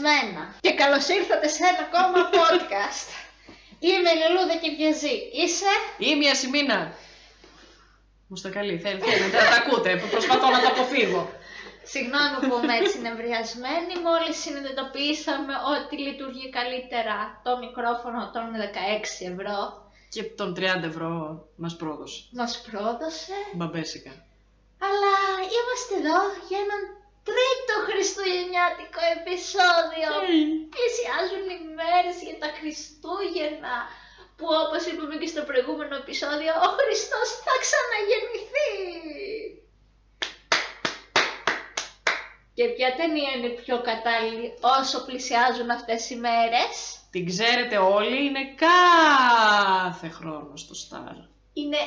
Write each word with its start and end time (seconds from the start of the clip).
νευριασμένα. 0.00 0.54
Και 0.60 0.72
καλώς 0.74 1.08
ήρθατε 1.08 1.48
σε 1.48 1.62
ένα 1.70 1.82
ακόμα 1.88 2.18
podcast. 2.38 3.06
Είμαι 3.78 4.10
η 4.14 4.18
Λελούδα 4.20 4.56
και 4.62 4.70
Βιαζή. 4.76 5.16
Είσαι; 5.42 5.72
Είμαι 5.98 6.24
η 6.26 6.28
Ασημίνα. 6.28 6.78
Μου 8.28 8.36
στα 8.36 8.50
καλή, 8.50 8.78
θέλει, 8.78 9.00
θέλει, 9.00 9.28
δεν 9.36 9.44
τα 9.50 9.56
ακούτε, 9.62 9.90
προσπαθώ 10.10 10.50
να 10.50 10.60
το 10.60 10.68
αποφύγω. 10.74 11.22
Συγγνώμη 11.92 12.36
που 12.48 12.54
είμαι 12.62 12.76
έτσι 12.76 13.00
νευριασμένη, 13.00 13.94
μόλις 14.06 14.36
συνειδητοποιήσαμε 14.44 15.54
ότι 15.74 15.94
λειτουργεί 16.06 16.46
καλύτερα 16.58 17.16
το 17.46 17.52
μικρόφωνο 17.64 18.20
των 18.34 18.44
16 18.54 19.32
ευρώ. 19.32 19.58
Και 20.08 20.22
των 20.22 20.48
30 20.58 20.82
ευρώ 20.82 21.12
μας 21.56 21.76
πρόδωσε. 21.76 22.20
Μας 22.30 22.52
πρόδωσε. 22.66 23.36
Μπαμπέσικα. 23.52 24.12
Αλλά 24.88 25.14
είμαστε 25.58 25.92
εδώ 26.00 26.18
για 26.48 26.58
έναν 26.64 26.80
τρίτο 27.28 27.74
χριστουγεννιάτικο 27.88 29.02
επεισόδιο. 29.18 30.10
Πλησιάζουν 30.74 31.46
οι 31.54 31.60
μέρες 31.80 32.16
για 32.26 32.36
τα 32.42 32.50
Χριστούγεννα 32.58 33.74
που 34.36 34.46
όπως 34.64 34.82
είπαμε 34.88 35.14
και 35.20 35.32
στο 35.32 35.42
προηγούμενο 35.48 35.94
επεισόδιο 36.02 36.52
ο 36.66 36.68
Χριστός 36.78 37.28
θα 37.44 37.54
ξαναγεννηθεί. 37.64 38.72
Και 42.54 42.64
ποια 42.74 42.94
ταινία 42.98 43.30
είναι 43.36 43.48
πιο 43.62 43.76
κατάλληλη 43.80 44.48
όσο 44.78 45.04
πλησιάζουν 45.04 45.70
αυτές 45.70 46.10
οι 46.10 46.16
μέρες; 46.16 46.74
Την 47.10 47.26
ξέρετε 47.26 47.76
όλοι, 47.78 48.24
είναι 48.26 48.44
κάθε 48.66 50.08
χρόνο 50.08 50.56
στο 50.56 50.74
Star. 50.82 51.16
Είναι 51.52 51.78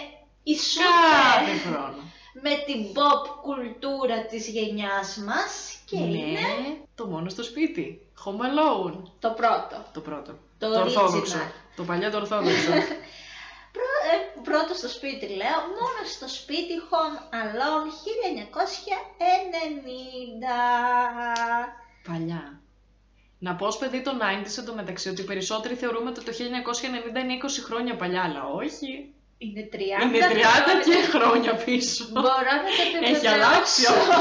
η 0.51 0.53
Κάθε 0.53 1.55
σούπερ 1.55 1.73
χρόνο. 1.73 2.01
με 2.41 2.53
την 2.65 2.79
pop 2.95 3.23
κουλτούρα 3.41 4.25
της 4.25 4.47
γενιάς 4.47 5.17
μας 5.17 5.77
και 5.85 5.97
ναι, 5.99 6.05
είναι 6.17 6.39
το 6.95 7.05
μόνο 7.05 7.29
στο 7.29 7.43
σπίτι. 7.43 8.07
Home 8.25 8.41
Alone. 8.47 8.97
το 9.19 9.29
πρώτο. 9.29 9.85
Το 9.93 9.99
πρώτο. 10.01 10.37
Το 10.59 10.67
ορθόδοξο. 10.81 11.37
original. 11.37 11.51
Το 11.75 11.83
παλιό 11.83 12.09
το 12.11 12.17
ορθόδοξο. 12.17 12.71
Πρω- 13.75 14.05
ε, 14.11 14.39
πρώτο 14.43 14.73
στο 14.73 14.87
σπίτι 14.89 15.25
λέω, 15.27 15.59
μόνο 15.79 15.99
στο 16.15 16.27
σπίτι 16.27 16.73
Home 16.89 17.17
Alone 17.41 17.87
1990. 20.45 22.07
Παλιά. 22.07 22.59
Να 23.39 23.55
πω 23.55 23.65
ως 23.67 23.77
παιδί 23.77 24.01
το 24.01 24.11
90s 24.11 24.57
εντωμεταξύ 24.57 25.09
ότι 25.09 25.21
οι 25.21 25.25
περισσότεροι 25.25 25.75
θεωρούμε 25.75 26.09
ότι 26.09 26.23
το 26.23 26.31
1990 26.31 26.35
είναι 27.19 27.37
20 27.43 27.63
χρόνια 27.65 27.95
παλιά, 27.95 28.23
αλλά 28.23 28.43
όχι. 28.47 29.13
Είναι 29.37 29.63
30 29.73 29.75
Είναι 30.05 30.19
30 30.31 30.85
και 30.85 31.17
χρόνια 31.17 31.53
πίσω. 31.65 32.03
Μπορώ 32.11 32.51
να 32.65 32.69
το 32.77 32.81
επιβεβαιώσω. 32.85 33.15
Έχει 33.15 33.27
αλλάξει 33.35 33.81
αυτό. 33.93 34.15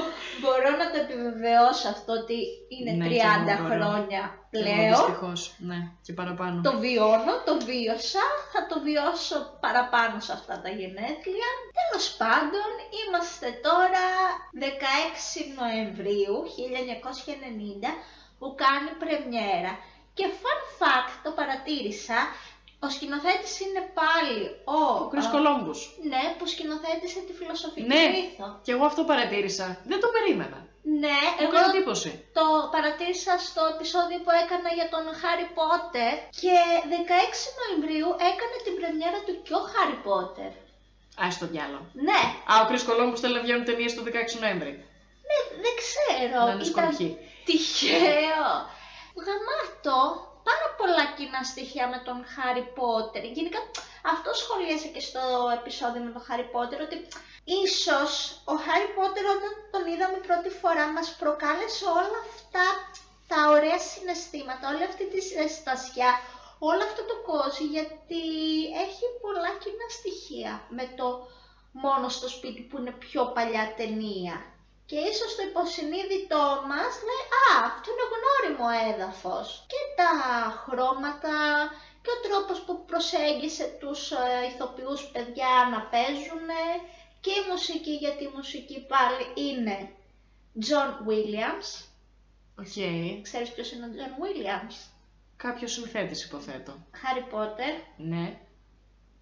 Μπορώ 0.42 0.70
να 0.80 0.86
το 0.92 0.96
επιβεβαιώσω 1.04 1.86
αυτό 1.96 2.10
ότι 2.22 2.38
είναι 2.74 2.92
Ναι, 3.00 3.06
30 3.06 3.10
και 3.12 3.20
εγώ 3.26 3.62
μπορώ. 3.62 3.70
χρόνια 3.74 4.22
Εγώ 4.32 4.48
πλέον. 4.54 4.92
δυστυχώς, 4.94 5.40
ναι, 5.70 5.78
και 6.04 6.12
παραπάνω. 6.20 6.56
Το 6.68 6.72
βιώνω, 6.84 7.34
το 7.48 7.54
βίωσα, 7.68 8.24
θα 8.52 8.60
το 8.70 8.76
βιώσω 8.86 9.36
παραπάνω 9.64 10.16
σε 10.26 10.32
αυτά 10.38 10.54
τα 10.64 10.70
γενέθλια. 10.78 11.50
Τέλος 11.78 12.06
πάντων, 12.22 12.68
είμαστε 13.00 13.48
τώρα 13.68 14.06
16 14.54 15.38
Νοεμβρίου 15.58 16.36
1990 16.46 17.90
που 18.38 18.46
κάνει 18.62 18.90
πρεμιέρα. 19.02 19.72
Και 20.16 20.26
fun 20.42 20.60
fact, 20.80 21.14
το 21.24 21.30
παρατήρησα, 21.38 22.18
ο 22.84 22.88
σκηνοθέτης 22.96 23.54
είναι 23.64 23.82
πάλι 24.00 24.40
ο... 24.76 24.78
Ο 25.04 25.10
Chris 25.12 25.28
Columbus. 25.34 25.80
Ναι, 26.12 26.22
που 26.38 26.44
σκηνοθέτησε 26.52 27.18
τη 27.26 27.32
φιλοσοφική 27.38 27.86
Ναι, 27.92 28.02
μύθο. 28.14 28.46
και 28.64 28.72
εγώ 28.76 28.84
αυτό 28.90 29.00
παρατήρησα. 29.10 29.66
Δεν 29.90 29.98
το 30.04 30.08
περίμενα. 30.16 30.58
Ναι, 31.02 31.18
Μου 31.36 31.44
εγώ 31.44 31.56
έκανε 31.58 31.70
εντύπωση. 31.72 32.10
το 32.38 32.44
παρατήρησα 32.74 33.32
στο 33.48 33.62
επεισόδιο 33.74 34.18
που 34.24 34.32
έκανα 34.42 34.70
για 34.78 34.88
τον 34.94 35.04
Χάρι 35.20 35.46
Πότερ 35.58 36.14
και 36.42 36.56
16 36.94 37.56
Νοεμβρίου 37.58 38.08
έκανε 38.30 38.56
την 38.66 38.74
πρεμιέρα 38.78 39.18
του 39.26 39.34
και 39.46 39.54
ο 39.60 39.62
Χάρι 39.72 39.96
Πότερ. 40.06 40.52
Α, 41.22 41.24
στο 41.36 41.46
διάλογο. 41.52 41.86
Ναι, 42.08 42.20
Α, 42.50 42.52
ο 42.62 42.64
Chris 42.70 42.82
Columbus 42.88 43.18
θέλει 43.22 43.34
να 43.38 43.44
βγαίνουν 43.46 43.64
ταινίες 43.68 43.92
το 43.96 44.02
16 44.06 44.40
Νοέμβρη. 44.42 44.72
ναι, 45.28 45.38
δεν 45.64 45.74
ξέρω. 45.82 46.38
Να 46.46 46.52
είναι 46.52 46.62
ήταν 46.62 46.68
σκορπιή. 46.70 47.10
τυχαίο. 47.48 48.48
Γαμάτο, 49.24 49.98
πάρα 50.48 50.68
πολλά 50.78 51.04
κοινά 51.16 51.42
στοιχεία 51.52 51.86
με 51.92 51.98
τον 52.06 52.18
Χάρι 52.34 52.64
Πότερ. 52.78 53.22
Γενικά, 53.36 53.60
αυτό 54.12 54.30
σχολίασε 54.42 54.88
και 54.94 55.02
στο 55.08 55.22
επεισόδιο 55.58 56.02
με 56.02 56.10
τον 56.16 56.24
Χάρι 56.28 56.46
Πότερ 56.54 56.80
ότι 56.86 56.96
ίσως 57.64 58.10
ο 58.52 58.54
Χάρι 58.64 58.88
Πότερ 58.96 59.24
όταν 59.36 59.52
τον 59.72 59.84
είδαμε 59.90 60.18
πρώτη 60.26 60.50
φορά 60.60 60.84
μας 60.94 61.08
προκάλεσε 61.20 61.84
όλα 62.00 62.20
αυτά 62.34 62.64
τα 63.30 63.40
ωραία 63.54 63.78
συναισθήματα, 63.78 64.64
όλη 64.72 64.84
αυτή 64.90 65.04
τη 65.12 65.20
ζεστασιά, 65.30 66.10
όλο 66.58 66.82
αυτό 66.88 67.02
το 67.10 67.16
κόσμο 67.30 67.66
γιατί 67.76 68.24
έχει 68.84 69.04
πολλά 69.22 69.50
κοινά 69.62 69.86
στοιχεία 69.98 70.52
με 70.68 70.84
το 70.98 71.06
μόνο 71.72 72.08
στο 72.08 72.28
σπίτι 72.28 72.60
που 72.60 72.78
είναι 72.78 72.90
πιο 72.90 73.22
παλιά 73.34 73.74
ταινία. 73.76 74.34
Και 74.90 74.98
ίσως 75.12 75.30
το 75.36 75.42
υποσυνείδητό 75.50 76.44
μας 76.70 76.92
λέει 77.08 77.24
«Α, 77.42 77.46
αυτό 77.70 77.86
είναι 77.90 78.06
γνώριμο 78.14 78.66
έδαφος». 78.90 79.46
Και 79.70 79.80
τα 80.00 80.10
χρώματα 80.64 81.34
και 82.02 82.10
ο 82.16 82.18
τρόπος 82.26 82.58
που 82.64 82.84
προσέγγισε 82.84 83.76
τους 83.80 84.10
ε, 84.10 84.16
ηθοποιούς 84.50 85.02
παιδιά 85.12 85.52
να 85.72 85.80
παίζουν 85.92 86.48
και 87.20 87.30
η 87.30 87.42
μουσική, 87.50 87.94
γιατί 88.04 88.24
η 88.24 88.32
μουσική 88.34 88.86
πάλι 88.92 89.24
είναι 89.48 89.76
John 90.66 90.90
Williams. 91.08 91.68
OK. 92.58 92.76
Ξέρεις 93.22 93.50
ποιος 93.54 93.72
είναι 93.72 93.86
ο 93.86 93.90
John 93.98 94.14
Williams? 94.22 94.74
Κάποιος 95.36 95.72
συνθέτης 95.72 96.24
υποθέτω. 96.24 96.72
Harry 97.02 97.34
Potter, 97.34 97.72
Ναι. 97.96 98.38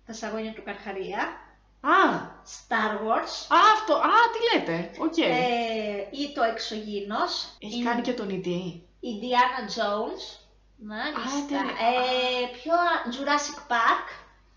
τα 0.06 0.12
σαγόνια 0.12 0.52
του 0.52 0.62
Καρχαρία, 0.62 1.47
Α, 1.80 1.96
Star 2.44 2.92
Wars 3.06 3.32
α, 3.48 3.58
αυτό, 3.74 3.94
α, 3.94 4.10
τι 4.32 4.58
λέτε. 4.58 4.90
Οκ. 4.98 5.18
ε, 5.18 6.08
ή 6.10 6.32
το 6.34 6.42
Εξωγήινος. 6.42 7.56
Έχει 7.58 7.80
η- 7.80 7.84
κάνει 7.84 8.00
και 8.00 8.12
τον 8.12 8.28
E 8.30 8.32
E.T. 8.32 8.46
Indiana 9.00 9.62
Jones. 9.78 10.22
Μάλιστα. 10.76 11.38
Α, 11.38 11.46
τι- 11.46 11.54
ε, 11.54 12.46
πιο 12.62 12.72
α- 12.74 13.04
Jurassic 13.14 13.58
Park. 13.72 14.06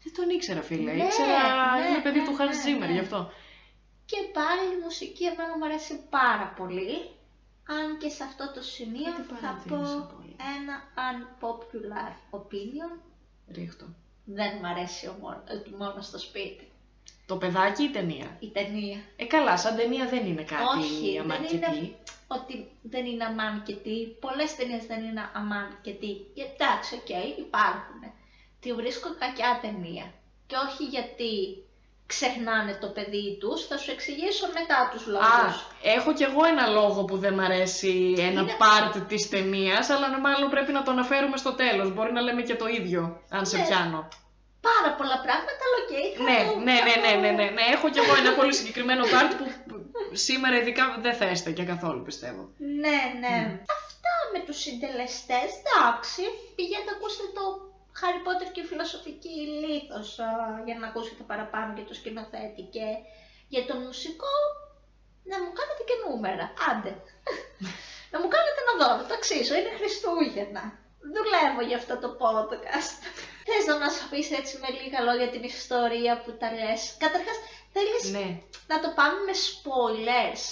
Δεν 0.03 0.13
τον 0.15 0.29
ήξερα, 0.29 0.61
φίλε. 0.61 0.91
Ναι, 0.93 1.03
ήξερα, 1.03 1.77
ναι, 1.79 1.87
είναι 1.87 1.99
παιδί 2.01 2.19
ναι, 2.19 2.25
του 2.25 2.35
Hans 2.39 2.55
ναι, 2.55 2.61
Zimmer, 2.75 2.79
ναι. 2.87 2.91
γι' 2.91 2.99
αυτό. 2.99 3.31
Και 4.05 4.17
πάλι 4.33 4.73
η 4.77 4.83
μουσική 4.83 5.23
εμένα 5.25 5.57
μου 5.57 5.65
αρέσει 5.65 5.99
πάρα 6.09 6.53
πολύ. 6.57 7.09
Αν 7.67 7.97
και 7.97 8.09
σε 8.09 8.23
αυτό 8.23 8.51
το 8.53 8.61
σημείο 8.61 9.03
Δεν 9.03 9.15
τη 9.15 9.21
θα 9.21 9.33
πω 9.33 9.37
παρατήρησα 9.41 10.09
πολύ. 10.15 10.35
ένα 10.57 10.75
unpopular 11.09 12.11
opinion. 12.39 12.99
Ρίχ' 13.51 13.72
το. 13.73 13.85
Δεν 14.25 14.51
μου 14.61 14.67
αρέσει 14.67 15.07
ο 15.07 15.15
μόνο, 15.21 15.43
ε, 15.47 15.75
μόνο 15.77 16.01
στο 16.01 16.19
σπίτι. 16.19 16.70
Το 17.31 17.37
παιδάκι 17.37 17.81
ή 17.83 17.89
η 17.89 17.93
ταινία; 17.97 18.27
Η 18.39 18.49
ταινία. 18.57 18.99
Ε, 19.15 19.25
καλά, 19.25 19.57
σαν 19.57 19.75
ταινία 19.75 20.05
δεν 20.13 20.23
είναι 20.29 20.43
κάτι 20.53 20.63
Όχι, 20.77 21.11
δεν 21.11 21.21
αμάν 21.21 21.35
και 21.35 21.45
τι. 21.45 21.55
είναι 21.55 21.95
ότι 22.37 22.55
δεν 22.93 23.05
είναι 23.05 23.25
αμάν 23.31 23.63
και 23.65 23.75
τι. 23.83 23.95
Πολλές 24.25 24.55
ταινίες 24.55 24.85
δεν 24.91 25.01
είναι 25.07 25.23
αμάν 25.39 25.67
και 25.85 25.91
τι. 25.99 26.11
Και 26.35 26.43
εντάξει, 26.53 26.91
οκ, 26.99 27.09
υπάρχουν. 27.45 28.01
Τη 28.61 28.73
βρίσκω 28.73 29.09
κακιά 29.19 29.51
ταινία. 29.61 30.05
Και 30.47 30.55
όχι 30.65 30.83
γιατί 30.95 31.31
ξεχνάνε 32.05 32.73
το 32.81 32.87
παιδί 32.95 33.37
τους, 33.39 33.67
θα 33.67 33.77
σου 33.77 33.91
εξηγήσω 33.91 34.45
μετά 34.59 34.79
τους 34.91 35.03
Α, 35.07 35.09
λόγους. 35.13 35.55
έχω 35.95 36.13
κι 36.13 36.23
εγώ 36.23 36.41
ένα 36.53 36.65
λόγο 36.67 36.99
που 37.05 37.17
δεν 37.17 37.33
μ' 37.33 37.39
αρέσει 37.49 38.13
ένα 38.17 38.41
Είναι- 38.41 38.57
part 38.63 38.95
της 39.07 39.29
ταινίας, 39.29 39.89
αλλά 39.89 40.19
μάλλον 40.19 40.49
πρέπει 40.49 40.71
να 40.71 40.83
το 40.83 40.91
αναφέρουμε 40.91 41.37
στο 41.37 41.51
τέλος. 41.53 41.93
Μπορεί 41.93 42.11
να 42.13 42.21
λέμε 42.21 42.41
και 42.41 42.55
το 42.55 42.67
ίδιο, 42.67 43.21
αν 43.29 43.45
σε 43.45 43.57
Ναι. 43.57 43.63
πιάνω. 43.65 44.07
Πάρα 44.69 44.89
πολλά 44.99 45.17
πράγματα, 45.25 45.61
αλλά 45.67 45.77
οκ. 45.83 45.91
θα 46.17 46.23
Ναι, 46.29 46.39
το- 46.51 46.59
ναι, 46.67 46.75
θα 46.79 46.85
ναι, 46.87 46.95
ναι, 47.03 47.11
το- 47.13 47.19
ναι, 47.23 47.31
ναι, 47.39 47.47
ναι. 47.57 47.63
Έχω 47.75 47.87
κι 47.93 47.99
εγώ 48.03 48.13
ένα 48.21 48.31
πολύ 48.39 48.53
συγκεκριμένο 48.59 49.03
part 49.13 49.31
που 49.39 49.45
σήμερα 50.27 50.55
ειδικά 50.61 50.83
δεν 51.05 51.13
θα 51.19 51.25
έστεκε 51.33 51.63
καθόλου, 51.73 52.01
πιστεύω. 52.09 52.43
Ναι, 52.83 52.99
ναι. 53.23 53.35
Αυτά 53.79 54.13
με 54.33 54.39
τους 54.45 54.57
συντελεστές, 54.65 55.49
εντάξει. 55.61 56.23
Πηγαίνετε 56.55 56.91
ακούστε 56.95 57.25
το 57.37 57.43
Harry 57.99 58.21
Potter 58.25 58.47
και 58.53 58.61
η 58.63 58.69
φιλοσοφική 58.71 59.35
λίθος 59.61 60.09
α, 60.19 60.29
για 60.67 60.75
να 60.81 60.85
ακούσετε 60.89 61.23
παραπάνω 61.31 61.69
για 61.77 61.85
το 61.89 61.93
σκηνοθέτη 61.99 62.61
και 62.75 62.85
για 63.53 63.63
τον 63.69 63.77
μουσικό 63.85 64.33
να 65.31 65.35
μου 65.41 65.51
κάνετε 65.59 65.83
και 65.89 65.97
νούμερα. 66.03 66.45
Άντε. 66.69 66.91
να 68.11 68.17
μου 68.21 68.29
κάνετε 68.35 68.59
ένα 68.65 68.73
δώρο, 68.81 69.01
το 69.07 69.13
αξίζω, 69.19 69.53
είναι 69.59 69.73
Χριστούγεννα. 69.79 70.63
Δουλεύω 71.15 71.61
για 71.69 71.77
αυτό 71.81 71.93
το 72.03 72.09
podcast. 72.23 72.97
Θες 73.51 73.65
να 73.71 73.75
μας 73.83 73.95
πεις 74.09 74.27
έτσι 74.39 74.53
με 74.61 74.67
λίγα 74.77 74.99
λόγια 75.07 75.29
την 75.33 75.43
ιστορία 75.53 76.13
που 76.23 76.31
τα 76.41 76.47
λες. 76.59 76.81
Καταρχάς, 77.03 77.37
θέλεις 77.73 78.03
Ναι. 78.15 78.27
να 78.71 78.75
το 78.83 78.89
πάμε 78.97 79.17
με 79.27 79.33
spoilers. 79.49 80.43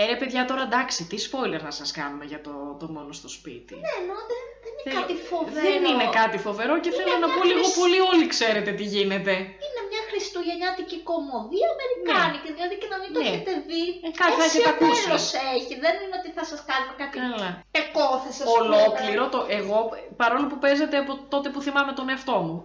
Ε, 0.00 0.04
ρε 0.10 0.16
παιδιά, 0.20 0.44
τώρα 0.50 0.62
εντάξει, 0.70 1.00
τι 1.10 1.16
spoiler 1.28 1.62
να 1.68 1.70
σας 1.80 1.90
κάνουμε 1.98 2.24
για 2.24 2.40
το, 2.40 2.52
το 2.80 2.86
μόνο 2.96 3.12
στο 3.20 3.28
σπίτι; 3.28 3.74
Ναι, 3.74 3.92
ενώ 4.02 4.14
δεν, 4.30 4.42
δεν 4.64 4.72
είναι 4.78 4.84
Θέλω- 4.88 5.00
κάτι 5.00 5.14
φοβερό. 5.30 5.62
Δεν 5.68 5.84
είναι 5.90 6.08
κάτι 6.20 6.38
φοβερό 6.46 6.74
και 6.82 6.88
Είναι 6.88 6.96
θέλω 6.98 7.16
να 7.24 7.26
μια 7.26 7.36
πω 7.36 7.42
λίγο 7.50 7.62
χρυσ- 7.62 7.78
πολύ 7.80 8.00
όλοι 8.10 8.26
ξέρετε 8.34 8.70
τι 8.78 8.84
γίνεται. 8.94 9.34
Είναι 9.64 9.80
μια 9.90 10.02
χριστουγεννιάτικη 10.22 10.96
κομμωδία 11.10 11.68
αμερικάνικη, 11.74 12.48
δηλαδή 12.56 12.74
και 12.80 12.88
να 12.92 12.96
μην 13.00 13.08
το 13.14 13.18
Ναι. 13.20 13.26
έχετε 13.28 13.52
δει. 13.68 13.82
Ε, 14.06 14.08
κάτι 14.20 14.34
θα 14.40 14.44
έτσι 14.46 14.58
έχετε 14.58 14.70
ο 14.70 14.74
ακούσει. 14.76 15.02
τέλος 15.04 15.24
έχει, 15.56 15.74
δεν 15.84 15.94
είναι 16.02 16.16
ότι 16.20 16.30
θα 16.38 16.44
σας 16.50 16.60
κάνουμε 16.70 16.94
κάτι 17.02 17.16
Καλά. 17.24 17.50
τεκό, 17.76 18.06
θα 18.24 18.30
σας 18.38 18.46
Ολόκληρο, 18.58 19.24
το, 19.34 19.38
εγώ, 19.58 19.78
παρόλο 20.22 20.44
που 20.50 20.58
παίζεται 20.64 20.96
από 21.02 21.12
τότε 21.32 21.48
που 21.52 21.60
θυμάμαι 21.66 21.92
τον 21.98 22.06
εαυτό 22.12 22.36
μου, 22.46 22.56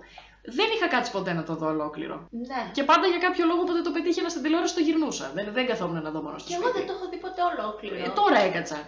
δεν 0.58 0.68
είχα 0.76 0.88
κάτσει 0.94 1.10
ποτέ 1.18 1.32
να 1.40 1.44
το 1.48 1.54
δω 1.60 1.68
ολόκληρο. 1.76 2.16
Ναι. 2.50 2.62
Και 2.76 2.84
πάντα 2.90 3.06
για 3.14 3.22
κάποιο 3.26 3.44
λόγο 3.50 3.62
όποτε 3.66 3.82
το 3.88 3.92
πετύχαινα 3.96 4.30
στην 4.34 4.42
τηλεόραση 4.44 4.74
το 4.80 4.84
γυρνούσα. 4.88 5.26
Δεν, 5.38 5.46
δεν 5.58 5.66
καθόμουν 5.72 6.00
να 6.08 6.12
δω 6.16 6.22
μόνο 6.26 6.38
στο 6.40 6.48
Και 6.50 6.56
εγώ 6.60 6.68
σπίτι. 6.68 6.78
δεν 6.78 6.88
το 6.90 6.94
έχω 6.98 7.06
δει 7.12 7.18
ποτέ 7.26 7.42
ολόκληρο. 7.52 7.96
Ε, 8.06 8.10
τώρα 8.20 8.40
έκατσα. 8.50 8.80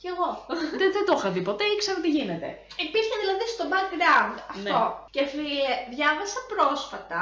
Κι 0.00 0.08
εγώ. 0.14 0.28
δεν, 0.80 0.88
δεν 0.96 1.04
το 1.08 1.14
είχα 1.18 1.28
δει 1.34 1.42
ποτέ, 1.48 1.64
ήξερα 1.74 1.98
τι 2.04 2.10
γίνεται. 2.16 2.48
Υπήρχε 2.86 3.14
δηλαδή 3.22 3.44
στο 3.54 3.64
background 3.72 4.36
αυτό. 4.52 4.62
Ναι. 4.62 5.10
Και 5.14 5.22
φίλε, 5.32 5.72
διάβασα 5.94 6.40
πρόσφατα 6.52 7.20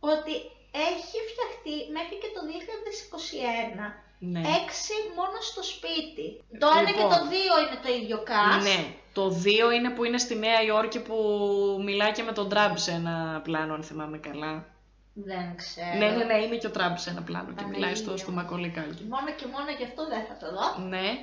ότι 0.00 0.32
έχει 0.92 1.18
φτιαχτεί 1.30 1.76
μέχρι 1.96 2.16
και 2.22 2.30
το 2.36 2.40
2021 2.50 3.86
Ναι. 4.18 4.40
έξι 4.62 4.94
μόνο 5.18 5.38
στο 5.50 5.62
σπίτι. 5.62 6.26
Το 6.62 6.66
ένα 6.78 6.90
και 6.90 7.02
Λοιπόν. 7.02 7.10
το 7.14 7.18
δύο 7.34 7.54
είναι 7.62 7.78
το 7.84 7.88
ίδιο 7.98 8.18
cast. 8.30 8.62
Ναι. 8.62 8.78
Το 9.12 9.24
2 9.44 9.74
είναι 9.76 9.90
που 9.90 10.04
είναι 10.04 10.18
στη 10.18 10.34
Νέα 10.34 10.62
Υόρκη 10.62 11.00
που 11.00 11.16
μιλάει 11.84 12.12
και 12.12 12.22
με 12.22 12.32
τον 12.32 12.48
Τραμπ 12.48 12.76
σε 12.76 12.90
ένα 12.90 13.40
πλάνο, 13.44 13.74
αν 13.74 13.82
θυμάμαι 13.82 14.18
καλά. 14.18 14.64
Δεν 15.14 15.56
ξέρω. 15.56 15.96
Ναι, 15.98 16.08
ναι, 16.16 16.24
ναι, 16.24 16.36
είναι 16.44 16.56
και 16.56 16.66
ο 16.66 16.70
Τραμπ 16.70 16.96
σε 16.96 17.10
ένα 17.10 17.22
πλάνο 17.22 17.48
και 17.48 17.52
Παναγία 17.54 17.78
μιλάει 17.78 17.94
στο, 17.94 18.10
μου. 18.10 18.16
στο 18.18 18.30
Μακόλι 18.30 18.68
Κάλκιν. 18.68 19.06
Μόνο 19.06 19.30
και 19.38 19.46
μόνο 19.46 19.70
γι' 19.78 19.84
αυτό 19.84 20.08
δεν 20.08 20.22
θα 20.28 20.36
το 20.40 20.46
δω. 20.54 20.88
Ναι. 20.88 21.18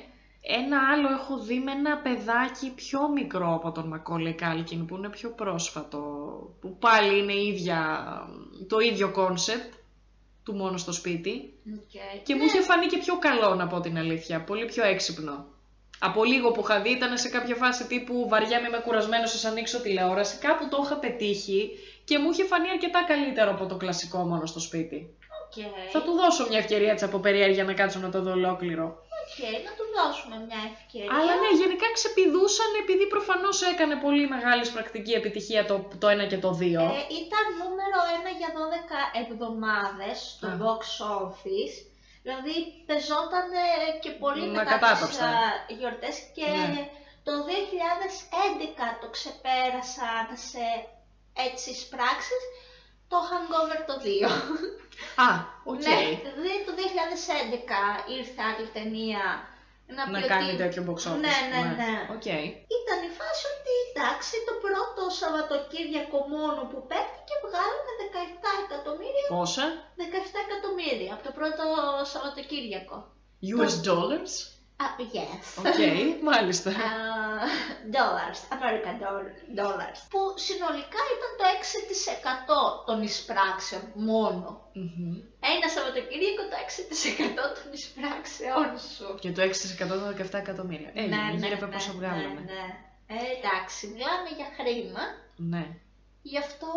Ένα 0.47 0.77
άλλο 0.93 1.07
έχω 1.11 1.39
δει 1.39 1.59
με 1.59 1.71
ένα 1.71 1.97
παιδάκι 1.97 2.71
πιο 2.75 3.09
μικρό 3.09 3.53
από 3.53 3.71
τον 3.71 3.87
Μακόλι 3.87 4.33
Κάλκιν 4.33 4.85
που 4.85 4.95
είναι 4.95 5.09
πιο 5.09 5.29
πρόσφατο. 5.29 5.99
Που 6.61 6.77
πάλι 6.77 7.19
είναι 7.19 7.33
η 7.33 7.47
ίδια, 7.47 7.79
το 8.67 8.79
ίδιο 8.79 9.11
concept 9.11 9.73
του 10.43 10.55
μόνο 10.55 10.77
στο 10.77 10.91
σπίτι. 10.91 11.53
Okay. 11.67 12.21
Και 12.23 12.35
μου 12.35 12.43
είχε 12.43 12.61
φανεί 12.61 12.85
και 12.85 12.97
πιο 12.97 13.17
καλό 13.17 13.55
να 13.55 13.67
πω 13.67 13.79
την 13.79 13.97
αλήθεια. 13.97 14.43
Πολύ 14.43 14.65
πιο 14.65 14.85
έξυπνο. 14.85 15.45
Από 15.99 16.23
λίγο 16.23 16.51
που 16.51 16.61
είχα 16.61 16.81
δει 16.81 16.89
ήταν 16.89 17.17
σε 17.17 17.29
κάποια 17.29 17.55
φάση 17.55 17.87
τύπου 17.87 18.27
βαριά 18.29 18.59
είμαι 18.59 18.81
κουρασμένος 18.85 19.31
ας 19.31 19.45
ανοίξω 19.45 19.81
τηλεόραση. 19.81 20.37
Κάπου 20.37 20.67
το 20.69 20.81
είχα 20.83 20.95
πετύχει 20.95 21.69
και 22.03 22.19
μου 22.19 22.29
είχε 22.31 22.43
φανεί 22.43 22.69
αρκετά 22.69 23.03
καλύτερο 23.03 23.51
από 23.51 23.65
το 23.65 23.77
κλασικό 23.77 24.17
μόνο 24.17 24.45
στο 24.45 24.59
σπίτι. 24.59 25.15
Okay. 25.47 25.89
Θα 25.93 26.01
του 26.05 26.11
δώσω 26.19 26.41
μια 26.49 26.57
ευκαιρία 26.63 26.91
έτσι 26.91 27.05
από 27.09 27.17
περιέργεια 27.25 27.63
να 27.63 27.73
κάτσω 27.73 27.99
να 27.99 28.09
το 28.13 28.19
δω 28.25 28.31
ολόκληρο. 28.31 28.85
Okay, 29.25 29.55
να 29.67 29.71
του 29.77 29.85
δώσουμε 29.97 30.35
μια 30.47 30.61
ευκαιρία. 30.73 31.11
Αλλά 31.17 31.33
ναι, 31.41 31.49
γενικά 31.61 31.87
ξεπηδούσαν 31.97 32.71
επειδή 32.83 33.05
προφανώς 33.15 33.57
έκανε 33.71 33.95
πολύ 34.05 34.25
μεγάλης 34.35 34.67
πρακτική 34.75 35.13
επιτυχία 35.21 35.61
το, 35.69 35.75
το 36.01 36.07
ένα 36.13 36.25
και 36.31 36.39
το 36.45 36.51
δύο. 36.61 36.81
Ε, 36.81 37.01
ήταν 37.23 37.43
νούμερο 37.61 37.99
ένα 38.17 38.29
για 38.39 38.49
12 38.59 39.21
εβδομάδες 39.23 40.17
στο 40.35 40.47
Α. 40.53 40.57
box 40.63 40.83
office. 41.19 41.75
Δηλαδή 42.25 42.55
πεζόταν 42.89 43.47
ε, 43.65 43.67
και 44.03 44.11
πολύ 44.23 44.45
Μα 44.45 44.51
μετά 44.51 44.63
τις 44.63 44.73
κατάτοξα. 44.73 45.25
α, 45.25 45.35
γιορτές 45.77 46.15
και 46.37 46.45
Ναι. 46.75 46.83
το 47.27 47.33
2011 47.47 48.85
το 49.01 49.07
ξεπέρασαν 49.15 50.25
σε 50.49 50.63
έτσι 51.47 51.69
πράξεις 51.93 52.41
το 53.15 53.21
Hangover 53.29 53.79
το 53.89 53.95
2. 54.05 54.07
Α, 55.25 55.29
οκ. 55.71 55.81
Ναι, 55.87 55.99
δηλαδή 56.37 56.59
το 56.67 56.71
2011 56.79 58.15
ήρθε 58.17 58.39
άλλη 58.49 58.65
ταινία 58.77 59.23
να, 59.95 60.01
Να 60.11 60.19
πει 60.21 60.27
κάνει 60.33 60.49
ότι- 60.53 60.61
τέτοιο 60.63 60.81
box 60.87 60.99
office. 61.09 61.19
Ναι, 61.25 61.37
ναι, 61.51 61.61
ναι. 61.81 61.93
Οκ. 62.15 62.27
Ήταν 62.79 62.99
η 63.09 63.11
φάση 63.19 63.43
ότι 63.55 63.73
εντάξει 63.89 64.33
το 64.47 64.53
πρώτο 64.65 65.01
Σαββατοκύριακο 65.19 66.17
μόνο 66.35 66.59
που 66.71 66.79
παίχτηκε 66.91 67.33
βγάλαμε 67.45 67.91
17 68.01 68.49
εκατομμύρια, 68.65 69.25
Πόσα; 69.35 69.65
17 70.01 70.37
εκατομμύρια 70.47 71.11
από 71.15 71.23
το 71.27 71.31
πρώτο 71.39 71.63
Σαββατοκύριακο. 72.11 72.97
US 73.55 73.75
dollars? 73.87 74.33
Α, 74.83 74.85
yes. 75.15 75.43
Οκ, 75.69 75.79
μάλιστα. 76.31 76.69
Α, 76.69 76.73
dollars, 77.97 78.39
American 78.55 78.95
doll- 79.03 79.35
dollars. 79.59 79.99
Που 80.11 80.19
συνολικά 80.47 81.01
ήταν 81.15 81.31
το 81.39 81.45
6% 81.57 82.85
των 82.85 82.97
εισπράξεων 83.07 83.81
μόνο. 83.93 84.69
Μμμ. 84.73 85.15
Ένα 85.53 85.67
Σαββατοκύριακο 85.73 86.43
το 86.51 86.55
6% 86.67 87.43
των 87.57 87.67
εισπράξεών 87.77 88.69
σου. 88.95 89.07
Και 89.23 89.31
το 89.31 89.41
6% 89.41 89.87
των 89.87 90.15
17 90.17 90.39
εκατομμύρια. 90.43 90.91
Ε, 90.93 91.01
ναι, 91.01 91.21
γύρευε 91.37 91.65
πόσο 91.65 91.91
βγάλαμε. 91.99 92.41
Ναι, 92.45 92.53
ναι. 92.53 92.65
Ε, 93.07 93.15
εντάξει, 93.37 93.81
μιλάμε 93.87 94.29
για 94.37 94.47
χρήμα. 94.57 95.03
Ναι. 95.35 95.65
Γι' 96.21 96.37
αυτό 96.37 96.67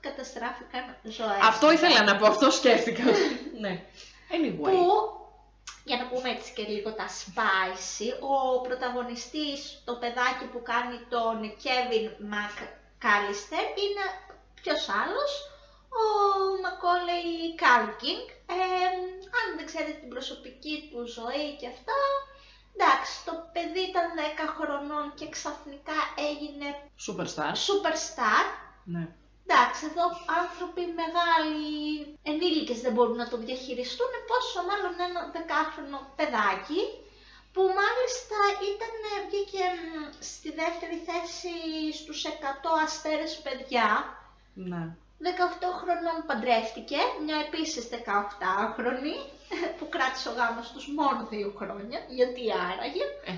καταστράφηκαν 0.00 0.84
ζωές. 1.02 1.40
Αυτό 1.42 1.72
ήθελα 1.72 2.02
να 2.02 2.16
πω, 2.16 2.26
αυτό 2.26 2.50
σκέφτηκα. 2.50 3.02
ναι. 3.62 3.82
Anyway. 4.36 4.70
Που, 4.74 4.86
για 5.84 5.96
να 5.96 6.06
πούμε 6.08 6.28
έτσι 6.30 6.52
και 6.52 6.62
λίγο 6.62 6.92
τα 6.92 7.06
spicy, 7.20 8.08
ο 8.32 8.60
πρωταγωνιστής, 8.60 9.82
το 9.84 9.94
παιδάκι 9.94 10.44
που 10.52 10.62
κάνει 10.62 10.98
τον 11.14 11.36
Kevin 11.62 12.06
McCallister, 12.32 13.64
είναι 13.82 14.04
ποιος 14.62 14.88
άλλος, 15.02 15.32
ο 16.00 16.04
Macaulay 16.64 17.28
Culkin. 17.62 18.20
Ε, 18.46 18.86
αν 19.38 19.46
δεν 19.56 19.66
ξέρετε 19.66 19.98
την 20.00 20.08
προσωπική 20.08 20.88
του 20.90 21.06
ζωή 21.06 21.46
και 21.60 21.68
αυτά, 21.74 21.98
εντάξει, 22.74 23.12
το 23.24 23.32
παιδί 23.52 23.80
ήταν 23.90 24.06
10 24.16 24.20
χρονών 24.56 25.14
και 25.14 25.28
ξαφνικά 25.28 25.98
έγινε 26.30 26.68
Superstar. 27.06 27.54
superstar. 27.68 28.44
Ναι. 28.84 29.08
Εντάξει, 29.54 29.82
εδώ 29.90 30.06
άνθρωποι 30.42 30.82
μεγάλοι 31.02 31.62
ενήλικες 32.30 32.80
δεν 32.84 32.92
μπορούν 32.92 33.18
να 33.22 33.28
το 33.28 33.36
διαχειριστούν, 33.46 34.12
πόσο 34.30 34.58
μάλλον 34.68 34.94
ένα 35.08 35.20
δεκάχρονο 35.36 35.98
παιδάκι, 36.16 36.82
που 37.52 37.62
μάλιστα 37.80 38.38
ήταν, 38.72 38.94
βγήκε 39.26 39.64
μ, 39.78 39.86
στη 40.32 40.48
δεύτερη 40.60 40.96
θέση 41.08 41.54
στους 42.00 42.18
100 42.26 42.30
αστέρες 42.86 43.32
παιδιά. 43.44 43.88
Ναι. 44.70 44.82
18 45.22 45.26
χρονών 45.80 46.18
παντρεύτηκε, 46.28 47.00
μια 47.24 47.38
επίσης 47.46 47.84
18χρονη, 47.94 49.16
που 49.76 49.86
κράτησε 49.94 50.28
ο 50.28 50.34
γάμος 50.38 50.68
τους 50.72 50.86
μόνο 50.98 51.20
δύο 51.32 51.50
χρόνια, 51.60 51.98
γιατί 52.18 52.42
άραγε. 52.70 53.04
Ε. 53.30 53.32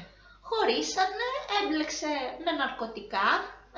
Χωρίσανε, 0.49 1.29
έμπλεξε 1.59 2.13
με 2.45 2.51
ναρκωτικά. 2.61 3.29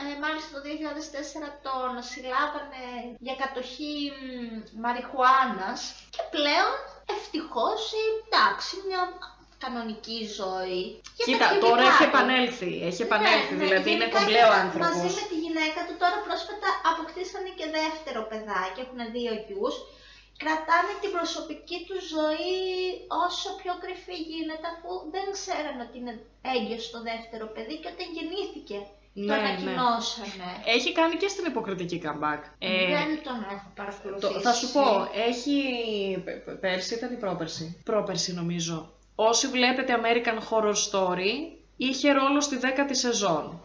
Ε, 0.03 0.05
μάλιστα 0.25 0.51
το 0.55 0.61
2004 0.69 1.49
τον 1.67 1.91
συλλάβανε 2.11 2.85
για 3.27 3.37
κατοχή 3.43 3.95
μ, 4.23 4.81
μαριχουάνας 4.85 5.81
και 6.15 6.23
πλέον 6.35 6.75
ευτυχώς 7.15 7.81
εντάξει 8.23 8.75
μια 8.89 9.03
κανονική 9.65 10.19
ζωή. 10.41 10.83
Και 11.17 11.25
Κοίτα, 11.27 11.47
τα 11.49 11.59
τώρα 11.65 11.75
φιλικά 11.77 11.93
έχει 11.93 12.05
του. 12.05 12.11
επανέλθει. 12.13 12.73
Έχει 12.89 13.03
επανέλθει, 13.09 13.53
Ναι, 13.55 13.59
ναι, 13.59 13.65
δηλαδή 13.67 13.89
είναι 13.95 14.07
γενικά 14.09 14.19
κομπλέ 14.19 14.43
ο 14.45 14.51
ήταν 14.53 14.63
άνθρωπος. 14.65 14.89
Μαζί 14.97 15.11
με 15.19 15.25
τη 15.31 15.37
γυναίκα 15.45 15.81
του 15.87 15.95
τώρα 16.03 16.19
πρόσφατα 16.27 16.69
αποκτήσανε 16.91 17.51
και 17.59 17.67
δεύτερο 17.81 18.21
παιδάκι, 18.31 18.79
έχουν 18.85 19.01
δύο 19.17 19.33
γιους. 19.47 19.75
Κρατάνε 20.43 20.93
την 21.03 21.11
προσωπική 21.17 21.79
του 21.87 21.97
ζωή 22.15 22.55
όσο 23.25 23.49
πιο 23.61 23.73
κρυφή 23.83 24.17
γίνεται 24.31 24.67
αφού 24.75 24.91
δεν 25.15 25.27
ξέραν 25.37 25.77
ότι 25.87 25.97
είναι 26.01 26.15
έγκυος 26.55 26.85
το 26.95 26.99
δεύτερο 27.11 27.47
παιδί 27.55 27.75
και 27.83 27.91
όταν 27.95 28.07
γεννήθηκε 28.17 28.79
το 29.17 29.23
Ναι, 29.23 29.37
ναι. 29.37 29.43
ανακοινώσανε. 29.49 30.51
Έχει 30.67 30.93
κάνει 30.93 31.17
και 31.17 31.29
στην 31.29 31.45
υποκριτική 31.45 32.03
comeback. 32.05 32.41
Ε, 32.59 32.87
δεν 32.87 33.23
τον 33.23 33.47
έχω 33.53 33.73
παρακολουθήσει. 33.75 34.33
το, 34.33 34.41
θα 34.41 34.53
σου 34.53 34.73
πω, 34.73 35.09
έχει. 35.29 35.57
πε- 36.25 36.45
πε- 36.45 36.55
Πέρσι 36.61 36.95
ήταν 36.95 37.13
ή 37.13 37.17
πρόπερσι. 37.17 37.81
Πρόπερσι 37.85 38.35
νομίζω. 38.35 38.93
Όσοι 39.15 39.47
βλέπετε 39.47 40.01
American 40.03 40.39
Horror 40.49 40.75
Story, 40.91 41.31
είχε 41.77 42.13
ρόλο 42.13 42.41
στη 42.41 42.57
δέκατη 42.57 42.97
σεζόν. 42.97 43.61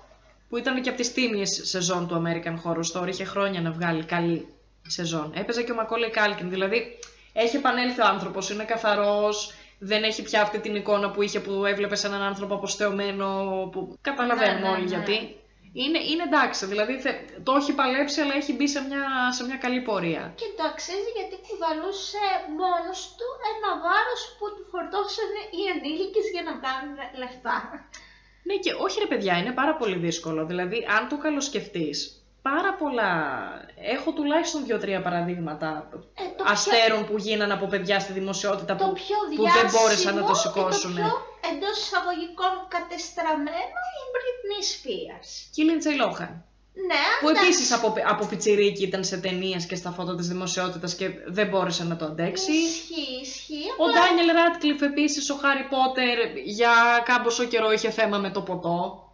Που 0.49 0.57
ήταν 0.57 0.81
και 0.81 0.89
από 0.89 0.97
τις 0.97 1.13
τίμιες 1.13 1.61
σεζόν 1.63 2.07
του 2.07 2.23
American 2.25 2.55
Horror 2.63 2.83
Story. 2.93 3.07
Είχε 3.07 3.23
χρόνια 3.23 3.61
να 3.61 3.71
βγάλει 3.71 4.03
καλή 4.03 4.47
σεζόν. 4.87 5.31
Έπαιζε 5.35 5.63
και 5.63 5.71
ο 5.71 5.75
Macaulay 5.79 6.17
Culkin. 6.17 6.45
Δηλαδή, 6.45 6.99
έχει 7.33 7.55
επανέλθει 7.55 8.01
ο 8.01 8.05
άνθρωπος, 8.05 8.49
είναι 8.49 8.63
καθαρός, 8.63 9.53
δεν 9.79 10.03
έχει 10.03 10.21
πια 10.21 10.41
αυτή 10.41 10.59
την 10.59 10.75
εικόνα 10.75 11.11
που 11.11 11.21
είχε 11.21 11.39
που 11.39 11.65
έβλεπες 11.65 12.03
έναν 12.03 12.21
άνθρωπο 12.21 12.53
αποστεωμένο, 12.55 13.25
που 13.71 13.97
καταλαβαίνουμε 14.01 14.59
Ναι, 14.59 14.67
ναι, 14.67 14.69
όλοι 14.69 14.81
ναι. 14.81 14.87
γιατί. 14.95 15.35
Είναι, 15.73 15.99
είναι 16.09 16.23
εντάξει, 16.23 16.65
δηλαδή 16.65 16.99
θε- 16.99 17.43
το 17.43 17.51
έχει 17.59 17.73
παλέψει, 17.73 18.21
αλλά 18.21 18.35
έχει 18.35 18.53
μπει 18.53 18.67
σε 18.67 18.81
μια, 18.87 19.31
σε 19.31 19.43
μια 19.45 19.57
καλή 19.57 19.81
πορεία. 19.81 20.33
Και 20.35 20.45
το 20.57 20.63
αξίζει 20.71 21.11
γιατί 21.17 21.35
κουβαλούσε 21.47 22.23
μόνος 22.61 22.99
του 23.17 23.27
ένα 23.51 23.69
βάρος 23.85 24.21
που 24.37 24.45
του 24.55 24.65
φορτώσανε 24.71 25.41
οι 25.55 25.61
ενήλικες 25.73 26.25
για 26.33 26.43
να 26.49 26.53
κάνουν 26.65 26.95
λεφτά. 27.21 27.57
Ναι, 28.43 28.55
και 28.63 28.73
όχι 28.85 28.99
ρε 28.99 29.05
παιδιά, 29.05 29.37
είναι 29.37 29.51
πάρα 29.51 29.75
πολύ 29.75 29.95
δύσκολο. 29.95 30.45
Δηλαδή, 30.45 30.87
αν 30.97 31.07
το 31.07 31.17
καλοσκεφτείς, 31.17 32.20
πάρα 32.41 32.73
πολλά. 32.73 33.11
Έχω 33.95 34.11
τουλάχιστον 34.11 34.65
δύο-τρία 34.65 35.01
παραδείγματα 35.01 35.89
Ε, 36.13 36.23
το 36.37 36.43
αστέρων 36.47 37.05
που 37.05 37.17
γίνανε 37.17 37.53
από 37.53 37.65
παιδιά 37.67 37.99
στη 37.99 38.11
δημοσιότητα 38.13 38.75
το 38.75 38.85
που, 38.85 38.93
πιο 38.93 39.15
που 39.35 39.43
δεν 39.43 39.69
μπόρεσαν 39.71 40.15
να 40.15 40.21
το 40.21 40.25
διάσημο 40.33 40.53
σηκώσουν. 40.53 40.95
Και 40.95 41.01
το 41.01 41.07
πιο 41.07 41.49
εντός 41.51 41.77
εισαγωγικών 41.83 42.53
κατεστραμμένο 42.67 43.77
η 43.99 44.03
Britney 44.13 44.61
Spears. 44.71 45.29
Και 45.53 45.61
η 45.61 45.65
Lindsay 45.69 45.95
Lohan. 46.03 46.33
Ναι, 46.73 47.03
Που 47.21 47.29
εντάξει. 47.29 47.45
επίσης 47.45 47.71
από, 47.73 47.93
από 48.07 48.25
πιτσιρίκι 48.25 48.83
ήταν 48.83 49.03
σε 49.03 49.17
ταινίες 49.17 49.65
και 49.65 49.75
στα 49.75 49.91
φώτα 49.91 50.15
της 50.15 50.27
δημοσιότητας 50.27 50.95
και 50.95 51.09
δεν 51.27 51.47
μπόρεσε 51.47 51.83
να 51.83 51.95
το 51.95 52.05
αντέξει. 52.05 52.51
Ισχύει, 52.51 53.19
ισχύει. 53.21 53.65
Ο 53.79 53.85
απλά- 53.85 54.01
Ντάνιελ 54.01 54.27
Ράτκλιφ 54.35 54.81
επίσης, 54.81 55.29
ο 55.29 55.35
Χάρι 55.35 55.67
Πότερ, 55.69 56.17
για 56.45 56.71
κάμποσο 57.03 57.43
καιρό 57.43 57.71
είχε 57.71 57.89
θέμα 57.89 58.17
με 58.17 58.29
το 58.31 58.41
ποτό. 58.41 59.05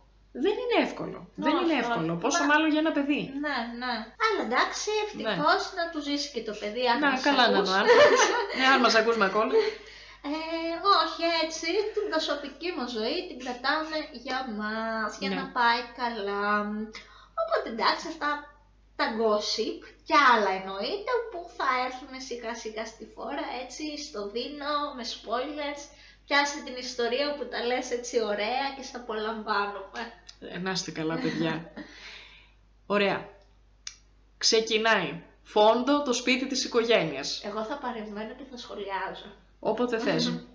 Δεν 0.45 0.55
είναι 0.61 0.77
εύκολο. 0.87 1.19
δεν 1.45 1.53
Όχι, 1.55 1.63
είναι 1.63 1.73
όχι. 1.73 1.81
εύκολο. 1.83 2.11
Πόσο 2.23 2.39
Μα- 2.43 2.49
μάλλον 2.51 2.69
για 2.73 2.81
ένα 2.85 2.91
παιδί. 2.97 3.21
Ναι, 3.45 3.57
ναι. 3.81 3.93
Αλλά 4.25 4.41
εντάξει, 4.47 4.89
ευτυχώς 5.05 5.61
να 5.77 5.83
του 5.91 5.99
ζήσει 6.07 6.27
και 6.35 6.43
το 6.49 6.53
παιδί. 6.59 6.83
Αν 6.93 6.97
Να, 6.99 7.09
μας 7.11 7.21
καλά 7.27 7.43
να 7.49 7.57
ακούς. 7.57 7.69
είναι 7.69 7.77
ο 7.77 7.79
άνθρωπος. 7.81 8.19
ναι, 8.57 8.65
αν 8.73 8.79
μας 8.83 8.95
ακούς 8.99 9.17
Μακόλ. 9.23 9.49
Ε, 10.31 10.73
όχι 11.01 11.23
έτσι, 11.43 11.69
την 11.95 12.05
προσωπική 12.11 12.69
μας 12.77 12.89
ζωή 12.97 13.17
την 13.29 13.37
κρατάμε 13.43 13.97
για 14.25 14.39
μας, 14.59 15.09
για 15.21 15.29
Ναι. 15.29 15.35
να 15.39 15.45
πάει 15.57 15.81
καλά. 16.01 16.45
Οπότε 17.41 17.65
εντάξει, 17.75 18.05
αυτά 18.13 18.29
τα 18.99 19.05
gossip 19.19 19.79
και 20.07 20.15
άλλα 20.31 20.51
εννοείται 20.59 21.13
που 21.31 21.39
θα 21.57 21.67
έρθουν 21.87 22.13
σιγά 22.29 22.51
σιγά 22.63 22.83
στη 22.93 23.05
φόρα 23.15 23.45
έτσι 23.63 23.83
στο 24.07 24.21
δίνο 24.35 24.73
με 24.97 25.03
spoilers. 25.15 25.81
Πιάσε 26.25 26.57
την 26.65 26.75
ιστορία 26.87 27.27
που 27.35 27.43
τα 27.51 27.59
λες 27.69 27.87
έτσι 27.97 28.15
ωραία 28.31 28.65
και 28.75 28.83
σε 28.89 28.95
απολαμβάνουμε. 29.01 30.01
Ε, 30.39 30.57
να 30.57 30.71
είστε 30.71 30.91
καλά, 30.91 31.19
παιδιά. 31.19 31.71
Ωραία. 32.85 33.29
Ξεκινάει. 34.37 35.21
Φόντο 35.43 36.03
το 36.03 36.13
σπίτι 36.13 36.47
της 36.47 36.63
οικογένειας. 36.63 37.43
Εγώ 37.45 37.63
θα 37.63 37.77
παρεμβαίνω 37.77 38.33
και 38.33 38.43
θα 38.51 38.57
σχολιάζω. 38.57 39.25
Όποτε 39.59 39.99
θες. 39.99 40.45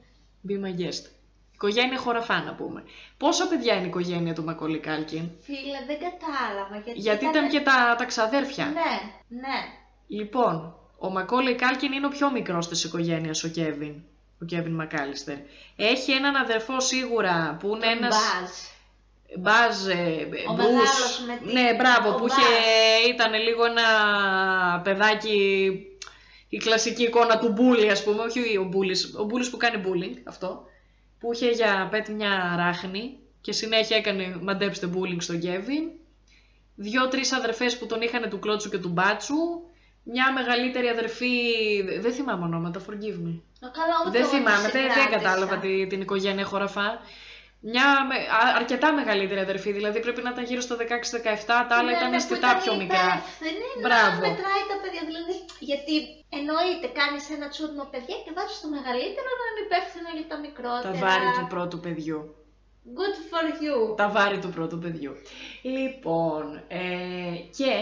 Be 0.48 0.52
my 0.52 0.80
guest. 0.80 1.10
Οικογένεια 1.52 1.98
Χωραφά 1.98 2.42
να 2.42 2.54
πούμε. 2.54 2.84
Πόσα 3.16 3.48
παιδιά 3.48 3.74
είναι 3.74 3.84
η 3.84 3.86
οικογένεια 3.86 4.34
του 4.34 4.44
Μακολί 4.44 4.78
Κάλκιν; 4.78 5.30
Φίλε, 5.40 5.84
δεν 5.86 5.98
κατάλαβα 5.98 6.76
γιατί, 6.84 7.00
Γιατί 7.00 7.24
ήταν 7.24 7.48
και 7.48 7.60
τα, 7.60 7.94
τα 7.98 8.04
ξαδέρφια. 8.04 8.66
Ναι, 8.66 9.12
ναι. 9.28 9.58
Λοιπόν, 10.06 10.74
ο 10.98 11.10
Μακόλι 11.10 11.54
Κάλκιν 11.54 11.92
είναι 11.92 12.06
ο 12.06 12.08
πιο 12.08 12.30
μικρός 12.30 12.68
της 12.68 12.84
οικογένειας, 12.84 13.44
ο 13.44 13.48
Κέβιν. 13.48 14.02
Ο 14.42 14.44
Κέβιν 14.44 14.74
Μακάλιστερ. 14.74 15.36
Έχει 15.76 16.12
έναν 16.12 16.36
αδερφό 16.36 16.80
σίγουρα 16.80 17.56
που 17.60 17.66
είναι 17.66 17.78
Τον 17.78 17.96
ένας... 17.96 18.14
Μπάζ. 18.14 18.50
Μπάζ, 19.38 19.86
ε, 19.86 19.94
Ο 20.48 20.52
Μπαζ. 20.52 20.64
μεγάλος 20.66 21.22
με 21.26 21.36
την- 21.42 21.52
Ναι, 21.52 21.74
μπράβο, 21.74 22.08
ο 22.08 22.14
που 22.14 22.26
Μπάζ. 22.26 22.36
είχε, 22.36 23.08
ήταν 23.14 23.32
λίγο 23.34 23.64
ένα 23.64 23.82
παιδάκι, 24.84 25.36
η 26.48 26.56
κλασική 26.56 27.02
εικόνα 27.02 27.38
του 27.38 27.48
μπούλι, 27.52 27.90
ας 27.90 28.04
πούμε, 28.04 28.22
όχι 28.22 28.56
ο 28.56 28.64
μπούλης, 28.64 29.14
ο 29.18 29.24
μπούλης 29.24 29.50
που 29.50 29.56
κάνει 29.56 29.82
bullying, 29.86 30.16
αυτό, 30.24 30.64
που 31.20 31.32
είχε 31.32 31.50
για 31.50 31.88
πέτ 31.90 32.08
μια 32.08 32.54
ράχνη 32.56 33.18
και 33.40 33.52
συνέχεια 33.52 33.96
έκανε 33.96 34.36
μαντέψτε 34.42 34.88
bullying 34.94 35.16
στον 35.22 35.38
Κέβιν. 35.40 35.82
Δύο-τρεις 36.74 37.32
αδερφές 37.32 37.78
που 37.78 37.86
τον 37.86 38.00
είχαν 38.00 38.28
του 38.30 38.38
Κλώτσου 38.38 38.70
και 38.70 38.78
του 38.78 38.88
Μπάτσου. 38.88 39.34
Μια 40.04 40.32
μεγαλύτερη 40.32 40.88
αδερφή, 40.88 41.30
δεν 42.00 42.12
θυμάμαι 42.12 42.44
ονόματα, 42.44 42.80
forgive 42.80 43.26
me. 43.26 43.40
Να 43.60 43.68
καλά, 43.68 43.94
ούτε 44.06 44.10
Δεν 44.10 44.20
εγώ 44.20 44.30
θυμάμαι, 44.30 44.66
τη 44.66 44.72
δεν, 44.72 44.82
δεν 44.82 44.90
συγκράτησα. 44.92 45.18
κατάλαβα 45.18 45.56
τη- 45.56 45.86
την 45.86 46.00
οικογένεια 46.00 46.44
χωραφά. 46.44 47.00
Μια 47.70 47.88
με, 48.08 48.16
α- 48.38 48.54
αρκετά 48.60 48.88
μεγαλύτερη 49.00 49.40
αδερφή, 49.46 49.70
δηλαδή 49.78 49.98
πρέπει 50.04 50.22
να 50.26 50.30
ήταν 50.34 50.44
γύρω 50.50 50.60
στο 50.66 50.74
16-17, 50.76 50.84
τα 51.68 51.74
άλλα 51.78 51.90
Ναι, 51.90 51.96
ήταν 51.98 52.08
ναι, 52.10 52.16
που 52.16 52.20
αισθητά 52.20 52.48
ήταν 52.50 52.60
πιο 52.64 52.72
μικρά. 52.82 53.06
υπεύθυνη 53.12 53.66
Μπράβο. 53.84 54.20
Να 54.24 54.28
μετράει 54.28 54.62
τα 54.72 54.76
παιδιά. 54.82 55.02
Δηλαδή, 55.10 55.32
γιατί 55.70 55.94
εννοείται, 56.38 56.86
κάνεις 57.00 57.24
ένα 57.36 57.46
τσούρνο 57.52 57.84
παιδιά 57.92 58.16
και 58.24 58.30
βάζεις 58.36 58.58
το 58.64 58.68
μεγαλύτερο 58.76 59.28
να 59.40 59.44
είναι 59.48 59.62
υπεύθυνο 59.68 60.08
για 60.18 60.26
τα 60.32 60.36
μικρότερα. 60.46 60.92
Τα 60.94 61.00
βάρη 61.04 61.28
του 61.38 61.46
πρώτου 61.54 61.78
παιδιού. 61.84 62.20
Good 62.98 63.16
for 63.30 63.44
you. 63.64 63.78
Τα 64.02 64.08
βάρη 64.16 64.38
του 64.42 64.50
πρώτου 64.56 64.78
παιδιού. 64.82 65.12
Λοιπόν, 65.76 66.44
ε, 66.68 66.82
και 67.58 67.72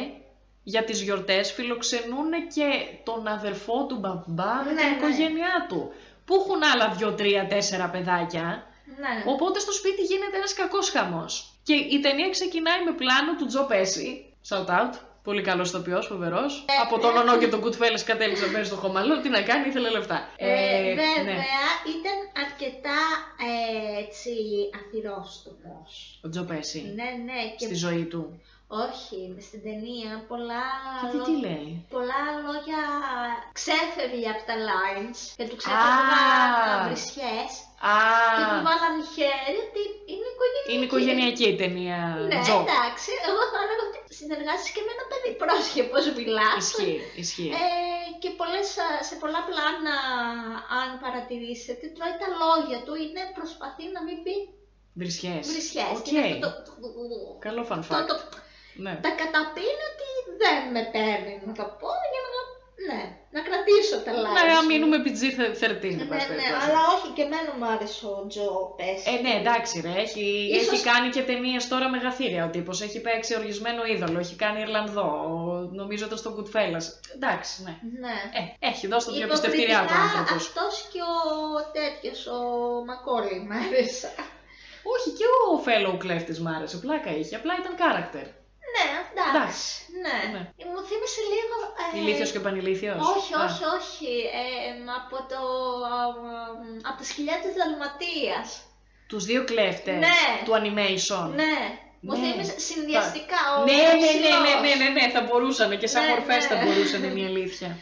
για 0.62 0.82
τις 0.84 0.98
γιορτές 1.02 1.52
φιλοξενούν 1.52 2.30
και 2.54 2.68
τον 3.08 3.26
αδερφό 3.36 3.86
του 3.88 3.96
μπαμπά 4.02 4.54
με 4.64 4.70
Ναι, 4.72 4.80
την 4.80 4.88
ναι. 4.90 4.96
οικογένειά 4.96 5.54
του. 5.68 5.80
Που 6.24 6.34
έχουν 6.34 6.60
άλλα 6.72 6.88
δύο, 6.96 7.12
τρία, 7.12 7.46
τέσσερα 7.46 7.86
παιδάκια. 7.94 8.64
Ναι. 8.98 9.22
Οπότε 9.32 9.58
στο 9.58 9.72
σπίτι 9.72 10.02
γίνεται 10.02 10.36
ένας 10.36 10.52
κακός 10.54 10.90
χαμός. 10.90 11.54
Και 11.62 11.74
η 11.74 12.00
ταινία 12.00 12.30
ξεκινάει 12.30 12.84
με 12.84 12.92
πλάνο 12.92 13.36
του 13.38 13.46
Τζο 13.46 13.64
Πέση. 13.64 14.34
Shout 14.48 14.66
out. 14.66 14.94
Πολύ 15.22 15.42
καλός 15.42 15.68
ηθοποιός, 15.68 16.06
φοβερός. 16.06 16.64
Από 16.84 16.98
τον 16.98 17.16
Ονό 17.16 17.38
και 17.38 17.48
τον 17.48 17.64
Goodfellas 17.64 18.02
κατέληξε 18.04 18.46
να 18.46 18.52
παίζει 18.52 18.68
στο 18.68 18.76
χωμαλό. 18.76 19.20
Τι 19.20 19.28
να 19.28 19.42
κάνει, 19.42 19.68
ήθελε 19.68 19.90
λεφτά. 19.90 20.28
Ε, 20.36 20.46
ναι. 20.46 20.94
βέβαια, 21.02 21.64
ήταν 21.96 22.18
αρκετά 22.44 23.00
ε, 23.48 24.02
έτσι 24.04 24.30
αθυρόστομος. 24.78 26.20
Ο 26.24 26.28
Τζο 26.28 26.42
Πέση. 26.42 26.80
Ναι, 26.94 27.10
ναι, 27.24 27.40
και 27.58 27.64
Στη 27.64 27.74
ζωή 27.74 28.04
του. 28.04 28.40
όχι, 28.66 29.36
στην 29.46 29.62
ταινία 29.62 30.24
πολλά 30.28 30.64
Και 31.00 31.18
τι, 31.18 31.24
τι 31.24 31.34
λέει; 31.46 31.86
πολλά 31.90 32.20
λόγια 32.24 32.29
ξέφευγε 33.60 34.28
από 34.34 34.42
τα 34.50 34.56
lines 34.70 35.18
και 35.38 35.44
του 35.50 35.56
Α. 35.58 35.60
ξέφευγαν 35.62 36.78
βρισιές 36.88 37.50
Α, 37.92 37.94
και 38.38 38.44
του 38.52 38.58
βάλανε 38.68 39.02
χέρι 39.14 39.56
ότι 39.66 39.82
είναι 40.12 40.26
οικογενειακή. 40.32 40.70
είναι 40.72 40.86
οικογενειακή 40.88 41.46
η 41.54 41.56
ταινία. 41.62 41.98
Ναι, 42.30 42.38
Τζο. 42.44 42.58
εντάξει, 42.66 43.10
εγώ 43.28 43.42
θα 43.52 43.58
έλεγα 43.64 43.82
ότι 43.88 43.98
συνεργάζεσαι 44.20 44.72
και 44.76 44.82
με 44.86 44.90
ένα 44.96 45.04
παιδί 45.10 45.30
πρόσεχε 45.42 45.80
πώς 45.92 46.04
μιλάς. 46.18 46.60
Ισχύει, 46.64 46.98
ισχύει. 47.22 47.50
Ε, 47.62 47.66
και 48.22 48.30
πολλές, 48.40 48.68
α, 48.84 48.86
σε 49.08 49.14
πολλά 49.22 49.40
πλάνα, 49.48 49.96
αν 50.80 50.88
παρατηρήσετε, 51.04 51.84
τρώει 51.94 52.14
τα 52.22 52.28
λόγια 52.42 52.78
του, 52.84 52.94
είναι 53.04 53.22
προσπαθεί 53.38 53.84
να 53.96 54.00
μην 54.06 54.16
πει 54.24 54.34
Βρισιές. 55.00 55.42
βρισιές. 55.52 55.94
Οκ. 55.98 56.02
Και 56.08 56.10
είναι 56.30 56.46
αυτό 56.50 56.60
το- 56.66 56.76
το- 56.82 56.92
το- 57.12 57.36
Καλό 57.46 57.62
fun 57.70 57.80
το- 57.88 57.88
fact. 57.90 58.06
το- 58.12 58.22
Ναι. 58.84 58.94
τα 59.06 59.10
καταπίνει 59.22 59.82
ότι 59.92 60.08
δεν 60.42 60.58
με 60.74 60.82
παίρνει 60.94 61.34
να 61.48 61.52
τα 61.60 61.66
πω 61.80 61.88
για 61.88 61.99
να, 61.99 61.99
ναι, 62.88 63.00
να 63.34 63.40
κρατήσω 63.48 63.96
τα 64.04 64.12
λάθη. 64.22 64.46
Να 64.54 64.64
μείνουμε 64.70 64.96
PG-13, 65.04 65.84
εν 65.92 65.96
Ναι, 66.00 66.04
πάση 66.10 66.26
ναι, 66.28 66.34
περιπτώσει. 66.36 66.64
αλλά 66.64 66.80
όχι 66.94 67.08
και 67.16 67.22
εμένα 67.28 67.50
μου 67.58 67.66
άρεσε 67.74 68.06
ο 68.06 68.26
Τζο 68.30 68.46
Πες. 68.78 68.98
Ε, 69.12 69.14
ναι, 69.24 69.32
εντάξει, 69.40 69.74
ρε. 69.86 69.94
Έχει, 70.04 70.24
Ίσως- 70.56 70.72
έχει 70.72 70.82
κάνει 70.90 71.08
και 71.14 71.22
ταινίες 71.30 71.68
τώρα 71.68 71.86
μεγαθύρια 71.96 72.42
ο 72.44 72.50
τύπος. 72.54 72.76
Έχει 72.86 73.00
παίξει 73.00 73.32
οργισμένο 73.40 73.82
είδωλο. 73.92 74.18
Έχει 74.18 74.36
κάνει 74.44 74.60
Ιρλανδό. 74.60 75.08
Νομίζω 75.80 76.04
ήταν 76.06 76.18
στο 76.18 76.30
Goodfellas. 76.36 76.86
Εντάξει, 77.16 77.52
ναι. 77.66 77.74
Ναι. 78.04 78.16
Ε, 78.38 78.68
έχει 78.70 78.86
δώσει 78.86 79.06
το 79.06 79.12
διαπιστευτήριά 79.12 79.78
του 79.78 79.84
Υποκριτικά 79.84 80.02
άνθρωπος. 80.18 80.46
αυτός 80.46 80.72
και 80.92 81.00
ο 81.12 81.16
τέτοιος, 81.78 82.20
ο 82.26 82.38
Μακόλι 82.88 83.36
μ' 83.48 83.52
άρεσε. 83.62 84.10
Όχι, 84.94 85.08
και 85.18 85.24
ο 85.24 85.46
fellow 85.66 85.98
κλέφτης 85.98 86.40
μ' 86.40 86.48
άρεσε. 86.48 86.76
Πλάκα 86.76 87.10
είχε. 87.16 87.36
Απλά 87.36 87.52
ήταν 87.60 87.74
character. 87.82 88.26
Ναι, 88.74 88.86
εντάξει. 89.10 89.30
Εντάξει. 89.36 89.64
Ναι. 90.04 90.16
Ναι. 90.34 90.40
Μου 90.70 90.80
θύμισε 90.88 91.22
λίγο... 91.34 91.54
Ε, 91.82 91.98
Ηλίθιος 91.98 92.30
και 92.32 92.40
πανηλήθιο. 92.46 92.92
Όχι, 93.14 93.32
όχι, 93.46 93.62
όχι. 93.78 94.12
Ε, 94.40 94.44
από 95.00 95.16
το... 95.32 95.40
α, 95.94 95.98
από 96.88 96.96
τα 97.00 97.04
σκυλιά 97.10 97.36
της 97.42 97.52
Δαλματίας. 97.58 98.46
Τους 99.08 99.24
δύο 99.24 99.44
κλέφτες 99.44 99.98
Ναι. 100.06 100.20
του 100.44 100.52
animation. 100.60 101.26
Ναι. 101.42 101.56
Μου 102.00 102.12
Ναι. 102.12 102.18
θύμισε 102.22 102.58
συνδυαστικά 102.68 103.40
ο 103.58 103.64
Ναι, 103.64 103.72
ναι, 103.72 103.82
ναι, 103.82 103.92
ναι, 103.92 104.06
ψηλός. 104.06 104.60
ναι, 104.62 104.84
ναι, 104.84 104.88
ναι, 104.96 105.10
θα 105.14 105.20
μπορούσαν 105.20 105.78
και 105.78 105.86
σαν 105.86 106.02
Ναι, 106.04 106.08
μορφές 106.10 106.46
θα 106.46 106.54
ναι. 106.54 106.64
μπορούσαν, 106.64 107.02
είναι 107.04 107.20
η 107.20 107.24
αλήθεια. 107.24 107.76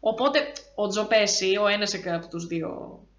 Οπότε, 0.00 0.52
ο 0.74 0.88
Τζοπέση, 0.88 1.56
ο 1.62 1.66
ένας 1.66 1.94
από 2.16 2.28
τους 2.28 2.46
δύο 2.46 2.70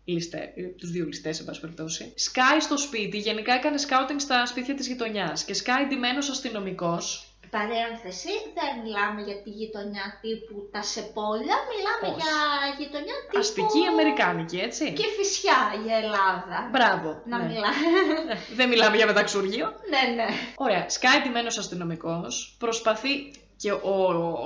ληστέ, 0.06 0.54
τους 0.78 0.92
δύο 0.92 1.06
ληστές, 1.06 1.36
σε 1.36 1.44
πάση 1.44 1.60
περιπτώσει, 1.60 2.14
σκάει 2.16 2.60
στο 2.60 2.78
σπίτι, 2.78 3.18
γενικά 3.18 3.54
έκανε 3.54 3.78
σκάουτινγκ 3.78 4.20
στα 4.20 4.46
σπίτια 4.46 4.76
της 4.76 4.88
γειτονιάς 4.88 5.44
και 5.44 5.54
σκάει 5.54 5.86
ντυμένος 5.86 6.30
αστυνομικός, 6.30 7.34
Παρένθεση, 7.58 8.34
δεν 8.58 8.72
μιλάμε 8.84 9.22
για 9.28 9.38
τη 9.44 9.50
γειτονιά 9.50 10.06
τύπου 10.22 10.70
τα 10.72 10.82
Σεπόλια, 10.84 11.56
μιλάμε 11.72 12.06
Όχι. 12.08 12.20
για 12.22 12.36
γειτονιά 12.80 13.16
τύπου... 13.26 13.40
αστική 13.40 13.82
αμερικάνικη, 13.92 14.58
έτσι. 14.58 14.94
Και 15.00 15.08
φυσιά 15.18 15.60
για 15.86 15.96
Ελλάδα. 16.04 16.58
Μπράβο. 16.72 17.22
Να 17.26 17.38
ναι. 17.38 17.44
μιλάμε. 17.48 17.86
Ε, 18.34 18.56
Δεν 18.56 18.70
μιλάμε 18.70 18.96
για 18.96 19.06
μεταξούργιο. 19.06 19.66
ναι, 19.94 20.04
ναι. 20.16 20.28
Ωραία, 20.56 20.90
σκάει 20.90 21.22
ντυμένος 21.22 21.58
αστυνομικός, 21.58 22.56
προσπαθεί 22.60 23.32
και 23.64 23.72
ο, 23.72 23.96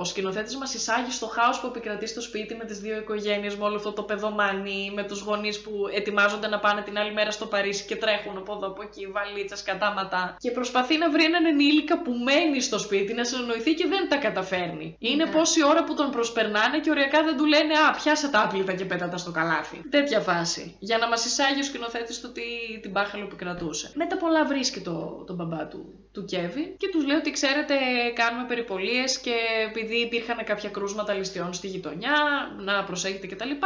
ο 0.00 0.04
σκηνοθέτης 0.04 0.56
μας 0.56 0.74
εισάγει 0.74 1.10
στο 1.10 1.26
χάος 1.26 1.60
που 1.60 1.66
επικρατεί 1.66 2.06
στο 2.06 2.20
σπίτι 2.20 2.54
με 2.54 2.64
τις 2.64 2.78
δύο 2.78 2.96
οικογένειες, 2.98 3.56
με 3.56 3.64
όλο 3.64 3.76
αυτό 3.76 3.92
το 3.92 4.02
παιδομάνι, 4.02 4.92
με 4.94 5.02
τους 5.02 5.20
γονείς 5.20 5.60
που 5.60 5.72
ετοιμάζονται 5.94 6.48
να 6.48 6.58
πάνε 6.58 6.82
την 6.82 6.98
άλλη 6.98 7.12
μέρα 7.12 7.30
στο 7.30 7.46
Παρίσι 7.46 7.84
και 7.84 7.96
τρέχουν 7.96 8.36
από 8.36 8.52
εδώ 8.56 8.66
από 8.66 8.82
εκεί, 8.82 9.06
βαλίτσες, 9.06 9.62
κατάματα. 9.62 10.36
Και 10.38 10.50
προσπαθεί 10.50 10.98
να 10.98 11.10
βρει 11.10 11.24
έναν 11.24 11.44
ενήλικα 11.44 12.02
που 12.02 12.12
μένει 12.12 12.60
στο 12.60 12.78
σπίτι, 12.78 13.12
να 13.14 13.24
συνεννοηθεί 13.24 13.74
και 13.74 13.86
δεν 13.88 14.08
τα 14.08 14.16
καταφέρνει. 14.16 14.96
Είναι 14.98 15.24
Ναι. 15.24 15.30
πόση 15.30 15.64
ώρα 15.64 15.84
που 15.84 15.94
τον 15.94 16.10
προσπερνάνε 16.10 16.78
και 16.80 16.90
οριακά 16.90 17.22
δεν 17.22 17.36
του 17.36 17.44
λένε 17.44 17.74
Α, 17.88 17.90
πιάσε 18.02 18.28
τα 18.28 18.40
άπλυτα 18.42 18.72
και 18.74 18.84
πέτα 18.84 19.08
τα 19.08 19.16
στο 19.16 19.30
καλάθι. 19.30 19.82
Τέτοια 19.90 20.20
φάση. 20.20 20.76
Για 20.78 20.98
να 20.98 21.08
μας 21.08 21.24
εισάγει 21.24 21.60
ο 21.60 21.62
σκηνοθέτης 21.62 22.20
το 22.20 22.28
τι 22.28 22.42
την 22.82 22.90
μπάχαλο 22.90 23.24
επικρατούσε. 23.24 23.90
Μετά 23.94 24.16
πολλά 24.16 24.44
βρίσκει 24.44 24.80
το, 24.80 25.24
τον 25.26 25.36
μπαμπά 25.36 25.66
του, 25.66 25.80
του 26.12 26.24
Κέβι 26.24 26.74
και 26.78 26.88
τους 26.92 27.06
λέει 27.06 27.16
ότι 27.16 27.30
ξέρετε, 27.30 27.74
κάνουμε 28.14 28.44
περιπολίες 28.48 29.07
και 29.16 29.34
επειδή 29.68 29.96
υπήρχαν 29.96 30.44
κάποια 30.44 30.68
κρούσματα 30.68 31.12
ληστειών 31.14 31.52
στη 31.52 31.66
γειτονιά, 31.66 32.16
να 32.58 32.84
προσέχετε 32.84 33.26
κτλ. 33.26 33.50
Και, 33.50 33.56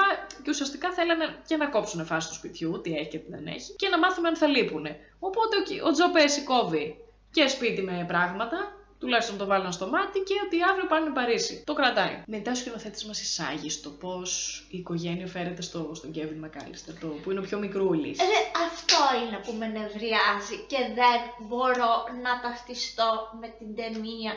και 0.42 0.50
ουσιαστικά 0.50 0.92
θέλανε 0.92 1.36
και 1.46 1.56
να 1.56 1.66
κόψουν 1.66 2.04
φάση 2.06 2.28
του 2.28 2.34
σπιτιού, 2.34 2.80
τι 2.80 2.94
έχει 2.94 3.08
και 3.08 3.18
τι 3.18 3.30
δεν 3.30 3.46
έχει, 3.46 3.72
και 3.76 3.88
να 3.88 3.98
μάθουμε 3.98 4.28
αν 4.28 4.36
θα 4.36 4.46
λείπουνε. 4.46 4.96
Οπότε 5.18 5.56
ο, 5.56 5.62
Κι- 5.62 5.82
ο 5.86 5.90
Τζο 5.90 6.10
Πέση 6.10 6.42
κόβει 6.42 6.96
και 7.32 7.48
σπίτι 7.48 7.82
με 7.82 8.04
πράγματα, 8.08 8.76
τουλάχιστον 8.98 9.38
το 9.38 9.46
βάλαν 9.46 9.72
στο 9.72 9.86
μάτι 9.86 10.18
και 10.18 10.34
ότι 10.44 10.56
αύριο 10.70 10.86
πάνε 10.86 11.10
Παρίσι. 11.10 11.62
Το 11.66 11.72
κρατάει. 11.72 12.22
Μετά 12.26 12.50
ο 12.50 12.54
σκηνοθέτης 12.54 13.04
μας 13.04 13.20
εισάγει 13.20 13.70
στο 13.70 13.90
πώς 13.90 14.58
η 14.70 14.78
οικογένεια 14.78 15.26
φέρεται 15.26 15.62
στο, 15.62 15.90
στον 15.94 16.10
Κέβιν 16.10 16.38
Μακάλιστερ, 16.38 16.98
το, 16.98 17.06
που 17.06 17.30
είναι 17.30 17.40
ο 17.40 17.42
πιο 17.42 17.58
μικρούλης. 17.58 18.18
Ρε, 18.18 18.40
αυτό 18.68 19.00
είναι 19.26 19.38
που 19.44 19.52
με 19.52 19.66
νευριάζει 19.66 20.56
και 20.66 20.76
δεν 20.94 21.18
μπορώ 21.48 21.92
να 22.22 22.40
ταυτιστώ 22.42 23.10
με 23.40 23.48
την 23.58 23.74
ταινία 23.76 24.32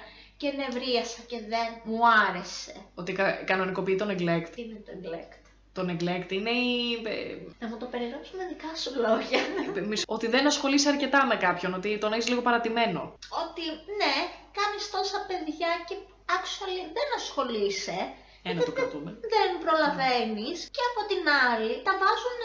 και 0.45 0.57
νευρίασα 0.61 1.21
και 1.31 1.39
δεν 1.53 1.67
μου 1.83 1.99
άρεσε. 2.27 2.73
Ότι 2.95 3.11
κα, 3.13 3.31
κανονικοποιεί 3.31 3.95
τον 3.95 4.09
neglect. 4.11 4.47
Τι 4.55 4.61
είναι 4.61 4.79
το 4.87 4.91
neglect; 4.99 5.33
Το 5.77 5.81
neglect 5.89 6.29
είναι 6.37 6.49
η. 6.49 6.73
ε, 7.13 7.15
Να 7.61 7.67
μου 7.69 7.77
το 7.81 7.85
περιγράψει 7.93 8.31
με 8.39 8.43
δικά 8.51 8.71
σου 8.81 8.91
λόγια. 9.05 9.39
ε, 9.79 9.81
μισ- 9.89 10.03
ότι 10.15 10.27
δεν 10.35 10.43
ασχολείσαι 10.51 10.89
αρκετά 10.89 11.25
με 11.25 11.35
κάποιον, 11.45 11.71
ότι 11.79 11.89
τον 12.03 12.13
έχεις 12.13 12.27
λίγο 12.31 12.41
παρατημένο. 12.47 13.01
Ότι 13.43 13.65
ναι, 14.01 14.15
κάνεις 14.59 14.83
τόσα 14.95 15.19
παιδιά 15.27 15.71
και 15.87 15.95
actually 16.37 16.81
δεν 16.97 17.07
ασχολείσαι. 17.19 17.97
Ένα 18.49 18.61
το 18.69 18.71
κρατούμε. 18.79 19.09
δεν 19.35 19.49
προλαβαίνεις 19.63 20.57
και 20.75 20.83
από 20.91 21.01
την 21.11 21.23
άλλη 21.49 21.73
τα 21.87 21.93
βάζουν 22.01 22.39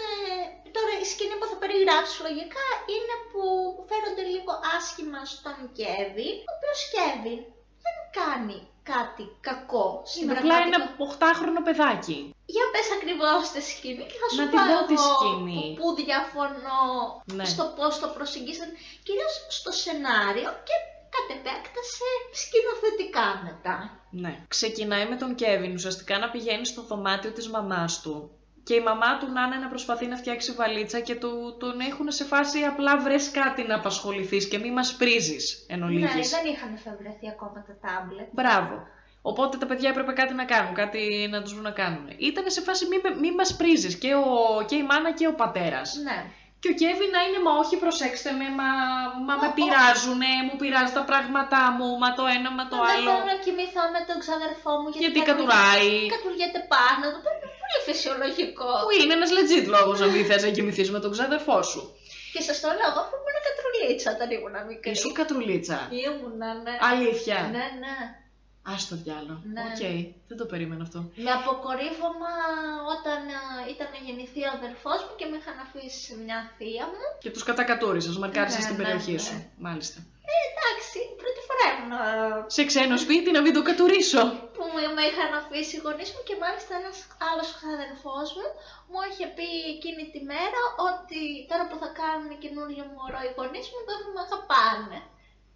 τώρα 0.76 0.92
η 1.02 1.04
σκηνή 1.12 1.37
που 1.40 1.47
θα 1.50 1.57
περιγράψεις 1.62 2.19
λογικά 2.26 2.66
είναι 2.95 3.14
που 3.30 3.42
φέρονται 3.90 4.25
λίγο 4.35 4.52
άσχημα 4.76 5.21
στον 5.35 5.59
Κέβιν 5.78 6.37
ο 6.49 6.52
οποίος 6.57 6.80
Κέβιν 6.95 7.40
δεν 7.84 7.96
κάνει 8.20 8.58
κάτι 8.92 9.25
κακό 9.49 9.87
στην 10.10 10.22
Είναι 10.22 10.38
απλά 10.38 10.56
ένα 10.66 10.78
πραγματικότητα. 10.78 11.26
8χρονο 11.28 11.60
παιδάκι. 11.68 12.18
Για 12.54 12.64
πες 12.72 12.88
ακριβώς 12.96 13.42
τη 13.54 13.60
σκηνή 13.70 14.04
και 14.10 14.18
θα 14.22 14.26
σου 14.30 14.37
Να 14.40 14.44
πω 14.44 14.56
την 14.56 14.60
πω 14.70 14.78
τη 14.90 14.96
εγώ 15.00 15.10
σκηνή. 15.14 15.62
που, 15.66 15.75
που 15.80 15.87
διαφωνώ 16.02 16.82
Ναι. 17.38 17.44
στο 17.52 17.64
πώς 17.76 17.92
το 18.02 18.08
προσεγγίσαν 18.16 18.68
κυρίως 19.06 19.32
στο 19.58 19.70
σενάριο 19.82 20.50
και 20.68 20.76
κατ' 21.14 21.30
επέκταση 21.38 22.08
σκηνοθετικά 22.42 23.26
μετά. 23.49 23.76
Ναι. 24.22 24.32
Ξεκινάει 24.49 25.06
με 25.08 25.16
τον 25.16 25.34
Κέβιν 25.34 25.75
ουσιαστικά 25.75 26.18
να 26.18 26.30
πηγαίνει 26.30 26.66
στο 26.66 26.82
δωμάτιο 26.82 27.30
της 27.32 27.49
μαμάς 27.49 28.00
του. 28.00 28.30
Και 28.64 28.75
η 28.75 28.81
μαμά 28.81 29.19
του 29.19 29.26
να 29.33 29.43
είναι 29.43 29.57
να 29.57 29.69
προσπαθεί 29.69 30.07
να 30.07 30.17
φτιάξει 30.17 30.52
βαλίτσα 30.52 31.00
και 31.00 31.14
του, 31.14 31.57
τον 31.61 31.81
έχουν 31.81 32.11
σε 32.11 32.25
φάση 32.25 32.59
απλά 32.62 32.99
βρες 32.99 33.31
κάτι 33.31 33.62
να 33.62 33.75
απασχοληθείς 33.75 34.49
και 34.49 34.59
μη 34.59 34.71
μας 34.71 34.95
πρίζεις 34.97 35.67
εν 35.69 35.79
Ναι, 35.79 35.85
ολίγης. 35.85 36.31
δεν 36.31 36.45
είχαν 36.52 36.71
εφευρεθεί 36.75 37.26
ακόμα 37.35 37.64
τα 37.67 37.75
τάμπλετ. 37.88 38.29
Μπράβο. 38.31 38.75
Οπότε 39.23 39.57
τα 39.62 39.67
παιδιά 39.67 39.88
έπρεπε 39.90 40.12
κάτι 40.21 40.35
να 40.35 40.45
κάνουν, 40.52 40.75
κάτι 40.83 41.02
να 41.33 41.38
τους 41.43 41.52
βρουν 41.52 41.62
να 41.71 41.76
κάνουν. 41.83 42.05
Ήταν 42.31 42.45
σε 42.57 42.61
φάση 42.67 42.83
μη, 42.90 42.97
με- 43.05 43.17
μη 43.23 43.31
μας 43.38 43.50
πρίζεις 43.61 43.95
και, 44.02 44.11
ο, 44.14 44.26
και 44.69 44.76
η 44.83 44.85
μάνα 44.90 45.11
και 45.19 45.26
ο 45.33 45.35
πατέρας. 45.43 45.88
Ναι. 46.09 46.19
Και 46.62 46.69
ο 46.73 46.75
Κέβιν 46.81 47.11
να 47.17 47.21
είναι, 47.26 47.40
μα 47.47 47.52
όχι 47.62 47.75
προσέξτε 47.85 48.31
με, 48.40 48.47
μα, 48.61 48.69
μα 49.29 49.35
με 49.43 49.49
Μα, 49.50 49.55
πειράζουνε, 49.59 50.31
μου 50.47 50.55
πειράζει 50.61 50.93
τα 50.99 51.05
πράγματά 51.11 51.62
μου, 51.76 51.88
μα 52.02 52.09
το 52.19 52.25
ένα, 52.37 52.49
μα 52.59 52.64
το 52.73 52.76
δεν 52.76 52.87
άλλο. 52.93 53.09
θέλω 53.11 53.25
να 53.33 53.37
κοιμηθώ 53.45 53.83
με 53.95 54.00
τον 54.09 54.17
ξαδερφό 54.25 54.73
μου 54.81 54.88
γιατί, 54.93 55.02
Γιατί 55.05 55.21
κατουρ- 55.21 55.50
κατουράει. 55.52 55.93
Κατουριέται 56.17 56.61
πάνω 56.75 57.05
του. 57.12 57.21
Είναι 57.33 57.60
πολύ 57.70 57.80
φυσιολογικό. 57.88 58.70
Που 58.84 58.90
είναι 59.00 59.14
ένας 59.18 59.30
legit 59.36 59.66
λόγος 59.76 59.96
να 60.00 60.06
μην 60.12 60.24
θες 60.28 60.42
να 60.46 60.50
κοιμηθείς 60.56 60.90
με 60.94 61.00
τον 61.04 61.10
ξαδερφό 61.14 61.58
σου. 61.62 61.82
Και 62.32 62.40
σας 62.48 62.60
το 62.60 62.68
λέω 62.78 62.88
εγώ 62.92 63.02
που 63.08 63.16
ήμουν 63.18 63.36
κατρουλίτσα 63.48 64.08
όταν 64.16 64.28
ήμουν 64.36 64.56
μικρή. 64.70 64.90
Ήσουν 64.96 65.12
κατρουλίτσα. 65.20 65.78
Ήμουνα, 66.06 66.48
ναι. 66.64 66.74
Αλήθεια. 66.90 67.38
Ναι, 67.56 67.66
ναι. 67.82 67.96
Ας' 68.75 68.88
το 68.88 68.94
διάλο. 69.02 69.34
Ναι. 69.54 69.64
Οκ, 69.70 69.82
δεν 70.28 70.36
το 70.40 70.46
περίμενα 70.52 70.82
αυτό. 70.82 70.98
Με 71.24 71.30
αποκορύφωμα 71.38 72.32
όταν 72.94 73.20
α, 73.40 73.42
ήταν 73.74 73.86
να 73.94 73.98
γεννηθεί 74.06 74.40
ο 74.48 74.50
αδερφός 74.59 74.98
μου 75.06 75.14
και 75.18 75.26
με 75.30 75.37
είχαν 75.40 75.56
αφήσει 75.64 76.00
σε 76.06 76.14
μια 76.24 76.38
θεία 76.56 76.85
μου. 76.92 77.04
Και 77.24 77.30
τους 77.35 77.44
κατακατούρισες, 77.48 78.14
μαρκάρισες 78.22 78.62
Ναι, 78.64 78.68
την 78.70 78.76
ναι, 78.76 78.83
περιοχή 78.83 79.16
ναι. 79.18 79.24
σου. 79.26 79.37
Μάλιστα. 79.66 79.98
Ε, 80.33 80.37
εντάξει, 80.53 80.99
πρώτη 81.21 81.40
φορά 81.49 81.64
ήμουν 81.73 81.93
α, 82.03 82.05
Σε 82.57 82.62
ξένο 82.71 82.97
σπίτι 83.05 83.29
να 83.37 83.40
μην 83.45 83.53
το 83.57 83.62
κατουρίσω. 83.69 84.23
που 84.57 84.62
με- 84.75 84.93
με 84.97 85.03
είχαν 85.11 85.31
αφήσει 85.40 85.73
οι 85.77 85.83
γονείς 85.85 86.09
μου 86.14 86.23
και 86.29 86.35
μάλιστα 86.45 86.73
ένας 86.81 86.97
άλλος 87.29 87.49
αδερφός 87.75 88.29
μου 88.37 88.47
μου 88.90 89.01
είχε 89.09 89.27
πει 89.37 89.49
εκείνη 89.77 90.03
τη 90.14 90.21
μέρα 90.33 90.61
ότι 90.90 91.21
τώρα 91.51 91.64
που 91.69 91.77
θα 91.83 91.88
κάνουν 92.01 92.31
καινούριο 92.45 92.85
μωρό 92.95 93.21
οι 93.27 93.31
γονείς 93.38 93.66
μου 93.73 93.81
δεν 93.88 93.97
θα 94.03 94.09
με 94.14 94.21
αγαπάνε. 94.27 94.99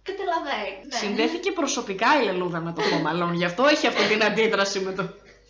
Καταλαβαίνεις. 0.08 0.86
Ναι. 0.92 0.98
Συνδέθηκε 1.02 1.50
προσωπικά 1.60 2.08
η 2.20 2.24
Λελούδα 2.24 2.60
με 2.66 2.72
το 2.76 2.82
Home 2.90 3.06
Alone, 3.12 3.34
γι' 3.40 3.44
αυτό 3.44 3.62
έχει 3.66 3.86
αυτή 3.86 4.04
την 4.12 4.24
αντίδραση 4.24 4.78
με 4.80 4.92
το, 4.92 5.02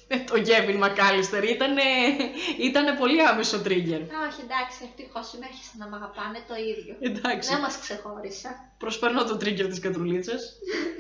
με 0.09 0.17
τον 0.17 0.41
Γκέβιν 0.45 0.77
Μακάλιστερ. 0.77 1.45
Ήτανε, 1.45 1.83
ήτανε 2.69 2.93
πολύ 2.93 3.23
άμεσο 3.27 3.57
trigger. 3.67 4.03
Όχι, 4.27 4.41
εντάξει, 4.47 4.79
ευτυχώς 4.89 5.29
συνέχισαν 5.29 5.77
να 5.83 5.87
με 5.89 5.97
αγαπάνε 5.97 6.41
το 6.49 6.55
ίδιο. 6.55 6.95
Εντάξει. 7.01 7.51
Δεν 7.51 7.61
μας 7.61 7.79
ξεχώρισα. 7.79 8.51
Προσπερνώ 8.85 9.25
το 9.25 9.35
trigger 9.43 9.69
της 9.73 9.81
κατρουλίτσας. 9.81 10.43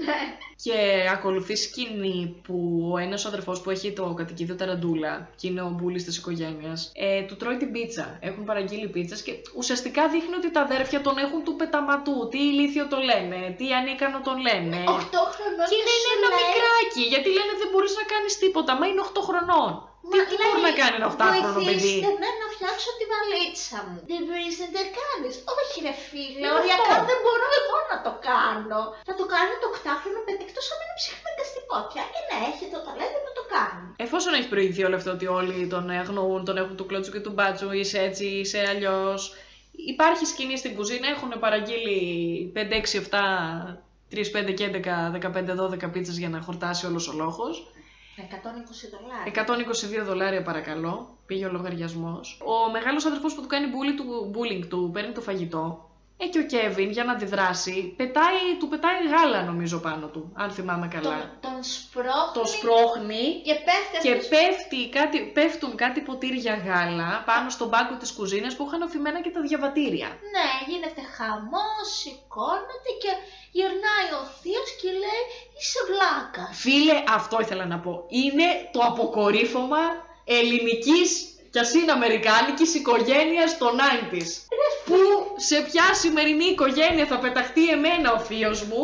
Ναι. 0.09 0.21
Και 0.65 0.79
ακολουθεί 1.17 1.57
σκηνή 1.57 2.41
που 2.45 2.57
ο 2.93 2.99
ένας 2.99 3.25
ο 3.25 3.29
αδερφός 3.29 3.61
που 3.61 3.71
έχει 3.71 3.93
το 3.93 4.15
κατοικίδιο 4.21 4.57
Ταραντούλα 4.61 5.29
και 5.39 5.47
είναι 5.49 5.63
ο 5.63 5.71
μπούλης 5.77 6.05
της 6.05 6.17
οικογένειας, 6.17 6.93
ε, 6.95 7.23
του 7.23 7.37
τρώει 7.37 7.57
την 7.57 7.71
πίτσα. 7.73 8.19
Έχουν 8.29 8.45
παραγγείλει 8.45 8.89
πίτσες 8.89 9.23
και 9.23 9.33
ουσιαστικά 9.61 10.03
δείχνει 10.09 10.35
ότι 10.41 10.51
τα 10.51 10.61
αδέρφια 10.61 11.01
τον 11.01 11.17
έχουν 11.25 11.41
του 11.45 11.57
πεταματού. 11.57 12.29
Τι 12.31 12.39
ηλίθιο 12.51 12.85
το 12.93 12.99
λένε, 13.11 13.39
τι 13.59 13.67
ανίκανο 13.79 14.21
τον 14.29 14.37
λένε. 14.47 14.79
8 14.87 15.23
χρονών 15.35 15.67
Και 15.71 15.77
είναι 15.81 15.95
σου 16.03 16.11
ένα 16.17 16.29
λέει, 16.33 16.45
μικράκι, 16.45 17.03
γιατί 17.13 17.29
λένε 17.39 17.53
δεν 17.61 17.69
μπορείς 17.73 17.95
να 18.01 18.05
κάνεις 18.13 18.33
τίποτα, 18.43 18.73
μα 18.79 18.85
είναι 18.87 19.03
8 19.09 19.21
χρονών. 19.29 19.73
Τι, 20.11 20.17
«Μα 20.19 20.23
τι 20.29 20.35
λέει, 20.41 20.49
μπορεί 20.53 20.65
να 20.71 20.75
κάνει 20.81 20.95
ένα 21.01 21.09
8χρονο 21.15 21.61
παιδί. 21.69 21.95
Βοηθήστε 21.95 22.11
με 22.23 22.29
να 22.41 22.47
φτιάξω 22.55 22.91
τη 22.99 23.05
βαλίτσα 23.13 23.79
μου. 23.89 23.97
Δεν 24.11 24.21
μπορείς 24.27 24.55
να 24.63 24.69
τα 24.77 24.83
κάνεις. 24.99 25.35
Όχι 25.55 25.75
ρε 25.87 25.95
φίλε, 26.07 26.39
Είναι 26.41 26.51
οριακά 26.59 26.95
αυτό. 26.97 27.09
δεν 27.11 27.19
μπορώ 27.25 27.47
εγώ 27.61 27.79
να 27.93 27.97
το 28.07 28.13
κάνω. 28.31 28.81
Θα 29.09 29.15
το 29.21 29.25
κάνει 29.35 29.55
το 29.63 29.67
8χρονο 29.77 30.21
παιδί 30.27 30.43
εκτός 30.47 30.67
αν 30.73 30.79
είναι 30.83 30.97
ψυχαναγκαστικό 31.01 31.77
πια. 31.91 32.03
Και 32.15 32.23
να 32.31 32.37
έχει 32.51 32.65
το 32.75 32.79
ταλέντο 32.87 33.19
να 33.29 33.33
το 33.39 33.45
κάνει. 33.55 33.87
Εφόσον 34.07 34.33
έχει 34.39 34.49
προηγηθεί 34.55 34.83
όλο 34.89 34.97
αυτό 35.01 35.11
ότι 35.17 35.27
όλοι 35.39 35.57
τον 35.75 35.85
αγνοούν, 36.03 36.41
τον 36.49 36.57
έχουν 36.63 36.75
του 36.79 36.87
κλώτσου 36.91 37.13
και 37.15 37.23
του 37.25 37.33
μπάτσου, 37.37 37.69
είσαι 37.79 37.99
έτσι, 38.09 38.27
είσαι 38.43 38.61
αλλιώς. 38.73 39.21
Υπάρχει 39.95 40.25
σκηνή 40.33 40.57
στην 40.63 40.73
κουζίνα, 40.79 41.07
έχουν 41.15 41.31
παραγγείλει 41.45 41.99
5, 42.55 42.75
6, 42.75 42.99
7, 42.99 43.17
3, 44.11 44.31
5 44.31 44.53
και 44.59 44.65
11, 44.65 45.11
15, 45.11 45.55
12 45.55 45.91
πίτσες 45.93 46.17
για 46.19 46.29
να 46.29 46.41
χορτάσει 46.41 46.87
όλος 46.87 47.09
ο 47.09 47.13
λόγος. 47.23 47.55
120 48.17 48.91
δολάρια. 48.91 50.03
122 50.03 50.05
δολάρια 50.05 50.43
παρακαλώ, 50.43 51.19
πήγε 51.27 51.47
ο 51.47 51.51
λογαριασμός. 51.53 52.41
Ο 52.45 52.71
μεγάλος 52.71 53.05
αδερφός 53.05 53.35
που 53.35 53.41
του 53.41 53.47
κάνει 53.47 53.67
bully 53.67 53.95
του, 53.97 54.31
bullying 54.35 54.67
του 54.69 54.91
παίρνει 54.93 55.13
το 55.13 55.21
φαγητό. 55.21 55.89
Ε, 56.19 56.27
και 56.27 56.39
ο 56.39 56.43
Κέβιν 56.47 56.91
για 56.91 57.05
να 57.05 57.13
αντιδράσει, 57.13 57.95
πετάει, 57.97 58.41
του 58.59 58.69
πετάει 58.69 59.07
γάλα 59.09 59.43
νομίζω 59.43 59.79
πάνω 59.79 60.07
του, 60.07 60.33
αν 60.35 60.51
θυμάμαι 60.51 60.89
καλά. 60.89 61.11
Τον, 61.41 61.51
τον 61.51 61.63
σπρώχνει 61.63 62.33
Το 62.35 62.45
σπρώχνει 62.47 63.41
και 63.45 63.55
πέφτει 63.55 63.99
και 64.03 64.11
αυτός- 64.13 64.29
πέφτει 64.29 64.89
κάτι, 64.89 65.19
πέφτουν 65.35 65.77
κάτι 65.77 66.01
ποτήρια 66.01 66.55
γάλα 66.67 67.23
πάνω 67.27 67.51
στον 67.51 67.71
πάγκο 67.71 67.95
της 67.97 68.13
κουζίνας 68.13 68.57
που 68.57 68.65
είχαν 68.67 68.83
αφημένα 68.83 69.21
και 69.23 69.31
τα 69.31 69.41
διαβατήρια. 69.41 70.09
Ναι, 70.35 70.49
γίνεται 70.69 71.01
χαμός, 71.17 71.87
σηκώνεται 72.01 72.91
και 73.03 73.13
γυρνάει 73.53 74.09
ο 74.21 74.23
θείος 74.41 74.71
και 74.81 74.91
λέει 75.03 75.23
είσαι 75.59 75.81
βλάκας. 75.89 76.57
Φίλε, 76.59 76.97
αυτό 77.09 77.41
ήθελα 77.41 77.67
να 77.67 77.79
πω. 77.79 78.05
Είναι 78.09 78.47
το 78.73 78.81
αποκορύφωμα 78.81 79.79
ελληνικής 80.25 81.34
κι 81.55 81.61
ας 81.61 81.75
είναι 81.75 81.93
αμερικάνικης 81.93 82.75
οικογένειας 82.75 83.59
των 83.59 83.73
90's. 83.79 84.33
Που 84.85 84.97
σε 85.37 85.61
ποια 85.61 85.95
σημερινή 85.95 86.45
οικογένεια 86.45 87.07
θα 87.07 87.19
πεταχτεί 87.19 87.69
εμένα 87.69 88.13
ο 88.13 88.19
θείος 88.19 88.65
μου; 88.65 88.83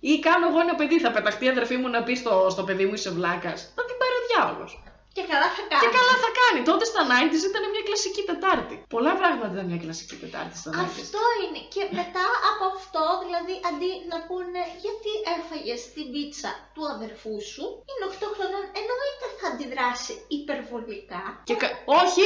Ή 0.00 0.18
κάνω 0.18 0.48
εγώ 0.48 0.60
ένα 0.60 0.74
παιδί, 0.74 1.00
θα 1.00 1.10
πεταχτεί 1.10 1.44
η 1.44 1.48
αδερφή 1.48 1.76
μου 1.76 1.88
να 1.88 2.02
πει 2.02 2.14
στο, 2.14 2.46
στο 2.50 2.62
παιδί 2.62 2.86
μου 2.86 2.94
είσαι 2.94 3.10
βλάκας; 3.10 3.72
Θα 3.76 3.84
την 3.84 3.96
πάρει 4.00 4.14
ο 4.20 4.22
διάολος. 4.28 4.82
Και 5.16 5.24
καλά 5.32 5.48
θα 5.56 5.62
κάνει. 5.70 5.82
Και 5.84 5.90
καλά 5.98 6.14
θα 6.24 6.30
κάνει. 6.40 6.60
Τότε 6.70 6.84
στα 6.92 7.02
90's 7.12 7.42
ήταν 7.50 7.62
μια 7.72 7.82
κλασική 7.88 8.22
Τετάρτη. 8.30 8.74
Πολλά 8.94 9.12
πράγματα 9.20 9.50
ήταν 9.56 9.66
μια 9.70 9.80
κλασική 9.84 10.16
Τετάρτη 10.24 10.56
στα 10.62 10.70
90's. 10.74 10.82
Αυτό 11.02 11.22
είναι. 11.42 11.60
Και 11.74 11.82
μετά 12.00 12.26
από 12.50 12.64
αυτό, 12.76 13.02
δηλαδή, 13.24 13.54
αντί 13.70 13.90
να 14.12 14.16
πούνε 14.28 14.62
γιατί 14.84 15.12
έφαγες 15.36 15.80
την 15.94 16.06
πίτσα 16.12 16.50
του 16.74 16.82
αδερφού 16.94 17.34
σου, 17.52 17.64
είναι 17.90 18.04
8 18.12 18.28
χρονών, 18.36 18.64
εννοείται 18.80 19.26
θα 19.38 19.46
αντιδράσει 19.52 20.14
υπερβολικά. 20.38 21.22
Και 21.48 21.54
κα- 21.62 21.74
Όχι, 22.02 22.24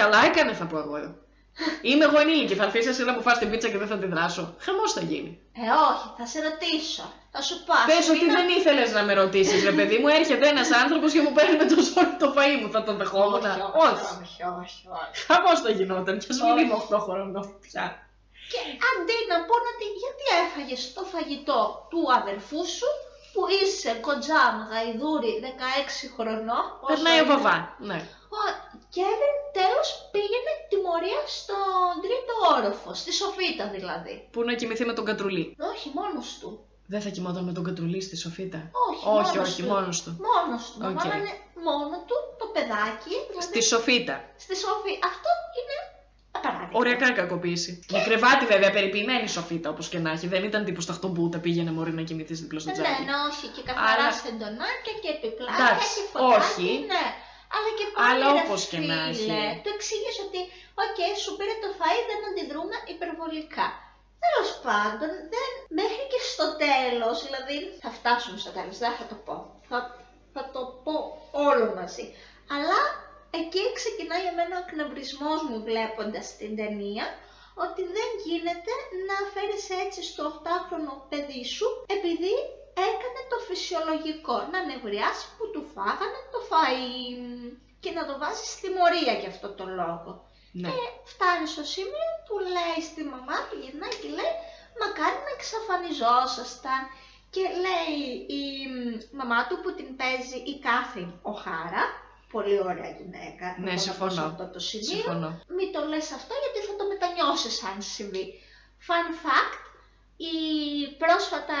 καλά 0.00 0.20
έκανε 0.30 0.52
θα 0.60 0.64
πω 0.70 0.76
εγώ 0.84 0.96
εδώ. 1.02 1.12
Είμαι 1.82 2.04
εγώ 2.04 2.18
ενήλικη, 2.24 2.54
θα 2.54 2.64
αφήσει 2.64 2.88
εσύ 2.88 3.02
να 3.04 3.12
μου 3.12 3.22
φας 3.22 3.38
την 3.38 3.50
πίτσα 3.50 3.68
και 3.68 3.78
δεν 3.78 3.88
θα 3.92 3.98
την 3.98 4.10
δράσω. 4.14 4.54
Χαμός 4.64 4.92
θα 4.92 5.00
γίνει. 5.10 5.30
Ε, 5.52 5.60
όχι, 5.90 6.06
θα 6.18 6.26
σε 6.32 6.38
ρωτήσω. 6.48 7.04
Θα 7.34 7.40
σου 7.48 7.54
πω. 7.66 7.72
ας 7.80 7.84
Πες 7.90 7.94
πούμε, 8.06 8.12
ότι 8.16 8.24
είναι- 8.24 8.34
δεν 8.38 8.48
ήθελες 8.58 8.88
να 8.96 9.02
με 9.08 9.12
ρωτήσεις, 9.22 9.58
ρε 9.68 9.72
παιδί 9.78 9.96
μου, 9.98 10.08
έρχεται 10.20 10.46
ένας 10.54 10.68
άνθρωπος 10.82 11.12
και 11.12 11.20
μου 11.26 11.32
παίρνει 11.36 11.56
με 11.62 11.66
το 11.72 11.76
ζόρι 11.88 12.14
το 12.22 12.28
φαΐ 12.36 12.54
μου, 12.60 12.68
θα 12.74 12.82
τον 12.86 12.96
δεχόμουν. 13.00 13.44
Όχι, 13.44 13.56
Όχι. 13.86 14.04
όχι, 14.22 14.40
όχι, 14.62 14.80
όχι. 15.00 15.12
Χαμός 15.28 15.58
θα 15.64 15.70
γινόταν, 15.78 16.14
κι 16.20 16.26
ας 16.32 16.38
μην 16.40 16.52
Όχι. 16.52 16.60
είμαι 16.62 16.74
8 16.82 16.98
χρονών 17.06 17.44
πια. 17.64 17.84
Και 18.52 18.60
αντί 18.90 19.18
να 19.30 19.36
πούνε 19.48 19.68
ότι 19.74 19.86
γιατί 20.02 20.24
έφαγες 20.42 20.80
το 20.96 21.02
φαγητό 21.12 21.60
του 21.90 22.00
αδερφού 22.18 22.60
σου, 22.76 22.88
που 23.32 23.42
είσαι 23.60 23.92
κοντζάμ 24.06 24.54
γαϊδούρι 24.70 25.32
16 25.46 26.04
χρονών. 26.16 26.64
όσο 26.84 26.88
Περνάει 26.90 27.18
ο 27.20 27.24
είναι, 27.24 27.30
Βαβά, 27.32 27.56
ναι. 27.90 27.98
Ο 28.38 28.40
Κέβιν 28.96 29.36
τέλος 29.58 29.88
πήγαινε 30.12 30.31
τιμωρία 30.92 31.20
στον 31.26 31.94
τρίτο 32.04 32.34
όροφο, 32.56 32.94
στη 32.94 33.12
Σοφίτα 33.12 33.66
δηλαδή. 33.76 34.28
Που 34.30 34.42
να 34.44 34.54
κοιμηθεί 34.54 34.84
με 34.84 34.92
τον 34.92 35.04
Κατρουλί. 35.04 35.56
Όχι, 35.72 35.90
μόνος 35.94 36.38
του. 36.40 36.50
Δεν 36.86 37.00
θα 37.00 37.08
κοιμόταν 37.08 37.44
με 37.44 37.52
τον 37.52 37.64
κατρουλί 37.64 38.00
στη 38.00 38.16
Σοφίτα; 38.16 38.70
Όχι, 38.90 39.04
όχι, 39.18 39.36
μόνος 39.36 39.48
όχι 39.50 39.62
του. 39.62 39.68
μόνος 39.68 40.02
του. 40.02 40.10
Μόνος 40.28 40.62
του. 40.72 40.78
Οκ. 40.82 40.88
Okay. 40.90 40.94
Βάλανε 40.94 41.32
μόνο 41.68 41.96
του 42.08 42.16
το 42.40 42.46
παιδάκι. 42.54 43.14
Δηλαδή, 43.28 43.46
Στη 43.46 43.62
Σοφίτα. 43.62 44.16
στη 44.44 44.54
Σοφί-. 44.56 44.92
Αυτό 45.10 45.28
είναι 45.58 45.76
απαράδεκτο. 46.36 46.78
Οριακά 46.78 47.08
κακοποίηση. 47.12 47.70
Με 47.92 47.98
κρεβάτι 48.06 48.44
βέβαια, 48.46 48.70
περιποιημένη 48.70 49.22
η 49.22 49.32
Σοφίτα 49.36 49.70
όπως 49.70 49.88
και 49.88 49.98
να 49.98 50.10
έχει. 50.10 50.26
Δεν 50.26 50.44
ήταν 50.44 50.64
τύπου 50.64 50.80
Σταχτομπούτα, 50.80 51.38
πήγαινε 51.38 51.70
μωρή 51.72 51.92
να 51.92 52.02
κοιμηθείς 52.02 52.40
δίπλα 52.40 52.60
στο 52.60 52.68
Ναι, 52.70 52.74
τζάκι. 52.76 53.02
ναι, 53.08 53.14
όχι. 53.30 53.46
Και 53.54 53.62
καθαρά 53.68 53.96
Αλλά- 53.98 54.12
σεντονάκια 54.24 54.94
και 55.02 55.08
επιπλάκια 55.16 55.64
Εντάξει, 55.64 55.88
και 56.00 56.18
φωτάκι. 56.18 56.34
όχι. 56.40 56.68
Ναι. 56.92 57.04
Αλλά 57.54 57.70
και 57.78 57.86
πάλι 57.94 58.08
Αλλά 58.10 58.26
ρε 58.34 58.40
όπως 58.42 58.60
και 58.70 58.80
να 58.90 58.98
φίλε, 59.02 59.40
έχει. 59.48 59.60
Του 59.62 59.70
εξήγησε 59.76 60.20
ότι, 60.28 60.40
οκ, 60.84 60.98
σου 61.22 61.32
πήρε 61.38 61.54
το 61.62 61.68
φαΐ, 61.78 62.00
δεν 62.10 62.20
αντιδρούμε 62.28 62.76
υπερβολικά. 62.94 63.66
Τέλος 64.24 64.50
πάντων, 64.66 65.10
δεν, 65.32 65.50
μέχρι 65.80 66.04
και 66.12 66.20
στο 66.32 66.46
τέλος, 66.66 67.16
δηλαδή 67.26 67.56
θα 67.82 67.90
φτάσουμε 67.98 68.36
στο 68.42 68.50
τέλος, 68.56 68.76
δεν 68.82 68.92
θα 68.98 69.04
το 69.10 69.16
πω. 69.26 69.36
Θα, 69.68 69.78
θα 70.34 70.42
το 70.54 70.62
πω 70.84 70.96
όλο 71.48 71.66
μαζί. 71.78 72.06
Αλλά 72.54 72.80
εκεί 73.40 73.62
ξεκινάει 73.78 74.24
εμένα 74.32 74.54
ο 74.58 74.62
εκνευρισμός 74.66 75.40
μου 75.48 75.58
βλέποντας 75.68 76.26
την 76.40 76.52
ταινία, 76.60 77.06
ότι 77.64 77.82
δεν 77.96 78.08
γίνεται 78.26 78.72
να 79.08 79.16
φέρεις 79.32 79.64
έτσι 79.84 80.00
στο 80.10 80.22
8χρονο 80.36 80.94
παιδί 81.10 81.44
σου 81.54 81.66
επειδή 81.96 82.34
έκανε 82.90 83.20
το 83.32 83.38
φυσιολογικό, 83.48 84.36
να 84.52 84.58
νευριάσει 84.70 85.26
που 85.36 85.44
του 85.52 85.62
φάγανε 85.74 86.20
το 86.34 86.40
φαΐ 86.50 86.82
και 87.82 87.90
να 87.96 88.02
το 88.08 88.14
βάζει 88.22 88.44
στη 88.54 88.68
μορία 88.78 89.14
για 89.20 89.30
αυτό 89.34 89.48
το 89.58 89.64
λόγο. 89.80 90.10
Ναι. 90.60 90.68
Και 90.68 90.78
φτάνει 91.12 91.46
στο 91.54 91.64
σημείο 91.74 92.08
που 92.26 92.34
λέει 92.56 92.78
στη 92.90 93.02
μαμά 93.12 93.38
του, 93.46 93.54
γυρνάει 93.62 93.94
και 94.02 94.10
λέει 94.18 94.34
«Μακάρι 94.80 95.18
να 95.26 95.32
εξαφανιζόσασταν». 95.38 96.80
Και 97.34 97.44
λέει 97.64 97.96
η 98.40 98.44
μ, 98.74 99.16
μαμά 99.18 99.40
του 99.46 99.56
που 99.62 99.70
την 99.78 99.88
παίζει 100.00 100.38
η 100.52 100.54
Κάθριν 100.66 101.10
Οχάρα, 101.22 101.84
πολύ 102.34 102.58
ωραία 102.70 102.90
γυναίκα, 102.98 103.46
Ναι, 103.58 103.72
να 103.72 103.78
συμφωνώ. 103.78 104.10
σε 104.10 104.20
αυτό 104.30 104.44
το 104.54 104.58
σημείο. 104.58 104.86
Συμφωνώ. 104.94 105.30
Μην 105.56 105.68
το 105.74 105.80
λες 105.90 106.12
αυτό 106.18 106.34
γιατί 106.42 106.58
θα 106.68 106.74
το 106.78 106.84
μετανιώσεις 106.92 107.64
αν 107.68 107.76
συμβεί. 107.94 108.26
Fun 108.86 109.06
fact, 109.24 109.60
η 110.16 110.34
πρόσφατα 111.02 111.58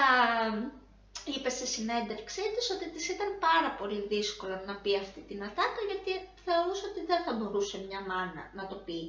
είπε 1.24 1.48
σε 1.48 1.66
συνέντευξή 1.66 2.42
της 2.54 2.70
ότι 2.74 2.86
της 2.94 3.08
ήταν 3.08 3.28
πάρα 3.48 3.70
πολύ 3.78 4.00
δύσκολο 4.12 4.56
να 4.66 4.74
πει 4.82 4.96
αυτή 5.04 5.20
την 5.28 5.38
ατάκα 5.48 5.80
γιατί 5.90 6.12
θεωρούσε 6.44 6.84
ότι 6.90 7.00
δεν 7.10 7.20
θα 7.24 7.32
μπορούσε 7.32 7.76
μια 7.88 8.00
μάνα 8.10 8.42
να 8.58 8.66
το 8.66 8.74
πει 8.86 9.00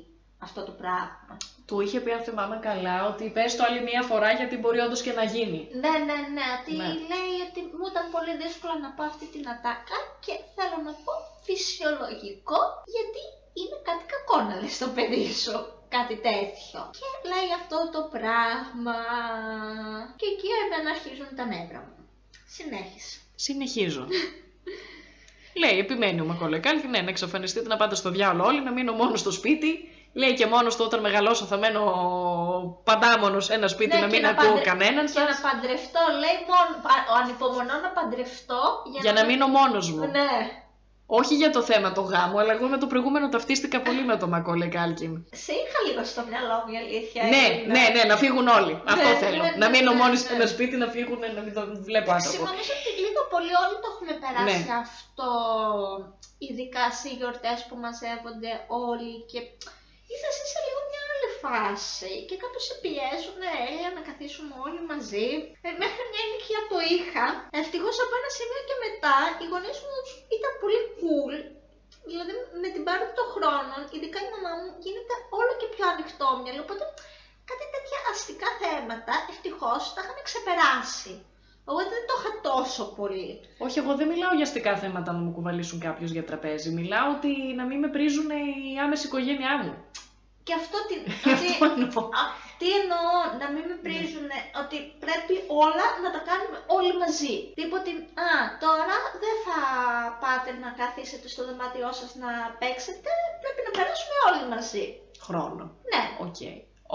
αυτό 0.47 0.61
το 0.63 0.71
πράγμα. 0.81 1.33
Του 1.67 1.79
είχε 1.81 1.99
πει, 1.99 2.11
αν 2.11 2.23
θυμάμαι 2.23 2.57
καλά, 2.69 2.95
ότι 3.11 3.23
πες 3.35 3.55
το 3.55 3.63
άλλη 3.67 3.81
μία 3.89 4.01
φορά 4.09 4.29
γιατί 4.31 4.55
μπορεί 4.57 4.79
όντως 4.79 5.01
και 5.01 5.11
να 5.19 5.23
γίνει. 5.23 5.59
Ναι, 5.83 5.93
ναι, 6.07 6.17
ναι, 6.35 6.45
ότι 6.59 6.73
Ναι. 6.75 6.87
λέει 7.11 7.35
ότι 7.47 7.61
μου 7.77 7.85
ήταν 7.91 8.05
πολύ 8.15 8.33
δύσκολο 8.43 8.75
να 8.85 8.89
πω 8.95 9.03
αυτή 9.11 9.25
την 9.33 9.43
ατάκα 9.53 9.97
και 10.25 10.33
θέλω 10.55 10.77
να 10.87 10.93
πω 11.03 11.13
φυσιολογικό 11.47 12.59
γιατί 12.95 13.23
είναι 13.59 13.77
κάτι 13.89 14.03
κακό 14.13 14.37
να 14.47 14.55
λες 14.61 14.73
στο 14.79 14.87
παιδί 14.95 15.25
σου 15.43 15.55
κάτι 15.95 16.15
τέτοιο. 16.29 16.79
Και 16.99 17.09
λέει 17.31 17.49
αυτό 17.61 17.79
το 17.95 18.01
πράγμα 18.15 18.97
και 20.19 20.27
εκεί 20.33 20.49
εμένα 20.63 20.89
αρχίζουν 20.95 21.29
τα 21.37 21.45
νεύρα 21.53 21.81
μου. 21.87 22.02
Συνέχισε. 22.57 23.19
Συνεχίζω. 23.35 24.07
Λέει, 25.61 25.79
επιμένει 25.79 26.21
ο 26.21 26.25
Μακόλε 26.25 26.59
Κάλκιν, 26.59 26.89
ναι, 26.89 27.01
να 27.01 27.09
εξαφανιστείτε, 27.09 27.67
να 27.67 27.77
πάτε 27.77 27.95
στο 27.95 28.09
διάολο 28.09 28.47
όλοι, 28.47 28.63
να 28.63 28.71
μείνω 28.71 28.91
μόνο 28.93 29.15
στο 29.15 29.31
σπίτι. 29.31 29.87
Λέει 30.13 30.33
και 30.33 30.45
μόνος 30.45 30.75
του 30.75 30.83
όταν 30.85 30.99
μεγαλώσω 30.99 31.45
θα 31.45 31.57
μένω 31.57 31.81
πάντα 32.83 33.14
μόνος 33.14 33.45
σε 33.45 33.53
ένα 33.53 33.67
σπίτι, 33.67 33.95
Ναι, 33.95 34.01
να 34.01 34.07
και 34.07 34.13
μην 34.13 34.21
να 34.21 34.29
ακούω 34.29 34.47
παντρε- 34.47 34.65
κανέναν 34.65 35.05
Και 35.05 35.11
σας, 35.11 35.41
να 35.41 35.49
παντρευτώ, 35.51 35.99
λέει 36.19 36.37
μόνο, 36.51 36.81
πα- 36.83 37.13
ανυπομονώ 37.21 37.75
να 37.81 37.89
παντρευτώ 37.89 38.61
για, 38.91 38.99
για 39.01 39.13
να 39.13 39.25
μείνω 39.25 39.47
μόνος 39.47 39.91
μου. 39.91 39.99
Ναι. 40.05 40.29
Όχι 41.19 41.33
για 41.41 41.51
το 41.55 41.61
θέμα 41.69 41.89
το 41.97 42.01
γάμο, 42.11 42.37
αλλά 42.41 42.53
εγώ 42.57 42.67
με 42.73 42.77
το 42.83 42.87
προηγούμενο 42.91 43.25
ταυτίστηκα 43.33 43.77
πολύ 43.87 44.03
με 44.11 44.15
τον 44.21 44.29
Μακόλε 44.33 44.67
Κάλκιν. 44.75 45.13
Σε 45.45 45.51
είχα 45.61 45.79
λίγο 45.87 46.01
στο 46.13 46.21
μυαλό 46.29 46.55
μου 46.63 46.71
η 46.75 46.77
αλήθεια. 46.83 47.21
Ναι, 47.35 47.45
είναι. 47.53 47.71
ναι, 47.75 47.83
ναι, 47.95 48.03
να 48.11 48.15
φύγουν 48.23 48.47
όλοι. 48.59 48.73
Αυτό 48.93 49.09
Ναι, 49.09 49.15
θέλω. 49.23 49.43
ναι, 49.43 49.51
να 49.61 49.67
ναι, 49.69 49.73
μείνω 49.73 49.91
ναι, 49.93 49.99
μόνη 50.01 50.15
ναι. 50.17 50.23
σε 50.23 50.33
ένα 50.37 50.47
σπίτι, 50.53 50.75
να 50.83 50.87
φύγουν, 50.95 51.19
να 51.37 51.41
μην 51.45 51.53
τον 51.57 51.67
βλέπω 51.87 52.09
άνθρωπο. 52.17 52.43
Νομίζω 52.51 52.71
ότι 52.79 52.91
λίγο 53.05 53.21
πολύ 53.33 53.53
όλοι 53.63 53.77
το 53.83 53.87
έχουμε 53.93 54.13
περάσει 54.23 54.45
Ναι. 54.49 54.57
αυτό, 54.85 55.29
ειδικά 56.45 56.83
σε 56.99 57.09
γιορτές 57.17 57.59
που 57.67 57.75
μαζεύονται 57.83 58.51
όλοι 58.87 59.11
και 59.31 59.39
είσαι 60.11 60.27
εσύ 60.31 60.43
σε 60.53 60.59
λίγο 60.65 60.79
μια 60.89 60.99
άλλη 61.02 61.02
φάση 61.43 62.13
και 62.27 62.35
κάπως 62.43 62.63
σε 62.67 62.75
πιέζουν, 62.83 63.35
ναι, 63.41 63.55
έλα 63.75 63.89
να 63.97 64.03
καθίσουμε 64.09 64.53
όλοι 64.65 64.81
μαζί. 64.91 65.29
Ε, 65.67 65.69
μέχρι 65.83 66.03
μια 66.11 66.23
ηλικία 66.27 66.61
το 66.71 66.77
είχα. 66.95 67.25
Ευτυχώς 67.61 67.95
από 68.03 68.13
ένα 68.19 68.31
σημείο 68.37 68.61
και 68.69 68.77
μετά 68.85 69.17
οι 69.39 69.45
γονείς 69.51 69.77
μου 69.85 69.97
ήταν 70.37 70.51
πολύ 70.61 70.81
cool. 70.99 71.35
Δηλαδή 72.09 72.33
με 72.63 72.69
την 72.73 72.83
πάροδο 72.87 73.13
των 73.19 73.27
χρόνων, 73.35 73.81
ειδικά 73.95 74.17
η 74.25 74.29
μαμά 74.33 74.51
μου 74.59 74.69
γίνεται 74.85 75.15
όλο 75.39 75.53
και 75.59 75.67
πιο 75.73 75.85
ανοιχτόμυαλη, 75.93 76.61
οπότε 76.65 76.83
κάτι 77.49 77.65
τέτοια 77.73 77.99
αστικά 78.11 78.49
θέματα 78.61 79.13
ευτυχώς 79.31 79.81
τα 79.93 79.99
είχαμε 80.01 80.21
ξεπεράσει. 80.29 81.13
Εγώ 81.69 81.81
δεν 81.93 82.03
το 82.07 82.13
είχα 82.17 82.31
τόσο 82.49 82.83
πολύ. 82.99 83.29
Όχι, 83.65 83.79
εγώ 83.81 83.91
δεν 83.99 84.07
μιλάω 84.11 84.33
για 84.37 84.47
αστικά 84.49 84.73
θέματα 84.83 85.09
να 85.11 85.21
μου 85.23 85.31
κουβαλήσουν 85.31 85.79
κάποιος 85.87 86.11
για 86.15 86.25
τραπέζι. 86.29 86.69
Μιλάω 86.79 87.07
ότι 87.17 87.31
να 87.59 87.63
μην 87.65 87.79
με 87.79 87.89
πρίζουν 87.95 88.29
η 88.29 88.79
άμεση 88.83 89.05
οικογένειά 89.07 89.53
μου. 89.63 89.73
Και 90.47 90.53
αυτό 90.61 90.77
τι, 90.87 90.95
ότι, 91.33 91.47
Αυτό 91.55 91.65
εννοώ. 91.81 92.01
α, 92.19 92.21
τι 92.59 92.67
εννοώ, 92.79 93.07
να 93.41 93.47
μην 93.53 93.63
με 93.69 93.75
πρίζουν, 93.85 94.29
ότι 94.61 94.77
πρέπει 95.05 95.35
όλα 95.63 95.85
να 96.03 96.09
τα 96.15 96.21
κάνουμε 96.29 96.57
όλοι 96.77 96.93
μαζί. 97.03 97.35
Τίποτε, 97.59 97.91
α, 98.27 98.29
τώρα 98.65 98.97
δεν 99.23 99.35
θα 99.45 99.57
πάτε 100.23 100.49
να 100.63 100.69
καθίσετε 100.81 101.27
στο 101.33 101.41
δωμάτιό 101.47 101.89
σας 101.99 102.11
να 102.23 102.29
παίξετε, 102.61 103.09
πρέπει 103.43 103.61
να 103.67 103.71
περάσουμε 103.77 104.15
όλοι 104.29 104.43
μαζί. 104.53 104.85
Χρόνο. 105.25 105.63
Ναι, 105.91 106.03
Οκ. 106.25 106.39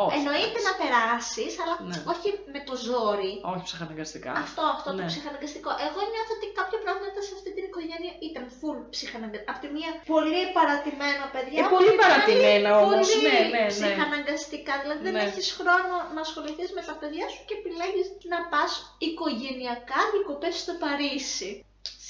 Όχι. 0.04 0.12
εννοείται 0.18 0.60
να 0.68 0.72
περάσεις, 0.80 1.52
αλλά 1.62 1.74
Ναι. 1.88 1.98
όχι 2.12 2.28
με 2.54 2.60
το 2.68 2.74
ζόρι. 2.86 3.32
Όχι 3.50 3.62
ψυχαναγκαστικά. 3.68 4.30
Αυτό, 4.46 4.62
αυτό 4.76 4.88
το 4.96 5.02
Ναι. 5.02 5.10
ψυχαναγκαστικό. 5.12 5.70
Εγώ 5.86 6.00
νιώθω 6.12 6.32
ότι 6.38 6.46
κάποια 6.60 6.78
πράγματα 6.84 7.18
σε 7.26 7.32
αυτή 7.38 7.50
την 7.56 7.64
οικογένεια 7.68 8.12
ήταν 8.28 8.44
full 8.58 8.78
ψυχαναγκαστικά. 8.94 9.48
Απ' 9.52 9.60
τη 9.62 9.68
μία 9.76 9.90
πολύ 10.14 10.42
παρατημένα 10.58 11.24
παιδιά. 11.34 11.58
Ε, 11.60 11.64
απ' 11.66 11.72
πολύ 11.76 11.90
την 11.92 11.98
άλλη, 11.98 12.02
παρατημένα 12.04 12.70
όμως, 12.84 13.06
πολύ 13.08 13.16
ναι, 13.26 13.38
ναι, 13.54 13.62
ναι. 13.64 13.70
Ψυχαναγκαστικά. 13.74 14.72
Δηλαδή 14.82 15.00
δεν 15.08 15.14
Ναι. 15.16 15.24
έχεις 15.28 15.46
χρόνο 15.58 15.94
να 16.14 16.20
ασχοληθείς 16.26 16.68
με 16.76 16.82
τα 16.88 16.94
παιδιά 17.00 17.26
σου 17.32 17.40
και 17.48 17.54
επιλέγεις 17.60 18.06
να 18.32 18.38
πας 18.52 18.70
οικογενειακά 19.06 20.00
διακοπές 20.12 20.54
στο 20.62 20.72
Παρίσι. 20.82 21.50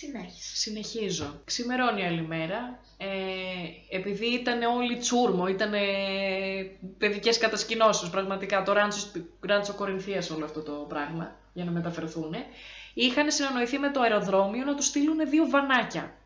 Συνέχισε. 0.00 0.56
Συνεχίζω. 0.56 1.40
Ξημερώνει 1.44 2.06
άλλη 2.06 2.26
μέρα. 2.26 2.80
Ε, 2.96 3.06
επειδή 3.96 4.26
ήταν 4.26 4.62
όλοι 4.62 4.96
τσούρμο, 4.96 5.46
ήταν 5.46 5.72
παιδικές 6.98 7.38
κατασκηνώσεις 7.38 8.11
πραγματικά, 8.11 8.62
το 8.62 8.72
ράντσο, 8.72 9.11
ράντσο 9.40 9.74
Κορινθίας 9.74 10.30
όλο 10.30 10.44
αυτό 10.44 10.62
το 10.62 10.72
πράγμα, 10.72 11.37
για 11.52 11.64
να 11.64 11.70
μεταφερθούν, 11.70 12.34
είχαν 12.94 13.30
συνεννοηθεί 13.30 13.78
με 13.78 13.90
το 13.90 14.00
αεροδρόμιο 14.00 14.64
να 14.64 14.74
τους 14.74 14.87
στείλουν 14.87 15.28
δύο 15.28 15.48
βανάκια. 15.48 16.17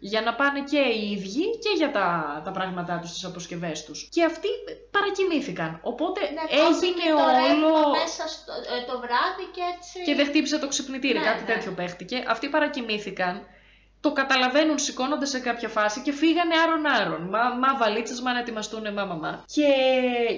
Για 0.00 0.20
να 0.20 0.34
πάνε 0.34 0.60
και 0.70 0.78
οι 0.78 1.10
ίδιοι 1.10 1.58
και 1.58 1.72
για 1.76 1.90
τα, 1.90 2.06
τα 2.44 2.50
πράγματά 2.50 2.98
τους, 2.98 3.12
τις 3.12 3.24
αποσκευές 3.24 3.84
τους. 3.84 4.08
Και 4.10 4.24
αυτοί 4.24 4.48
παρακοιμήθηκαν. 4.90 5.80
Οπότε 5.82 6.20
Ναι, 6.20 6.44
έγινε 6.50 6.74
κόπηκε 6.74 7.08
το 7.10 7.26
ρεύμα 7.38 7.68
όλο... 7.68 7.88
μέσα 8.00 8.28
στο, 8.28 8.52
ε, 8.52 8.84
το 8.90 8.94
βράδυ 9.04 9.44
και 9.54 9.62
έτσι. 9.76 10.02
Και 10.06 10.14
δεν 10.14 10.26
χτύπησε 10.26 10.58
το 10.58 10.68
ξυπνητήρι, 10.68 11.18
Ναι, 11.18 11.24
κάτι 11.24 11.42
ναι. 11.42 11.52
τέτοιο 11.54 11.72
παίχτηκε. 11.72 12.24
Αυτοί 12.28 12.48
παρακοιμήθηκαν, 12.48 13.46
το 14.04 14.12
καταλαβαίνουν 14.12 14.78
σηκώνονται 14.78 15.26
σε 15.26 15.40
κάποια 15.40 15.68
φάση 15.68 16.00
και 16.00 16.12
φύγανε 16.12 16.54
άρον-άρον. 16.64 17.22
Μα, 17.28 17.42
μα 17.62 17.76
βαλίτσες, 17.78 18.20
μα 18.20 18.32
να 18.32 18.38
ετοιμαστούν, 18.38 18.82
μα, 18.94 19.04
μα, 19.04 19.14
μα. 19.14 19.44
Και 19.46 19.68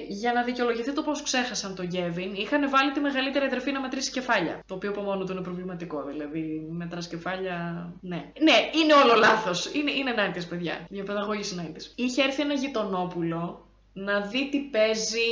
για 0.09 0.33
να 0.33 0.43
δικαιολογηθεί 0.43 0.93
το 0.93 1.03
πώς 1.03 1.23
ξέχασαν 1.23 1.75
τον 1.75 1.87
Γκέβιν, 1.87 2.35
είχαν 2.35 2.71
βάλει 2.71 2.93
τη 2.93 3.01
μεγαλύτερη 3.01 3.45
αδερφή 3.45 3.73
να 3.73 3.81
μετρήσει 3.81 4.11
κεφάλια. 4.11 4.63
Το 4.67 4.75
οποίο 4.75 4.91
από 4.91 5.01
μόνο 5.01 5.25
του 5.25 5.33
είναι 5.33 5.41
προβληματικό. 5.41 6.05
Δηλαδή, 6.05 6.67
μετράς 6.71 7.07
κεφάλια. 7.09 7.57
Ναι. 8.01 8.33
Ναι, 8.41 8.57
είναι 8.81 8.95
όλο 8.95 9.15
λάθος. 9.15 9.75
Είναι, 9.75 9.91
είναι 9.91 10.15
90's, 10.17 10.49
παιδιά. 10.49 10.87
Διαπαιδαγώγηση 10.89 11.55
90's. 11.61 11.93
Είχε 11.95 12.23
έρθει 12.23 12.43
ένα 12.43 12.55
γειτονόπουλο 12.55 13.66
να 14.05 14.21
δει 14.21 14.49
τι 14.51 14.59
παίζει, 14.59 15.29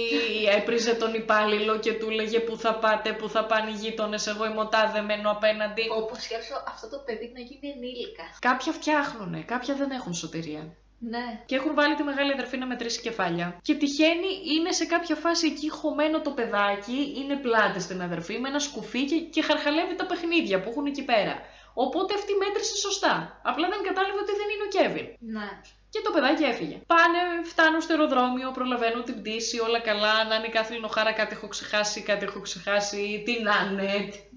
έπριζε 0.57 0.95
τον 0.95 1.15
υπάλληλο 1.15 1.79
και 1.79 1.93
του 1.93 2.11
λέγε 2.11 2.41
που 2.41 2.57
θα 2.57 2.75
πάτε, 2.79 3.13
που 3.13 3.29
θα 3.29 3.47
πάνε 3.47 3.71
οι 3.71 3.75
γείτονες. 3.75 4.27
Εγώ 4.27 4.45
είμαι 4.47 4.61
ο 4.61 4.69
τάδε, 4.69 5.01
μένω 5.01 5.31
απέναντι. 5.31 5.83
Όπως 6.01 6.23
σκέψω 6.23 6.55
αυτό 6.69 6.89
το 6.89 6.99
παιδί 7.07 7.33
να 7.35 7.41
γίνει 7.41 7.73
ενήλικα. 7.77 8.25
Κάποια 8.39 8.73
φτιάχνουνε, 8.73 9.41
κάποια 9.43 9.75
δεν 9.75 9.91
έχουν 9.91 10.15
σωτηρία. 10.15 10.63
Ναι. 10.99 11.43
Και 11.47 11.55
έχουν 11.55 11.75
βάλει 11.75 11.95
τη 11.95 12.03
μεγάλη 12.03 12.33
αδερφή 12.33 12.57
να 12.57 12.67
μετρήσει 12.67 13.01
κεφάλια. 13.01 13.59
Και 13.63 13.75
τυχαίνει 13.75 14.31
είναι 14.55 14.73
σε 14.73 14.85
κάποια 14.85 15.15
φάση 15.15 15.47
εκεί 15.47 15.69
χωμένο 15.71 16.21
το 16.21 16.31
παιδάκι, 16.31 17.15
είναι 17.17 17.37
πλάτη 17.37 17.81
στην 17.81 18.03
αδερφή 18.03 18.39
με 18.39 18.49
ένα 18.49 18.59
σκουφί 18.59 19.05
και, 19.05 19.17
και 19.35 19.43
χαρχαλεύει 19.43 19.95
τα 19.95 20.07
παιχνίδια 20.07 20.61
που 20.61 20.69
έχουν 20.71 20.87
εκεί 20.87 21.05
πέρα. 21.05 21.35
Οπότε 21.75 22.15
αυτή 22.15 22.33
μέτρησε 22.35 22.77
σωστά. 22.77 23.41
Απλά 23.43 23.69
δεν 23.69 23.83
κατάλαβε 23.89 24.19
ότι 24.25 24.33
δεν 24.41 24.49
είναι 24.53 24.67
ο 24.69 24.71
Κέβιν. 24.77 25.07
Ναι. 25.37 25.49
Και 25.95 26.01
το 26.07 26.11
παιδάκι 26.15 26.45
έφυγε. 26.53 26.77
Πάνε, 26.93 27.21
φτάνουν 27.53 27.81
στο 27.85 27.93
αεροδρόμιο, 27.95 28.49
προλαβαίνουν 28.59 29.03
την 29.09 29.17
πτήση, 29.21 29.57
όλα 29.67 29.81
καλά. 29.89 30.15
Να 30.29 30.35
είναι 30.37 30.49
η 30.51 30.55
Κάθριν 30.57 30.85
Οχάρα, 30.89 31.13
κάτι 31.21 31.33
έχω 31.39 31.49
ξεχάσει, 31.55 31.99
κάτι 32.11 32.23
έχω 32.29 32.41
ξεχάσει. 32.49 33.03
Τι 33.27 33.35
να 33.47 33.55
είναι, 33.65 33.89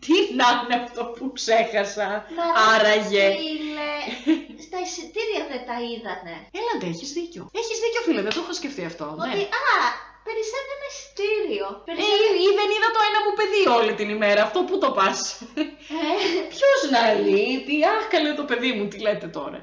τι 0.06 0.15
να 0.39 0.48
είναι 0.58 0.76
αυτό 0.84 1.02
που 1.15 1.26
ξέχασα. 1.39 2.08
Μα 2.38 2.46
Άραγε. 2.74 3.26
Φίλε, 3.41 3.91
στα 4.65 4.78
εισιτήρια 4.86 5.41
δεν 5.52 5.62
τα 5.70 5.76
είδανε. 5.88 6.36
Έλατε, 6.60 6.86
έχεις 6.93 7.10
δίκιο. 7.17 7.43
Έχεις 7.62 7.78
δίκιο, 7.84 8.02
φίλε, 8.08 8.22
δεν 8.28 8.34
το 8.36 8.41
είχα 8.43 8.54
σκεφτεί 8.62 8.84
αυτό. 8.91 9.06
Ότι, 9.22 9.38
Ναι. 9.39 9.46
α, 9.65 9.76
περισσεύει 10.28 10.72
ένα 10.78 10.88
εισιτήριο. 10.93 11.67
Ε, 11.80 11.82
Περισσεύει... 11.88 12.28
ή 12.48 12.50
δεν 12.60 12.70
είδα 12.76 12.89
το 12.96 13.02
ένα 13.10 13.20
μου 13.26 13.34
παιδί 13.39 13.62
όλη 13.80 13.93
την 14.00 14.10
ημέρα. 14.17 14.41
Αυτό 14.48 14.60
που 14.67 14.76
το 14.84 14.89
πας. 14.98 15.20
Ε, 15.62 15.63
Ποιος 16.54 16.80
να 16.96 17.02
λείπει, 17.26 17.76
αχ, 17.93 18.04
καλέ 18.13 18.32
το 18.39 18.46
παιδί 18.50 18.72
μου, 18.76 18.84
τι 18.91 18.98
λέτε 19.06 19.28
τώρα. 19.39 19.60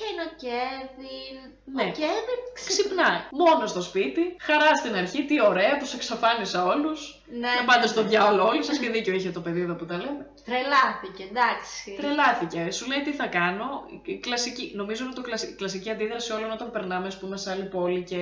Και 0.00 0.06
είναι 0.10 0.24
ο 0.28 0.32
Κέβιν. 0.44 1.36
Ναι. 1.74 1.82
Ο 1.82 1.86
Κέβιν 2.00 2.40
ξυπνάει. 2.58 2.76
Ξυπνάει. 2.76 3.20
Μόνο 3.44 3.66
στο 3.66 3.82
σπίτι. 3.88 4.22
Χαρά 4.40 4.74
στην 4.80 4.94
αρχή. 4.94 5.24
Τι 5.24 5.36
ωραία, 5.50 5.76
τους 5.80 5.92
εξαφάνισα 5.94 6.64
όλους. 6.64 6.98
Ναι, 7.42 7.52
Να 7.58 7.64
πάτε 7.68 7.80
ναι, 7.80 7.86
στο 7.86 8.02
ναι. 8.02 8.08
διάολο 8.08 8.42
όλοι 8.50 8.64
σας 8.64 8.78
και 8.78 8.88
δίκιο 8.90 9.12
είχε 9.14 9.30
το 9.30 9.40
παιδί 9.40 9.60
εδώ 9.60 9.74
που 9.74 9.86
τα 9.86 9.96
λέμε. 9.96 10.22
Τρελάθηκε, 10.44 11.22
εντάξει. 11.30 11.96
Τρελάθηκε. 12.00 12.70
Σου 12.70 12.86
λέει 12.90 13.02
τι 13.02 13.12
θα 13.12 13.26
κάνω; 13.26 13.66
Η 14.04 14.16
Κλασική, 14.18 14.72
νομίζω 14.74 15.04
είναι 15.04 15.12
το 15.14 15.20
κλασι- 15.20 15.50
η 15.50 15.54
κλασική 15.54 15.90
αντίδραση 15.90 16.32
όλων 16.32 16.50
όταν 16.50 16.70
περνάμε, 16.70 17.06
ας 17.06 17.18
πούμε, 17.18 17.36
σε 17.36 17.50
άλλη 17.50 17.64
πόλη 17.64 18.02
και 18.02 18.20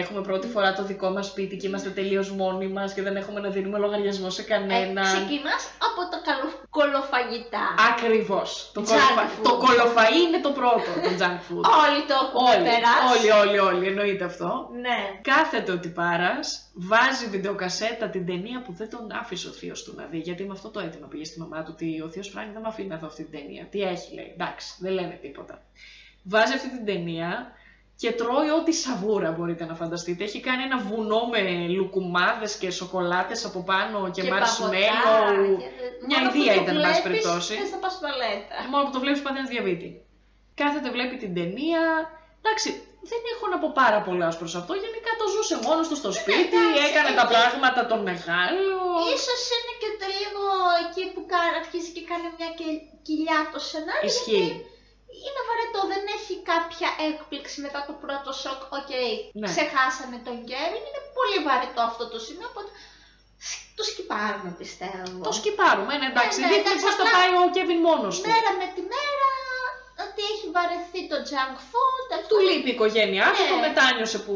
έχουμε 0.00 0.20
πρώτη 0.20 0.46
φορά 0.46 0.72
το 0.72 0.84
δικό 0.84 1.10
μας 1.10 1.26
σπίτι 1.26 1.56
και 1.56 1.66
είμαστε 1.66 1.90
τελείως 1.90 2.30
μόνοι 2.30 2.68
μας 2.68 2.94
και 2.94 3.02
δεν 3.02 3.16
έχουμε 3.16 3.40
να 3.40 3.48
δίνουμε 3.48 3.78
λογαριασμό 3.78 4.30
σε 4.30 4.42
Ε, 4.42 4.44
κανέναν. 4.44 5.04
ξεκινάς 5.04 5.62
από 5.88 6.00
τα 6.10 6.18
καλο... 6.28 6.46
κολοφαγητά. 6.70 7.64
Ακριβώς. 7.92 8.70
Το, 8.74 8.80
Junk 8.80 8.84
κολοφα... 8.86 9.24
food. 9.28 9.42
το 9.48 9.52
κολοφαΐ 9.64 10.16
είναι 10.26 10.40
το 10.46 10.50
πρώτο, 10.58 10.90
το 11.06 11.10
junk 11.20 11.38
food. 11.46 11.64
Όλοι 11.84 12.00
το 12.08 12.14
έχουμε 12.24 12.50
όλοι, 12.50 12.64
περάσει. 12.70 13.06
όλοι, 13.12 13.30
όλοι, 13.40 13.58
όλοι, 13.68 13.86
εννοείται 13.88 14.24
αυτό. 14.24 14.68
Ναι. 14.84 14.98
Κάθεται 15.30 15.72
ο 15.72 15.78
τυπάρας, 15.78 16.46
βάζει 16.74 17.26
βιντεοκασέτα 17.34 18.08
την 18.08 18.26
ταινία 18.26 18.62
που 18.64 18.72
δεν 18.72 18.90
τον 18.90 19.04
άφησε 19.20 19.48
ο 19.48 19.50
θείος 19.50 19.82
του 19.84 19.92
να 19.96 20.04
δει. 20.10 20.18
Γιατί 20.18 20.42
με 20.44 20.52
αυτό 20.52 20.68
το 20.70 20.80
αίτημα 20.80 21.06
πήγε 21.06 21.24
στη 21.24 21.40
μαμά 21.40 21.58
του 21.62 21.70
ότι 21.74 22.00
ο 22.06 22.08
θείος 22.08 22.28
Φράνκ 22.28 22.52
δεν 22.52 22.62
με 22.62 22.68
αφήνει 22.68 22.88
να 22.88 22.96
δω 22.96 23.06
αυτή 23.06 23.22
την 23.24 23.40
ταινία. 23.40 23.64
Τι 23.70 23.80
έχει, 23.82 24.14
λέει. 24.14 24.30
Εντάξει, 24.36 24.68
δεν 24.80 24.92
λένε 24.92 25.18
τίποτα. 25.22 25.62
Βάζει 26.22 26.52
αυτή 26.52 26.68
την 26.76 26.84
ταινία 26.84 27.52
και 27.96 28.12
τρώει 28.12 28.50
ό,τι 28.58 28.72
σαβούρα 28.72 29.30
μπορείτε 29.30 29.64
να 29.64 29.74
φανταστείτε. 29.74 30.24
Έχει 30.24 30.40
κάνει 30.40 30.62
ένα 30.62 30.78
βουνό 30.88 31.20
με 31.32 31.40
λουκουμάδες 31.76 32.52
και 32.56 32.70
σοκολάτες 32.70 33.44
από 33.48 33.60
πάνω 33.70 34.10
και, 34.10 34.22
marshmallow. 34.22 34.30
παγωτά, 34.30 35.16
και- 35.62 35.72
Μια 36.08 36.18
Μόνο 36.18 36.30
που 36.30 36.36
ιδέα 36.42 36.54
το 36.56 36.62
ήταν, 36.62 36.74
εν 36.76 36.82
πάση 36.86 37.00
βλέπεις, 37.00 37.02
περιπτώσει. 37.08 37.54
θες 37.60 37.70
να 37.76 37.78
πας 37.84 37.94
τουαλέτα. 38.00 38.54
Ε, 38.64 38.68
Μόνο 38.72 38.82
που 38.86 38.92
το 38.96 39.00
βλέπεις 39.04 39.20
παθαίνεις 39.24 39.50
διαβήτη. 39.54 39.88
Κάθεται, 40.60 40.88
βλέπει 40.96 41.14
την 41.24 41.30
ταινία. 41.38 41.82
Εντάξει, 42.40 42.68
δεν 43.10 43.20
έχω 43.32 43.44
να 43.52 43.58
πω 43.62 43.68
πάρα 43.82 43.98
πολλά 44.06 44.26
ως 44.32 44.36
προς 44.40 44.52
αυτό. 44.60 44.72
Γενικά 44.84 45.10
το 45.20 45.26
ζούσε 45.34 45.54
μόνος 45.66 45.86
του 45.90 45.96
στο 46.02 46.10
σπίτι, 46.20 46.56
εντάξει, 46.60 46.82
έκανε 46.88 47.10
ε, 47.14 47.18
τα 47.20 47.26
ε, 47.28 47.32
πράγματα 47.32 47.80
των 47.90 48.00
μεγάλων. 48.10 48.62
Ίσως 49.16 49.40
είναι 49.54 49.72
και 49.82 49.90
το 50.00 50.06
λίγο 50.18 50.42
εκεί 50.84 51.02
που 51.14 51.20
κα- 51.32 51.52
αρχίζει 51.60 51.90
και 51.96 52.02
κάνει 52.10 52.26
μια 52.38 52.50
και- 52.58 52.80
κοιλιά 53.06 53.38
το 53.52 53.58
σενάριο. 53.70 54.08
Ισχύει. 54.12 54.50
Γιατί 55.14 55.26
Είναι 55.28 55.42
βαρετό, 55.48 55.80
δεν 55.92 56.02
έχει 56.16 56.34
κάποια 56.52 56.90
έκπληξη 57.08 57.56
μετά 57.66 57.80
το 57.88 57.92
πρώτο 58.02 58.30
σοκ. 58.42 58.60
Οκ, 58.78 58.90
Ναι. 59.40 59.48
ξεχάσανε 59.52 60.18
τον 60.26 60.36
Κέβιν. 60.48 60.82
Είναι 60.88 61.02
πολύ 61.18 61.38
βαρετό 61.48 61.80
αυτό 61.90 62.04
το 62.12 62.18
σημείο. 62.26 62.48
Οπότε 62.52 62.70
σ- 63.46 63.62
το 63.78 63.82
σκυπάρουμε 63.90 64.50
πιστεύω. 64.60 65.02
Το 65.28 65.32
σκυπάρουμε, 65.40 65.92
ναι, 66.00 66.08
εντάξει. 66.12 66.36
ναι, 66.40 66.46
δείχνει 66.50 66.62
εντάξει, 66.64 66.84
πώς 66.86 66.94
θα 66.98 67.04
απλά- 67.04 67.16
πάει 67.16 67.32
ο 67.42 67.44
Κέβιν 67.54 67.80
μόνος 67.88 68.14
του. 68.20 68.28
Μέρα 68.32 68.50
με 68.60 68.66
τη 68.74 68.82
μέρα 68.94 69.28
ότι 70.04 70.20
έχει 70.32 70.46
βαρεθεί 70.56 71.00
το 71.12 71.16
junk 71.30 71.56
food. 71.70 72.06
αυτό 72.18 72.30
Του 72.32 72.40
λείπει 72.48 72.70
η 72.72 72.74
οικογένειά 72.76 73.26
του, 73.34 73.42
Ναι. 73.44 73.50
το 73.52 73.56
μετάνιωσε 73.66 74.18
που 74.26 74.34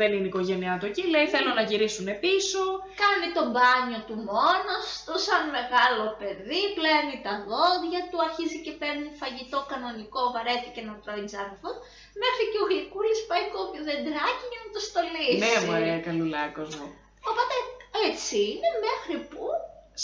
δεν 0.00 0.10
είναι 0.14 0.26
η 0.28 0.32
οικογένειά 0.32 0.74
του 0.78 0.86
εκεί. 0.90 1.02
Λέει 1.14 1.26
θέλω 1.34 1.50
να 1.58 1.62
γυρίσουν 1.70 2.08
πίσω. 2.24 2.62
Κάνει 3.04 3.28
το 3.38 3.42
μπάνιο 3.52 4.00
του 4.08 4.16
μόνος 4.30 4.84
του, 5.04 5.14
σαν 5.26 5.42
μεγάλο 5.58 6.04
παιδί, 6.20 6.62
πλένει 6.78 7.16
τα 7.26 7.34
δόντια 7.48 8.00
του, 8.10 8.18
αρχίζει 8.26 8.58
και 8.64 8.72
παίρνει 8.80 9.08
φαγητό 9.20 9.58
κανονικό, 9.70 10.20
βαρέθηκε 10.34 10.80
να 10.88 10.92
τρώει 11.02 11.24
junk 11.32 11.54
food, 11.60 11.78
μέχρι 12.22 12.44
και 12.52 12.58
ο 12.62 12.66
Γλυκούλης 12.70 13.20
πάει 13.30 13.44
κόβει 13.54 13.80
δεντράκι 13.88 14.44
για 14.52 14.60
να 14.64 14.68
το 14.74 14.80
στολίσει. 14.88 15.42
Ναι, 15.44 15.54
μωρέ, 15.66 15.94
καλουλάκος 16.08 16.70
μου. 16.78 16.88
Οπότε 17.30 17.54
έτσι 18.08 18.38
είναι 18.54 18.70
μέχρι 18.88 19.16
που 19.30 19.44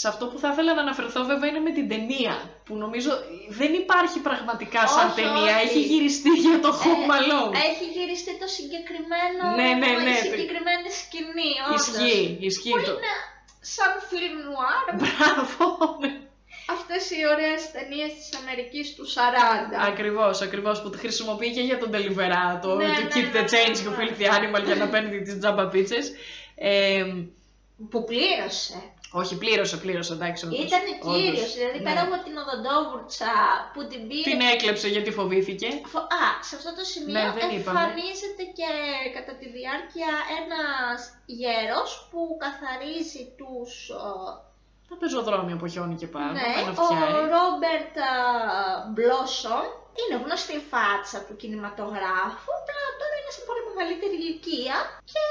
Σε 0.01 0.07
αυτό 0.11 0.23
που 0.29 0.37
θα 0.43 0.49
ήθελα 0.53 0.71
να 0.73 0.81
αναφερθώ 0.87 1.21
βέβαια 1.31 1.47
είναι 1.49 1.63
με 1.67 1.71
την 1.77 1.85
ταινία. 1.93 2.35
Που 2.65 2.73
νομίζω 2.83 3.11
δεν 3.59 3.71
υπάρχει 3.83 4.19
πραγματικά 4.27 4.81
σαν 4.95 5.07
Όχι, 5.07 5.15
ταινία. 5.21 5.53
όχι. 5.55 5.63
Έχει 5.67 5.79
γυριστεί 5.91 6.29
για 6.45 6.57
το 6.65 6.69
Home 6.81 7.05
Ε, 7.13 7.17
Alone. 7.17 7.53
έχει 7.69 7.85
γυριστεί 7.97 8.33
το 8.41 8.47
συγκεκριμένο, 8.57 9.41
Ναι, 9.59 9.69
ναι, 9.81 9.89
ναι. 10.05 10.15
η 10.19 10.23
συγκεκριμένη 10.27 10.87
σκηνή, 11.01 11.51
όντως. 11.67 11.87
Ισχύει, 11.87 12.37
ισχύει 12.49 12.75
Που 12.75 12.81
το. 12.87 12.93
είναι 12.95 13.13
σαν 13.75 13.91
φιλμ 14.09 14.35
νουάρ, 14.45 14.85
Μπράβο! 14.99 15.65
ναι. 16.03 16.11
αυτές 16.75 17.01
οι 17.15 17.19
ωραίες 17.33 17.61
ταινίες 17.75 18.11
της 18.17 18.27
Αμερικής 18.39 18.85
του 18.95 19.05
40. 19.15 19.17
Ακριβώς, 19.91 20.35
ακριβώς 20.47 20.75
που 20.81 20.89
τη 20.91 20.97
χρησιμοποιεί 21.03 21.51
και 21.55 21.63
για 21.69 21.77
τον 21.81 21.89
Deliverado, 21.95 22.69
Ναι, 22.81 22.87
το 22.91 22.91
ναι, 22.95 23.07
Keep 23.13 23.29
the 23.37 23.41
ναι, 23.43 23.51
Change 23.53 23.75
ναι, 23.75 23.81
και 23.83 23.89
ο 23.91 23.95
ναι. 23.95 23.99
Filthy 23.99 24.25
Animal 24.37 24.61
για 24.69 24.75
να 24.81 24.87
παίρνει 24.93 25.21
τις 25.25 25.35
τζάμπα 25.39 25.63
πίτσες. 25.73 26.05
Ε, 26.55 27.03
Που 27.91 27.99
πλήρωσε. 28.09 28.77
Όχι, 29.11 29.37
πλήρωσε, 29.37 29.77
πλήρωσε, 29.77 30.13
εντάξει. 30.13 30.45
όντως, 30.45 30.59
Ήταν 30.59 30.81
όντως. 31.01 31.15
κύριος, 31.21 31.53
δηλαδή 31.59 31.77
Ναι. 31.79 31.83
πέρα 31.87 32.01
από 32.07 32.15
την 32.25 32.33
οδοντόβουρτσα 32.43 33.31
που 33.73 33.81
την 33.91 34.01
πήρε. 34.07 34.27
Την 34.31 34.41
έκλεψε 34.53 34.87
γιατί 34.95 35.11
φοβήθηκε. 35.19 35.67
Φο- 35.93 36.07
Α, 36.23 36.25
σε 36.47 36.53
αυτό 36.59 36.71
το 36.77 36.83
σημείο 36.93 37.13
Ναι, 37.17 37.25
δεν 37.37 37.49
είπαμε. 37.55 37.79
εμφανίζεται 37.79 38.43
και 38.57 38.69
κατά 39.17 39.33
τη 39.39 39.47
διάρκεια 39.57 40.11
ένας 40.41 40.97
γέρος 41.41 41.89
που 42.11 42.21
καθαρίζει 42.43 43.23
τους... 43.39 43.71
ε, 43.89 44.29
Τα 44.89 44.95
πεζοδρόμια 45.01 45.55
που 45.59 45.67
χιόνι 45.73 45.95
και 46.01 46.09
πάνω, 46.15 46.31
ναι, 46.37 46.47
πάει 46.55 46.65
να 46.67 46.71
ο 46.71 46.75
φτιάρει. 46.85 47.21
Ρόμπερτ 47.35 47.93
ε, 48.09 48.11
Μπλόσον 48.93 49.65
είναι 49.99 50.15
γνωστή 50.23 50.57
φάτσα 50.71 51.19
του 51.27 51.35
κινηματογράφου, 51.41 52.49
απλά 52.59 52.81
τώρα 52.99 53.15
είναι 53.19 53.33
σε 53.37 53.41
πολύ 53.47 53.61
μεγαλύτερη 53.69 54.15
ηλικία 54.21 54.75
και 55.11 55.23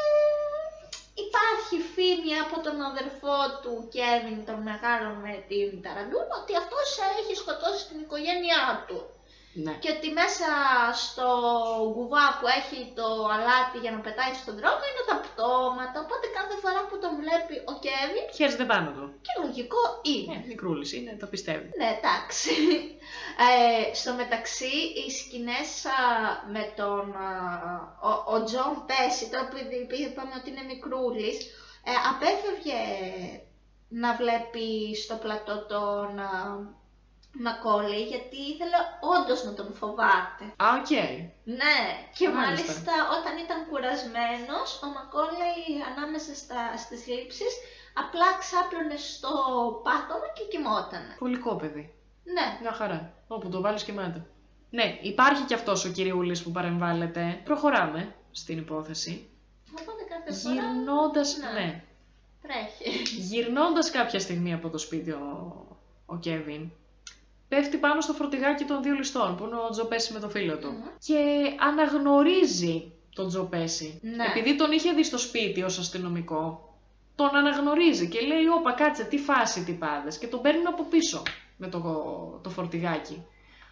υπάρχει 1.24 1.76
φήμη 1.94 2.32
από 2.44 2.56
τον 2.64 2.76
αδερφό 2.90 3.38
του 3.62 3.74
Κέβιν, 3.94 4.38
τον 4.48 4.60
μεγάλο 4.70 5.08
με 5.24 5.34
την 5.48 5.82
Ταραντούλα, 5.82 6.34
ότι 6.42 6.52
αυτός 6.62 6.88
έχει 7.20 7.34
σκοτώσει 7.42 7.82
την 7.88 7.98
οικογένειά 8.04 8.84
του. 8.86 8.98
Ναι. 9.64 9.72
Και 9.82 9.90
ότι 9.96 10.08
μέσα 10.20 10.48
στο 11.04 11.26
κουβά 11.96 12.26
που 12.38 12.46
έχει 12.58 12.78
το 12.98 13.06
αλάτι 13.34 13.76
για 13.84 13.92
να 13.94 14.00
πετάει 14.06 14.32
στον 14.42 14.54
δρόμο 14.60 14.82
είναι 14.88 15.04
τα 15.10 15.16
πτώματα. 15.26 15.96
Οπότε 16.04 16.26
κάθε 16.38 16.56
φορά 16.62 16.80
που 16.88 16.96
τον 17.02 17.12
βλέπει 17.22 17.54
ο 17.70 17.72
Κέβιν, 17.84 18.24
Χαίρεται 18.38 18.66
πάνω 18.72 18.88
του. 18.96 19.04
και 19.26 19.32
λογικό 19.44 19.82
είναι. 20.12 20.34
Ε, 20.42 20.46
μικρούλης 20.50 20.90
είναι, 20.96 21.12
το 21.22 21.26
πιστεύει. 21.32 21.66
Ναι, 21.80 21.88
εντάξει. 21.98 22.50
Ε, 23.46 23.94
στο 24.00 24.10
μεταξύ, 24.22 24.74
οι 24.98 25.06
σκηνές 25.20 25.70
α, 25.98 25.98
με 26.54 26.62
τον... 26.80 27.04
α, 27.26 27.28
ο, 28.08 28.12
ο 28.34 28.36
Τζον 28.46 28.74
Πέσι, 28.88 29.24
τώρα 29.32 29.44
που 29.48 29.56
ήδη- 29.62 29.82
επειδή 29.86 30.02
είπαμε 30.08 30.34
ότι 30.40 30.48
είναι 30.50 30.70
μικρούλης, 30.72 31.36
ε, 31.90 31.92
απέφευγε 32.12 32.80
να 34.02 34.10
βλέπει 34.20 34.66
στο 35.02 35.14
πλατό 35.24 35.56
τον 35.72 36.10
α, 37.36 37.40
Μακόλη, 37.46 38.00
γιατί 38.12 38.36
ήθελε 38.52 38.78
όντως 39.14 39.40
να 39.46 39.52
τον 39.58 39.68
φοβάται. 39.80 40.44
Α, 40.64 40.66
οκ. 40.80 40.90
Ναι, 41.60 41.76
και 42.18 42.26
Μάλιστα. 42.28 42.42
μάλιστα 42.42 42.92
όταν 43.16 43.34
ήταν 43.44 43.58
κουρασμένος, 43.68 44.68
ο 44.84 44.86
Μακόλεϊ 44.96 45.62
ανάμεσα 45.90 46.32
στα, 46.42 46.60
στις 46.82 47.00
λήψεις 47.12 47.52
απλά 48.02 48.28
ξάπλωνε 48.42 48.96
στο 48.96 49.30
πάτωμα 49.86 50.28
και 50.36 50.44
κοιμότανε. 50.52 51.12
Πολικό 51.18 51.50
παιδί. 51.60 51.84
Ναι, 52.34 52.46
Μια 52.62 52.72
χαρά. 52.72 53.00
Όπου 53.28 53.48
το 53.48 53.60
βάλεις 53.60 53.82
κοιμάται. 53.84 54.20
Ναι, 54.70 54.98
υπάρχει 55.02 55.42
και 55.42 55.54
αυτός 55.54 55.84
ο 55.84 55.88
κυριούλης 55.90 56.42
που 56.42 56.50
παρεμβάλλεται. 56.50 57.40
Προχωράμε 57.44 58.14
στην 58.30 58.58
υπόθεση. 58.58 59.28
οπότε 59.80 60.02
κάθε 60.08 60.32
φορά; 60.32 60.54
Γυρνώντας, 60.54 61.36
ναι. 61.36 61.60
ναι, 61.60 61.82
τρέχει. 62.42 63.02
γυρνώντας 63.30 63.90
κάποια 63.90 64.20
στιγμή 64.20 64.52
από 64.52 64.68
το 64.68 64.78
σπίτι 64.78 65.10
ο, 65.10 65.54
ο 66.06 66.16
Κέβιν, 66.18 66.70
πέφτει 67.48 67.76
πάνω 67.76 68.00
στο 68.00 68.12
φορτηγάκι 68.12 68.64
των 68.64 68.82
δύο 68.82 68.94
ληστών, 68.94 69.36
που 69.36 69.44
είναι 69.44 69.56
ο 69.56 69.68
Τζοπέση 69.70 70.12
με 70.12 70.20
το 70.20 70.28
φίλο 70.28 70.58
του. 70.58 70.70
Μμμ. 70.70 70.82
Και 70.98 71.18
αναγνωρίζει 71.58 72.92
τον 73.14 73.28
Τζοπέση. 73.28 74.00
Ναι. 74.02 74.24
Επειδή 74.24 74.56
τον 74.56 74.72
είχε 74.72 74.92
δει 74.92 75.04
στο 75.04 75.18
σπίτι 75.18 75.62
ως 75.62 75.78
αστυνομικό, 75.78 76.74
τον 77.14 77.36
αναγνωρίζει 77.36 78.08
και 78.08 78.20
λέει 78.20 78.46
«Όπα, 78.58 78.72
κάτσε, 78.72 79.04
τι 79.04 79.18
φάση 79.18 79.64
τι 79.64 79.72
πάδες» 79.72 80.18
και 80.18 80.26
τον 80.26 80.40
παίρνουν 80.40 80.66
από 80.66 80.84
πίσω 80.84 81.22
με 81.56 81.68
το, 81.68 81.80
το 82.42 82.50
φορτηγάκι. 82.50 83.26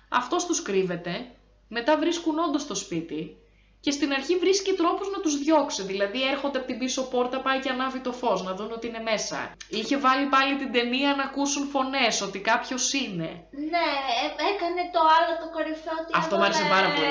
Αυτός 0.09 0.47
τους 0.47 0.63
κρύβεται, 0.63 1.27
μετά 1.69 1.99
βρίσκουν 1.99 2.39
όντως 2.39 2.67
το 2.67 2.75
σπίτι 2.75 3.37
και 3.85 3.90
στην 3.90 4.12
αρχή 4.12 4.35
βρίσκει 4.44 4.73
τρόπους 4.73 5.09
να 5.14 5.18
τους 5.20 5.35
διώξει. 5.38 5.83
Δηλαδή 5.83 6.20
έρχονται 6.33 6.59
από 6.59 6.66
την 6.66 6.79
πίσω 6.79 7.03
πόρτα, 7.12 7.37
πάει 7.47 7.59
και 7.61 7.70
ανάβει 7.70 7.99
το 7.99 8.12
φως, 8.12 8.42
να 8.42 8.53
δουν 8.55 8.70
ότι 8.73 8.87
είναι 8.87 9.03
μέσα. 9.11 9.38
Είχε 9.68 9.97
βάλει 9.99 10.27
πάλι 10.35 10.57
την 10.57 10.73
ταινία 10.73 11.14
να 11.18 11.23
ακούσουν 11.23 11.62
φωνές, 11.75 12.20
ότι 12.27 12.38
κάποιος 12.51 12.92
είναι. 12.92 13.29
Ναι, 13.73 13.87
ε- 14.23 14.35
έκανε 14.53 14.83
το 14.94 15.01
άλλο 15.16 15.33
το 15.42 15.47
κορυφαίο 15.55 15.97
ότι 16.03 16.11
Αυτό 16.23 16.35
μ' 16.38 16.42
άρεσε 16.47 16.62
έβαλε, 16.62 16.75
πάρα 16.77 16.88
πολύ. 16.94 17.09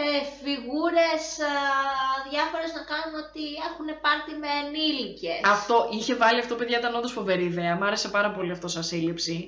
Ε, 0.00 0.20
φιγούρες 0.42 1.24
α, 1.50 1.54
διάφορες 2.30 2.70
να 2.78 2.82
κάνουν 2.90 3.14
ότι 3.24 3.44
έχουν 3.68 3.88
πάρτι 4.04 4.32
με 4.42 4.50
ενήλικες. 4.62 5.40
Αυτό, 5.56 5.76
είχε 5.96 6.14
βάλει 6.22 6.38
αυτό, 6.44 6.54
παιδιά, 6.58 6.78
ήταν 6.78 6.94
όντως 6.98 7.12
φοβερή 7.18 7.44
ιδέα. 7.52 7.72
Μ' 7.80 7.84
άρεσε 7.88 8.08
πάρα 8.16 8.30
πολύ 8.36 8.52
αυτό 8.56 8.68
σαν 8.68 8.84
σύλληψη. 8.92 9.38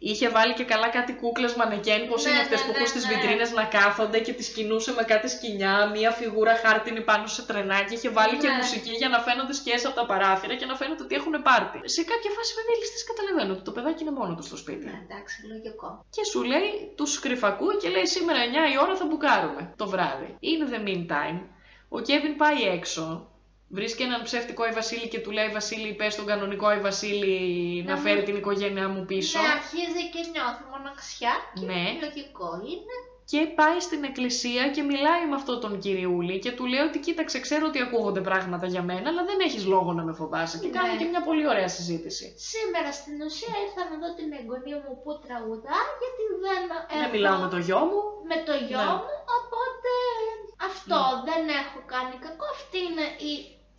Είχε 0.00 0.28
βάλει 0.28 0.54
και 0.54 0.64
καλά 0.64 0.88
κάτι 0.88 1.12
κούκλες 1.20 1.54
μανεκέν, 1.54 2.08
πώς 2.08 2.24
Ναι, 2.24 2.30
είναι 2.30 2.40
αυτές 2.40 2.60
ναι, 2.60 2.66
που 2.66 2.72
ναι, 2.72 2.76
έχουν 2.76 2.88
στις 2.92 3.04
ναι. 3.06 3.10
βιτρίνες 3.12 3.50
να 3.52 3.64
κάθονται 3.76 4.18
και 4.26 4.32
τις 4.38 4.48
κινούσε 4.54 4.90
με 4.98 5.02
κάτι 5.12 5.28
σκοινιά, 5.28 5.74
μία 5.94 6.10
φιγούρα 6.18 6.54
χάρτινη 6.64 7.00
πάνω 7.10 7.26
σε 7.26 7.42
τρενάκι, 7.48 7.94
είχε 7.94 8.08
βάλει 8.18 8.36
και 8.42 8.48
Ναι. 8.48 8.54
μουσική 8.54 8.90
για 9.00 9.08
να 9.08 9.18
φαίνονται 9.26 9.52
σκιές 9.60 9.84
από 9.86 9.94
τα 10.00 10.06
παράθυρα 10.06 10.54
και 10.60 10.66
να 10.70 10.74
φαίνεται 10.80 11.02
ότι 11.02 11.14
έχουν 11.14 11.34
πάρτι. 11.48 11.78
Σε 11.96 12.02
κάποια 12.10 12.30
φάση 12.36 12.50
βέβαια 12.58 12.74
οι 12.76 12.78
ληστές 12.82 13.02
καταλαβαίνουν 13.10 13.50
ότι 13.56 13.64
το 13.68 13.72
παιδάκι 13.76 14.02
είναι 14.02 14.14
μόνο 14.20 14.32
του 14.36 14.44
στο 14.48 14.56
σπίτι. 14.62 14.84
Ναι, 14.84 14.98
εντάξει, 15.06 15.36
λογικό. 15.52 15.88
Και 16.14 16.24
σου 16.30 16.40
λέει, 16.52 16.70
τους 16.96 17.12
κρυφακούει 17.24 17.76
και 17.82 17.88
λέει 17.88 18.06
σήμερα 18.16 18.38
9 18.44 18.72
η 18.74 18.76
ώρα 18.84 18.94
θα 19.00 19.04
μπουκάρουμε 19.08 19.62
το 19.76 19.86
βράδυ. 19.92 20.28
In 20.50 20.60
the 20.72 20.80
meantime, 20.88 21.38
ο 21.88 22.00
Κέβιν 22.00 22.36
πάει 22.36 22.60
έξω, 22.76 23.04
βρίσκει 23.68 24.02
έναν 24.02 24.22
ψεύτικο 24.22 24.62
Άι 24.62 24.72
Βασίλη 24.72 25.08
και 25.08 25.18
του 25.20 25.30
λέει 25.30 25.48
Βασίλη 25.48 25.92
πες 25.94 26.14
τον 26.16 26.26
κανονικό 26.26 26.66
Άι 26.66 26.80
Βασίλη 26.80 27.82
να 27.86 27.94
Να 27.94 28.00
φέρει 28.00 28.18
μου- 28.18 28.24
την 28.24 28.36
οικογένειά 28.36 28.88
μου 28.88 29.04
πίσω. 29.04 29.38
Ναι, 29.40 29.48
αρχίζει 29.48 30.02
και 30.12 30.20
νιώθει 30.32 30.62
μοναξιά 30.72 31.32
και 31.54 31.66
Ναι. 31.66 31.82
λογικό 32.02 32.48
είναι. 32.72 32.96
Και 33.32 33.40
πάει 33.60 33.78
στην 33.80 34.04
εκκλησία 34.04 34.62
και 34.74 34.82
μιλάει 34.90 35.22
με 35.30 35.34
αυτόν 35.40 35.60
τον 35.60 35.72
κυριούλη 35.84 36.38
και 36.44 36.52
του 36.56 36.64
λέει 36.72 36.80
ότι 36.90 36.98
κοίταξε 37.06 37.38
ξέρω 37.46 37.64
ότι 37.70 37.78
ακούγονται 37.86 38.20
πράγματα 38.20 38.66
για 38.74 38.82
μένα 38.82 39.06
αλλά 39.10 39.22
δεν 39.30 39.38
έχεις 39.46 39.64
λόγο 39.72 39.90
να 39.92 40.02
με 40.08 40.12
φοβάσαι 40.20 40.58
και 40.58 40.66
Ναι. 40.68 40.76
κάνουν 40.78 40.98
και 40.98 41.04
μια 41.12 41.22
πολύ 41.28 41.44
ωραία 41.52 41.68
συζήτηση. 41.68 42.26
Σήμερα 42.52 42.90
στην 42.98 43.16
ουσία 43.26 43.54
ήρθα 43.64 43.82
να 43.90 43.96
δω 44.02 44.08
την 44.18 44.28
εγγονή 44.38 44.74
μου 44.82 44.92
που 45.02 45.10
τραγουδά 45.24 45.78
γιατί 46.00 46.22
δεν 46.44 46.60
έχω... 46.76 47.00
Δεν 47.02 47.10
μιλάω 47.14 47.38
με 47.44 47.48
το 47.54 47.58
γιο 47.66 47.80
μου. 47.90 48.00
με 48.30 48.36
το 48.48 48.54
γιο 48.68 48.82
Ναι. 48.84 48.92
μου, 49.00 49.10
οπότε 49.38 49.92
αυτό 50.70 50.98
δεν 51.28 51.42
έχω 51.62 51.78
κάνει 51.94 52.14
κακό. 52.26 52.44
Αυτή 52.56 52.78
είναι 52.88 53.06
η 53.30 53.32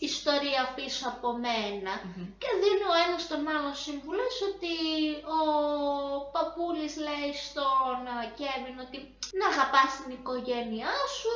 ιστορία 0.10 0.62
πίσω 0.78 1.04
από 1.14 1.30
μένα. 1.46 1.94
Και 2.42 2.50
δίνει 2.62 2.86
ο 2.94 2.96
ένας 3.06 3.24
τον 3.32 3.42
άλλο 3.54 3.72
συμβουλές 3.86 4.36
ότι 4.52 4.76
ο 5.38 5.40
παππούλης 6.34 6.94
λέει 7.08 7.32
στον 7.46 8.00
α, 8.16 8.18
Κέβιν 8.40 8.78
ότι 8.86 8.98
να 9.40 9.46
αγαπάς 9.54 9.90
την 10.00 10.10
οικογένειά 10.18 10.96
σου 11.18 11.34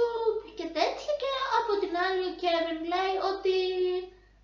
και 0.57 0.67
τέτοια 0.77 1.13
και 1.21 1.29
από 1.59 1.71
την 1.81 1.91
άλλη 2.05 2.23
ο 2.31 2.33
Κέβιν 2.41 2.79
λέει 2.93 3.15
ότι 3.31 3.55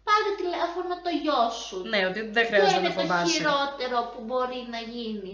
πάρε 0.07 0.31
τηλέφωνο 0.41 0.93
το 1.05 1.11
γιο 1.21 1.43
σου. 1.65 1.77
Ναι, 1.91 1.99
ότι 2.09 2.19
δεν 2.35 2.43
Ποιο 2.47 2.49
χρειάζεται 2.49 2.73
να 2.75 2.79
είναι 2.79 2.93
το 2.95 2.99
φοβάσαι. 2.99 3.31
χειρότερο 3.35 3.97
που 4.11 4.19
μπορεί 4.27 4.61
να 4.75 4.81
γίνει. 4.93 5.33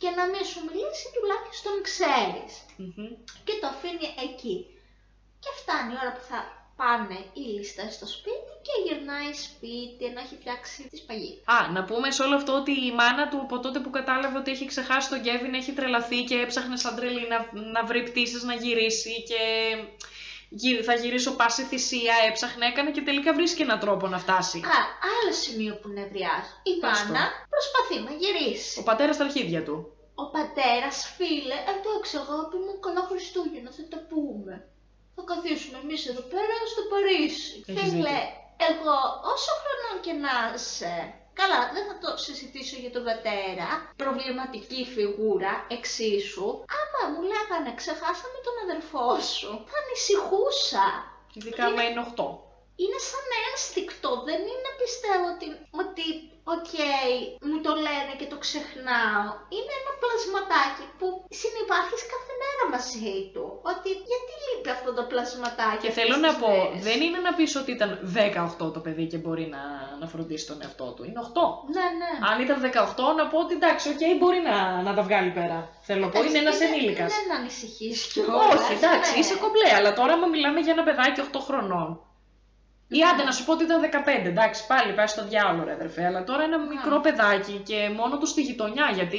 Και 0.00 0.10
να 0.18 0.24
μην 0.32 0.44
σου 0.50 0.60
μιλήσει 0.68 1.06
τουλάχιστον 1.16 1.74
ξέρεις 1.88 2.52
Μμμ. 2.82 3.10
και 3.46 3.54
το 3.60 3.66
αφήνει 3.74 4.08
εκεί. 4.26 4.56
Και 5.42 5.50
φτάνει 5.60 5.92
η 5.94 5.98
ώρα 6.02 6.12
που 6.16 6.24
θα 6.30 6.38
πάνε 6.76 7.18
οι 7.32 7.40
λίστες 7.40 7.94
στο 7.94 8.06
σπίτι 8.06 8.52
και 8.66 8.74
γυρνάει 8.86 9.32
σπίτι 9.46 10.04
να 10.14 10.20
έχει 10.20 10.36
φτιάξει 10.40 10.88
τη 10.90 10.96
σπαγή. 10.96 11.42
Α, 11.44 11.70
να 11.72 11.84
πούμε 11.84 12.10
σε 12.10 12.22
όλο 12.22 12.34
αυτό 12.34 12.52
ότι 12.54 12.70
η 12.86 12.92
μάνα 12.92 13.28
του 13.28 13.38
από 13.42 13.60
τότε 13.60 13.78
που 13.78 13.90
κατάλαβε 13.90 14.38
ότι 14.38 14.50
έχει 14.50 14.66
ξεχάσει 14.66 15.08
τον 15.08 15.22
Κέβιν 15.22 15.54
έχει 15.54 15.72
τρελαθεί 15.72 16.24
και 16.24 16.34
έψαχνε 16.40 16.76
σαν 16.76 16.96
τρελή 16.96 17.28
να, 17.28 17.38
να 17.72 17.84
βρει 17.84 18.02
πτήσεις 18.02 18.42
να 18.42 18.54
γυρίσει 18.54 19.22
και 19.22 19.40
γυ- 20.48 20.82
θα 20.84 20.94
γυρίσω 20.94 21.30
πάση 21.36 21.62
θυσία, 21.62 22.14
έψαχνε, 22.28 22.66
έκανε 22.66 22.90
και 22.90 23.00
τελικά 23.02 23.32
βρίσκει 23.34 23.62
έναν 23.62 23.78
τρόπο 23.78 24.06
να 24.08 24.18
φτάσει. 24.18 24.58
Α, 24.58 24.78
άλλο 25.20 25.32
σημείο 25.32 25.74
που 25.82 25.88
νευριάζει. 25.88 26.52
Η 26.62 26.78
Πες 26.80 26.98
το. 26.98 27.04
μάνα 27.12 27.24
προσπαθεί 27.54 27.96
να 28.06 28.12
γυρίσει. 28.20 28.78
Ο 28.78 28.82
πατέρας 28.82 29.14
στα 29.14 29.24
αρχίδια 29.24 29.64
του. 29.64 29.76
Ο 30.14 30.30
πατέρας, 30.30 31.12
φίλε, 31.16 31.54
εντάξει 31.74 32.16
αγάπη 32.16 32.56
μου, 32.56 32.78
καλά 32.80 33.00
Χριστούγεννα, 33.10 33.70
θα 33.70 33.82
τα 33.92 33.98
πούμε. 34.10 34.54
Θα 35.14 35.22
καθίσουμε 35.30 35.78
εμείς 35.84 36.02
εδώ 36.10 36.22
πέρα 36.32 36.56
στο 36.72 36.82
Παρίσι. 36.92 37.64
Έχεις 37.66 37.82
Φίλε, 37.82 38.18
δίκιο. 38.20 38.66
εγώ 38.70 38.96
όσο 39.32 39.52
χρονών 39.62 39.96
και 40.04 40.12
να 40.24 40.34
είσαι, 40.54 40.94
καλά, 41.40 41.60
δεν 41.74 41.84
θα 41.88 41.94
το 42.02 42.10
συζητήσω 42.24 42.76
για 42.82 42.92
τον 42.96 43.04
πατέρα, 43.08 43.68
προβληματική 44.02 44.80
φιγούρα, 44.94 45.52
εξίσου, 45.76 46.48
άμα 46.80 47.00
μου 47.10 47.20
λέγανε 47.32 47.70
ξεχάσαμε 47.80 48.38
τον 48.46 48.56
αδελφό 48.64 49.08
σου, 49.20 49.50
θα 49.70 49.76
ανησυχούσα. 49.82 50.86
Ειδικά 51.36 51.64
με 51.70 51.82
είναι 51.84 52.04
8. 52.16 52.24
Είναι 52.82 53.00
σαν 53.10 53.26
ένστικτο, 53.48 54.10
δεν 54.28 54.40
είναι 54.52 54.70
πιστεύω 54.82 55.26
ότι, 55.34 55.46
ότι 55.82 56.06
οκ, 56.54 56.72
μου 57.48 57.58
το 57.66 57.72
λένε 57.86 58.12
και 58.20 58.28
το 58.32 58.38
ξεχνάω. 58.44 59.24
Είναι 59.56 59.72
ένα 59.80 59.92
πλασματάκι 60.02 60.84
που 60.98 61.06
συνυπάρχεις 61.40 62.02
κάθε 62.14 62.32
μέρα 62.42 62.62
μαζί 62.74 63.14
του. 63.32 63.44
Ότι 63.72 63.88
γιατί 64.10 64.32
λείπει 64.46 64.70
αυτό 64.76 64.90
το 64.98 65.02
πλασματάκι. 65.10 65.80
Και 65.82 65.90
αυτές 65.90 65.98
θέλω 66.00 66.16
τις 66.18 66.24
να 66.26 66.32
πω, 66.42 66.50
μέρες; 66.54 66.82
δεν 66.88 66.98
είναι 67.04 67.20
να 67.26 67.32
πεις 67.38 67.50
ότι 67.60 67.70
ήταν 67.76 67.90
18 68.60 68.72
το 68.76 68.80
παιδί 68.84 69.04
και 69.12 69.18
μπορεί 69.22 69.46
να, 69.56 69.62
να 70.00 70.06
φροντίσει 70.12 70.44
τον 70.50 70.58
εαυτό 70.64 70.86
του. 70.94 71.02
Είναι 71.08 71.20
8. 71.28 71.46
Ναι, 71.76 71.86
ναι. 72.00 72.12
Αν 72.30 72.36
ήταν 72.44 72.58
18, 72.60 73.04
να 73.20 73.24
πω 73.30 73.36
ότι 73.44 73.54
εντάξει, 73.60 73.84
οκ, 73.94 74.02
μπορεί 74.20 74.40
να, 74.48 74.56
να 74.86 74.92
τα 74.98 75.02
βγάλει 75.08 75.30
πέρα. 75.38 75.58
Θέλω 75.88 76.00
να 76.06 76.10
πω, 76.12 76.18
είναι 76.28 76.40
ένας 76.44 76.58
Δεν- 76.58 76.68
ενήλικας. 76.72 77.10
Δεν 77.18 77.28
ανησυχείς 77.38 77.98
κιόλας. 78.12 78.54
Όχι, 78.54 78.72
εντάξει, 78.78 79.10
ναι. 79.12 79.18
είσαι 79.20 79.36
κομπλέ, 79.42 79.68
αλλά 79.78 79.90
τώρα 79.98 80.12
άμα 80.16 80.26
μιλάμε 80.34 80.58
για 80.64 80.72
ένα 80.76 80.82
παιδάκι 80.88 81.20
8 81.20 81.40
χρονών. 81.48 81.88
Ή 82.96 82.98
Ναι. 82.98 83.06
άντε 83.08 83.22
να 83.22 83.32
σου 83.32 83.44
πω 83.44 83.52
ότι 83.52 83.64
ήταν 83.64 83.80
15, 83.80 84.28
εντάξει, 84.34 84.66
πάλι 84.66 84.92
πάει 84.92 85.06
στο 85.06 85.22
διάολο, 85.30 85.64
ρε 85.64 85.72
αδερφέ. 85.72 86.02
Αλλά 86.06 86.24
τώρα 86.24 86.42
ένα 86.42 86.58
μικρό 86.58 87.00
παιδάκι 87.00 87.54
και 87.68 87.78
μόνο 87.98 88.18
του 88.18 88.26
στη 88.26 88.40
γειτονιά, 88.42 88.90
γιατί 88.98 89.18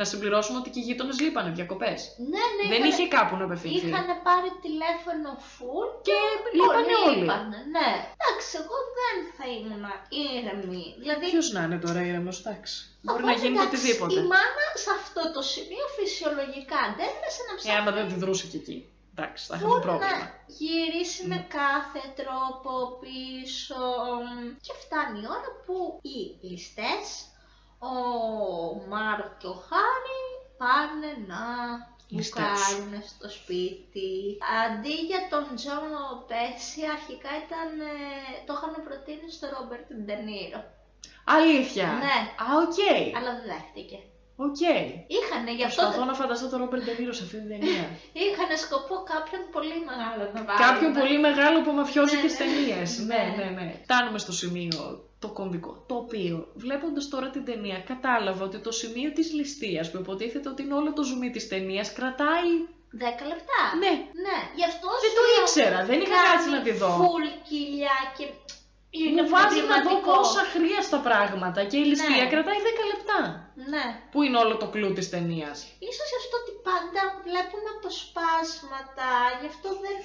να 0.00 0.04
συμπληρώσουμε 0.10 0.58
ότι 0.58 0.70
και 0.70 0.80
οι 0.80 0.86
γείτονες 0.88 1.20
λείπανε 1.20 1.50
διακοπές. 1.58 1.98
Ναι, 2.32 2.44
ναι, 2.56 2.64
Δεν 2.72 2.78
είχαν- 2.78 2.92
είχε 2.92 3.06
κάπου 3.16 3.34
να 3.36 3.44
απευθυνθεί. 3.48 3.76
Είχαν 3.86 4.06
πάρει 4.28 4.50
τηλέφωνο 4.66 5.28
full 5.54 5.88
Και 6.08 6.18
λείπανε 6.56 6.94
όλοι. 7.06 7.16
λείπανε, 7.20 7.58
ναι. 7.76 7.88
Εντάξει, 8.16 8.48
εγώ 8.62 8.76
δεν 9.00 9.16
θα 9.36 9.44
ήμουν 9.56 9.84
ήρεμη. 10.26 10.84
Δηλαδή, 11.02 11.24
Ποιος 11.32 11.46
να 11.56 11.60
είναι 11.66 11.78
τώρα 11.86 12.00
ήρεμος, 12.10 12.36
εντάξει. 12.42 12.74
Μπορεί 13.04 13.22
να 13.24 13.30
Οπότε, 13.30 13.40
γίνει 13.46 13.56
εντάξει, 13.58 13.74
οτιδήποτε. 13.76 14.14
Η 14.20 14.22
μάνα 14.32 14.64
σε 14.84 14.90
αυτό 15.00 15.22
το 15.34 15.40
σημείο 15.54 15.86
φυσιολογικά 15.98 16.78
αντέδρασε 16.88 17.40
να 17.48 17.52
Ε, 17.54 17.56
ψάχνει 17.58 17.78
άμα 17.80 17.90
δεν 17.96 18.04
τη 18.10 18.14
δρούσε 18.22 18.46
και 18.52 18.58
εκεί. 18.62 18.78
Εντάξει, 19.16 19.46
θα 19.46 19.54
είχαμε 19.56 19.70
Μπορεί 19.70 19.82
πρόβλημα. 19.82 20.18
να 20.18 20.30
γυρίσει 20.58 21.26
με 21.26 21.38
κάθε 21.58 22.02
τρόπο 22.20 22.72
πίσω 23.02 23.82
και 24.64 24.72
φτάνει 24.82 25.18
η 25.20 25.26
ώρα 25.38 25.50
που 25.66 25.76
οι 26.02 26.46
ληστές, 26.46 27.06
ο 27.78 27.92
Μάρκ 28.88 29.38
και 29.40 29.46
ο 29.46 29.58
Χάρη 29.68 30.22
πάνε 30.60 31.10
να 31.32 31.42
Ληστές. 32.08 32.42
μπουκάρουν 32.42 32.92
στο 33.12 33.28
σπίτι. 33.38 34.10
Αντί 34.62 34.94
για 35.10 35.22
τον 35.32 35.44
Τζο 35.56 35.92
Πέσι, 36.30 36.80
αρχικά 36.96 37.30
ήταν, 37.44 37.68
ε, 37.80 37.94
το 38.46 38.52
είχαν 38.56 38.74
προτείνει 38.86 39.28
στο 39.36 39.46
Ρόμπερτ 39.54 39.88
Ντενίρο. 40.04 40.60
Αλήθεια. 41.36 41.86
Ναι. 42.04 42.18
Α, 42.42 42.46
οκ. 42.64 42.78
Αλλά 43.18 43.30
δεν 43.36 43.44
δέχτηκε. 43.52 43.98
Οκ. 44.36 44.60
Είχανε 45.16 45.52
γι' 45.58 45.64
αυτό 45.70 45.82
Προσπαθώ 45.82 46.04
να 46.10 46.14
φανταστώ 46.20 46.46
τον 46.48 46.58
Ρόμπερτ 46.62 46.82
Ντενίρο 46.84 47.12
σε 47.18 47.22
αυτή 47.26 47.36
την 47.42 47.48
ταινία. 47.52 47.84
είχαν 48.24 48.50
σκοπό 48.64 48.94
κάποιον 49.12 49.42
πολύ 49.56 49.78
μεγάλο 49.88 50.22
να 50.34 50.40
βάλουν. 50.46 50.62
Κάποιον 50.66 50.92
πολύ 51.00 51.18
μεγάλο 51.28 51.56
που 51.64 51.72
μαφιόζει 51.80 52.16
Ναι, 52.16 52.22
και 52.22 52.30
ναι. 52.32 52.40
ταινίες. 52.42 52.90
Ναι, 53.10 53.22
Ναι. 53.36 53.44
ναι, 53.44 53.50
ναι. 53.58 53.74
Φτάνουμε 53.86 54.18
στο 54.24 54.32
σημείο 54.42 54.82
το 55.22 55.28
κομβικό. 55.38 55.72
Το 55.90 55.94
οποίο, 56.04 56.34
βλέποντας 56.64 57.04
τώρα 57.08 57.28
την 57.34 57.44
ταινία, 57.44 57.78
κατάλαβα 57.90 58.42
ότι 58.48 58.58
το 58.66 58.72
σημείο 58.80 59.10
της 59.12 59.26
ληστείας, 59.32 59.90
που 59.90 59.98
υποτίθεται 60.02 60.48
ότι 60.48 60.62
είναι 60.62 60.74
όλο 60.80 60.92
το 60.92 61.02
ζουμί 61.08 61.30
της 61.30 61.48
ταινίας, 61.48 61.92
κρατάει. 61.92 62.50
10 62.92 63.24
λεπτά. 63.32 63.60
Ναι, 63.82 63.92
Ναι, 64.26 64.38
γι' 64.58 64.66
αυτό 64.72 64.88
Δεν 65.04 65.10
σου 65.10 65.16
το 65.18 65.22
λέω, 65.30 65.44
ήξερα, 65.46 65.78
δεν 65.90 65.98
είχα 66.00 66.14
κάνει 66.16 66.28
κάτσει 66.30 66.48
να 66.56 66.60
τη 66.66 66.72
δω. 66.80 66.90
Φουλ 67.00 67.24
κοιλιά 67.48 67.98
και 68.16 68.24
είναι 69.02 69.22
μου 69.24 69.32
βάζει 69.34 69.60
να 69.60 69.66
δω 69.66 69.72
προβληματικό. 69.72 70.12
πόσα 70.16 70.42
χρία 70.54 70.80
στα 70.88 70.98
πράγματα 71.06 71.60
και 71.70 71.78
η 71.82 71.84
ληστεία 71.90 72.24
Ναι. 72.24 72.32
κρατάει 72.32 72.60
10 72.68 72.82
λεπτά. 72.92 73.18
Ναι. 73.72 73.84
Που 74.12 74.18
είναι 74.24 74.38
όλο 74.44 74.54
το 74.62 74.66
κλου 74.74 74.90
της 74.98 75.06
ταινίας; 75.14 75.56
Ίσως 75.90 76.06
γι' 76.12 76.20
αυτό 76.22 76.34
ότι 76.42 76.52
πάντα 76.68 77.02
βλέπουμε 77.26 77.68
αποσπάσματα, 77.76 79.08
γι' 79.40 79.50
αυτό 79.54 79.68
δεν 79.84 79.96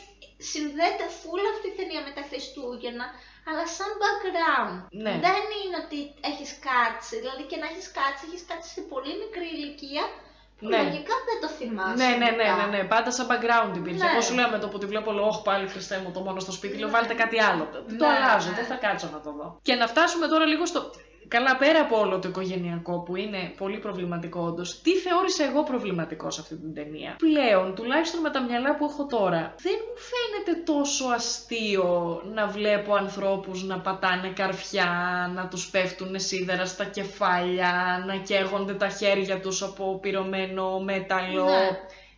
συνδέεται 0.51 1.05
φουλ 1.19 1.43
αυτή 1.53 1.67
η 1.71 1.75
ταινία 1.79 2.01
με 2.07 2.11
τα 2.17 2.23
Χριστούγεννα, 2.29 3.05
αλλά 3.47 3.63
σαν 3.77 3.91
background. 4.03 4.77
Ναι. 5.05 5.13
Δεν 5.27 5.43
είναι 5.59 5.77
ότι 5.85 5.99
έχεις 6.31 6.51
κάτσει, 6.69 7.13
δηλαδή 7.23 7.43
και 7.49 7.57
να 7.61 7.67
έχεις 7.71 7.87
κάτσει, 7.99 8.23
έχεις 8.29 8.43
κάτσει 8.49 8.69
σε 8.77 8.81
πολύ 8.93 9.13
μικρή 9.23 9.47
ηλικία, 9.57 10.05
που 10.13 10.28
Ναι. 10.60 10.78
λογικά 10.78 11.14
δεν 11.28 11.38
το 11.41 11.47
θυμάσαι. 11.57 11.95
Ναι, 12.03 12.10
ναι, 12.22 12.30
ναι, 12.30 12.32
μετά. 12.36 12.55
ναι, 12.68 12.78
ναι. 12.78 12.84
Πάντα 12.93 13.12
σαν 13.12 13.28
background 13.32 13.76
υπήρχε. 13.78 14.03
Ναι. 14.03 14.10
Εγώ 14.12 14.22
σου 14.22 14.34
λέω 14.34 14.49
με 14.49 14.60
το 14.60 14.68
που 14.68 14.78
τη 14.78 14.86
βλέπω, 14.86 15.12
λέω, 15.12 15.26
Όχι, 15.28 15.41
πάλι 15.43 15.68
Χριστέ 15.68 16.01
μου, 16.03 16.12
το 16.12 16.20
μόνο 16.20 16.39
στο 16.39 16.51
σπίτι. 16.51 16.78
Λέω, 16.78 16.88
Ναι. 16.88 16.93
βάλτε 16.93 17.14
κάτι 17.14 17.41
άλλο. 17.41 17.64
Το 17.74 18.05
Ναι, 18.05 18.07
αλλάζω, 18.07 18.49
ναι. 18.49 18.55
δεν 18.55 18.66
θα 18.66 18.76
κάτσω 18.76 19.10
να 19.14 19.20
το 19.26 19.32
δω. 19.38 19.60
Και 19.62 19.76
να 19.76 19.88
φτάσουμε 19.88 20.28
τώρα 20.28 20.45
λίγο 20.45 20.66
στο. 20.66 20.80
Καλά 21.28 21.55
πέρα 21.57 21.80
από 21.82 21.99
όλο 21.99 22.20
το 22.20 22.28
οικογενειακό 22.28 22.99
που 22.99 23.15
είναι 23.15 23.53
πολύ 23.57 23.78
προβληματικό 23.78 24.41
όντως, 24.41 24.82
τι 24.82 24.95
θεώρησα 24.95 25.43
εγώ 25.43 25.63
προβληματικό 25.63 26.32
σε 26.32 26.41
αυτή 26.41 26.55
την 26.55 26.74
ταινία; 26.74 27.15
Πλέον, 27.17 27.76
τουλάχιστον 27.76 28.22
με 28.22 28.30
τα 28.30 28.41
μυαλά 28.43 28.76
που 28.76 28.86
έχω 28.86 29.05
τώρα, 29.05 29.55
δεν 29.61 29.78
μου 29.86 29.95
φαίνεται 30.09 30.63
τόσο 30.72 31.05
αστείο 31.07 32.22
να 32.34 32.47
βλέπω 32.47 32.93
ανθρώπους 32.95 33.63
να 33.63 33.80
πατάνε 33.80 34.30
καρφιά, 34.36 34.89
να 35.36 35.47
τους 35.47 35.70
πέφτουν 35.70 36.20
σίδερα 36.20 36.65
στα 36.65 36.86
κεφάλια, 36.86 38.03
να 38.07 38.15
καίγονται 38.15 38.74
τα 38.74 38.89
χέρια 38.89 39.39
τους 39.41 39.61
από 39.63 39.99
πυρωμένο 39.99 40.80
μέταλλο. 40.80 41.43
Ναι. 41.45 41.70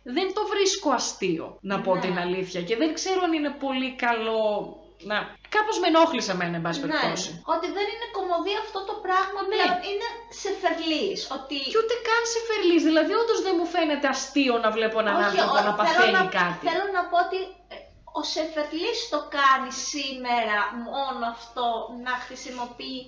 Δεν 0.04 0.34
το 0.34 0.40
βρίσκω 0.54 0.90
αστείο, 0.90 1.58
να 1.60 1.80
πω 1.80 1.94
Ναι. 1.94 2.00
την 2.00 2.18
αλήθεια. 2.18 2.62
Και 2.62 2.76
δεν 2.76 2.94
ξέρω 2.94 3.20
αν 3.24 3.32
είναι 3.32 3.54
πολύ 3.58 3.94
καλό 3.96 4.76
να... 5.10 5.16
Κάπως 5.56 5.76
με 5.82 5.86
ενόχλησε 5.92 6.30
εμένα, 6.36 6.54
εν 6.58 6.62
πάση 6.66 6.78
Ναι, 6.80 6.86
περιπτώσει. 6.86 7.30
ότι 7.54 7.66
δεν 7.76 7.86
είναι 7.92 8.08
κομμωδία 8.18 8.58
αυτό 8.66 8.80
το 8.88 8.94
πράγμα 9.04 9.40
Ναι. 9.42 9.48
πλέον, 9.52 9.76
είναι 9.90 10.08
σε 10.42 10.50
φερλής, 10.62 11.18
ότι... 11.36 11.56
Και 11.72 11.80
ούτε 11.82 11.94
καν 12.08 12.22
σε 12.32 12.40
φερλής. 12.48 12.82
Δηλαδή, 12.88 13.12
όντως 13.22 13.38
δεν 13.46 13.54
μου 13.58 13.66
φαίνεται 13.74 14.06
αστείο 14.14 14.54
να 14.64 14.70
βλέπω 14.76 14.96
έναν 15.04 15.16
άνθρωπο 15.26 15.52
ο- 15.52 15.54
να 15.56 15.60
θέλω 15.62 15.76
παθαίνει 15.80 16.18
να- 16.26 16.34
κάτι. 16.40 16.62
Θέλω 16.68 16.86
να 16.96 17.02
πω 17.10 17.16
ότι 17.26 17.38
ε, 17.72 17.76
ο 18.18 18.22
Σεφερλής 18.34 18.98
το 19.12 19.20
κάνει 19.38 19.70
σήμερα 19.92 20.58
μόνο 20.88 21.24
αυτό 21.36 21.66
να 22.06 22.14
χρησιμοποιεί 22.26 22.98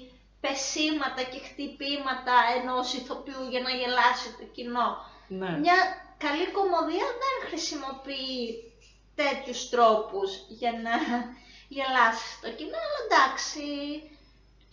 πεσήματα 0.45 1.23
και 1.33 1.41
χτυπήματα 1.49 2.35
ενός 2.59 2.87
ηθοποιού 3.01 3.41
για 3.53 3.63
να 3.67 3.71
γελάσει 3.79 4.29
το 4.39 4.45
κοινό. 4.57 4.89
Ναι. 5.41 5.51
Μια 5.65 5.79
καλή 6.25 6.47
κομμωδία 6.59 7.07
δεν 7.23 7.37
χρησιμοποιεί 7.49 8.39
τέτοιους 9.21 9.61
τρόπους 9.73 10.31
για 10.61 10.73
να 10.87 10.95
γελάσει 11.69 12.29
το 12.43 12.49
κοινό, 12.57 12.79
αλλά 12.87 13.01
εντάξει, 13.09 13.65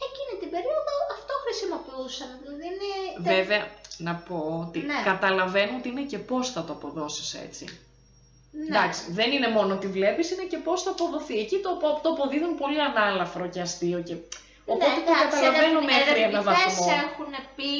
εκείνη 0.07 0.33
την 0.41 0.49
περίοδο 0.53 0.93
αυτό 1.17 1.33
χρησιμοποιούσαν. 1.45 2.29
Δηλαδή 2.41 2.65
είναι... 2.71 2.89
Βέβαια, 3.35 3.61
να 4.07 4.13
πω 4.27 4.39
ότι 4.67 4.79
Ναι. 4.79 5.01
καταλαβαίνω 5.11 5.73
ότι 5.77 5.89
είναι 5.89 6.05
και 6.11 6.19
πώς 6.29 6.51
θα 6.51 6.63
το 6.63 6.71
αποδώσεις 6.73 7.33
έτσι. 7.33 7.65
Ναι. 8.51 8.65
Εντάξει, 8.65 9.01
δεν 9.11 9.31
είναι 9.31 9.49
μόνο 9.57 9.73
ότι 9.73 9.87
βλέπεις, 9.87 10.31
είναι 10.31 10.43
και 10.51 10.57
πώς 10.57 10.83
θα 10.83 10.89
αποδοθεί. 10.91 11.39
Εκεί 11.39 11.57
το, 11.65 11.69
το 12.03 12.09
αποδίδουν 12.09 12.57
πολύ 12.57 12.81
ανάλαφρο 12.81 13.47
και 13.47 13.61
αστείο 13.61 13.99
και... 14.01 14.15
Οπότε 14.65 14.87
ναι, 14.87 14.95
το 15.07 15.11
καταλαβαίνω 15.23 15.79
μέχρι 15.81 16.01
ένα 16.01 16.11
ερευνητές 16.11 16.43
βαθμό. 16.43 16.85
έχουν 17.07 17.31
πει 17.57 17.71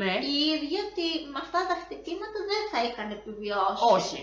Ναι, 0.00 0.12
οι 0.28 0.34
ίδιοι 0.54 0.76
ότι 0.88 1.06
με 1.32 1.38
αυτά 1.44 1.60
τα 1.70 1.76
χτυπήματα 1.82 2.38
δεν 2.50 2.62
θα 2.70 2.78
είχαν 2.86 3.08
επιβιώσει. 3.18 3.82
όχι. 3.96 4.20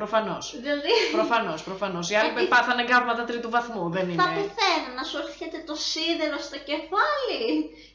Προφανώς. 0.00 0.44
Δηλαδή 0.64 0.92
Προφανώς, 1.18 1.60
προφανώς. 1.68 2.04
Οι 2.10 2.14
άλλοι 2.20 2.30
Γιατί- 2.32 2.48
πάθανε 2.54 2.82
γκάβματα 2.88 3.22
τρίτου 3.28 3.50
βαθμού, 3.56 3.82
δεν 3.96 4.06
θα 4.20 4.26
είναι. 4.30 4.34
πεθαίνουν, 4.38 4.92
να 4.98 5.04
σου 5.08 5.16
έρχεται 5.24 5.58
το 5.68 5.74
σίδερο 5.88 6.38
στο 6.48 6.58
κεφάλι 6.70 7.42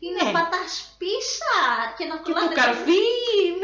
ή 0.06 0.08
να 0.18 0.24
Ναι. 0.26 0.32
πατάς 0.36 0.72
πίσα 1.02 1.58
και 1.98 2.06
να 2.12 2.16
Και 2.18 2.24
κολλάνε 2.26 2.48
το 2.50 2.56
τα- 2.56 2.62
καρδί, 2.62 3.06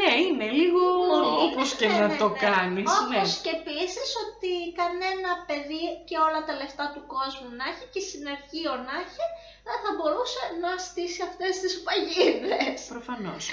ναι, 0.00 0.10
είναι 0.26 0.46
λίγο 0.60 0.82
Πολύ. 1.12 1.34
όπως 1.46 1.68
και 1.78 1.88
Ναι, 1.88 1.98
να 2.02 2.06
ναι, 2.10 2.16
το 2.22 2.28
ναι. 2.32 2.38
κάνεις. 2.46 2.90
Ναι. 3.10 3.18
Όπως 3.18 3.28
και 3.44 3.52
επίσης 3.60 4.08
ότι 4.24 4.52
κανένα 4.80 5.30
παιδί 5.48 5.84
και 6.08 6.16
όλα 6.26 6.40
τα 6.46 6.52
λεφτά 6.60 6.84
του 6.94 7.02
κόσμου 7.14 7.50
να 7.58 7.64
έχει 7.72 7.84
και 7.94 8.02
συνεργείο 8.10 8.72
να 8.86 8.94
έχει, 9.04 9.24
δεν 9.66 9.78
θα 9.84 9.90
μπορούσε 9.96 10.42
να 10.62 10.70
στήσει 10.86 11.20
αυτές 11.28 11.52
τις 11.62 11.74
παγίδες. 11.86 12.76
Προφανώς. 12.94 13.44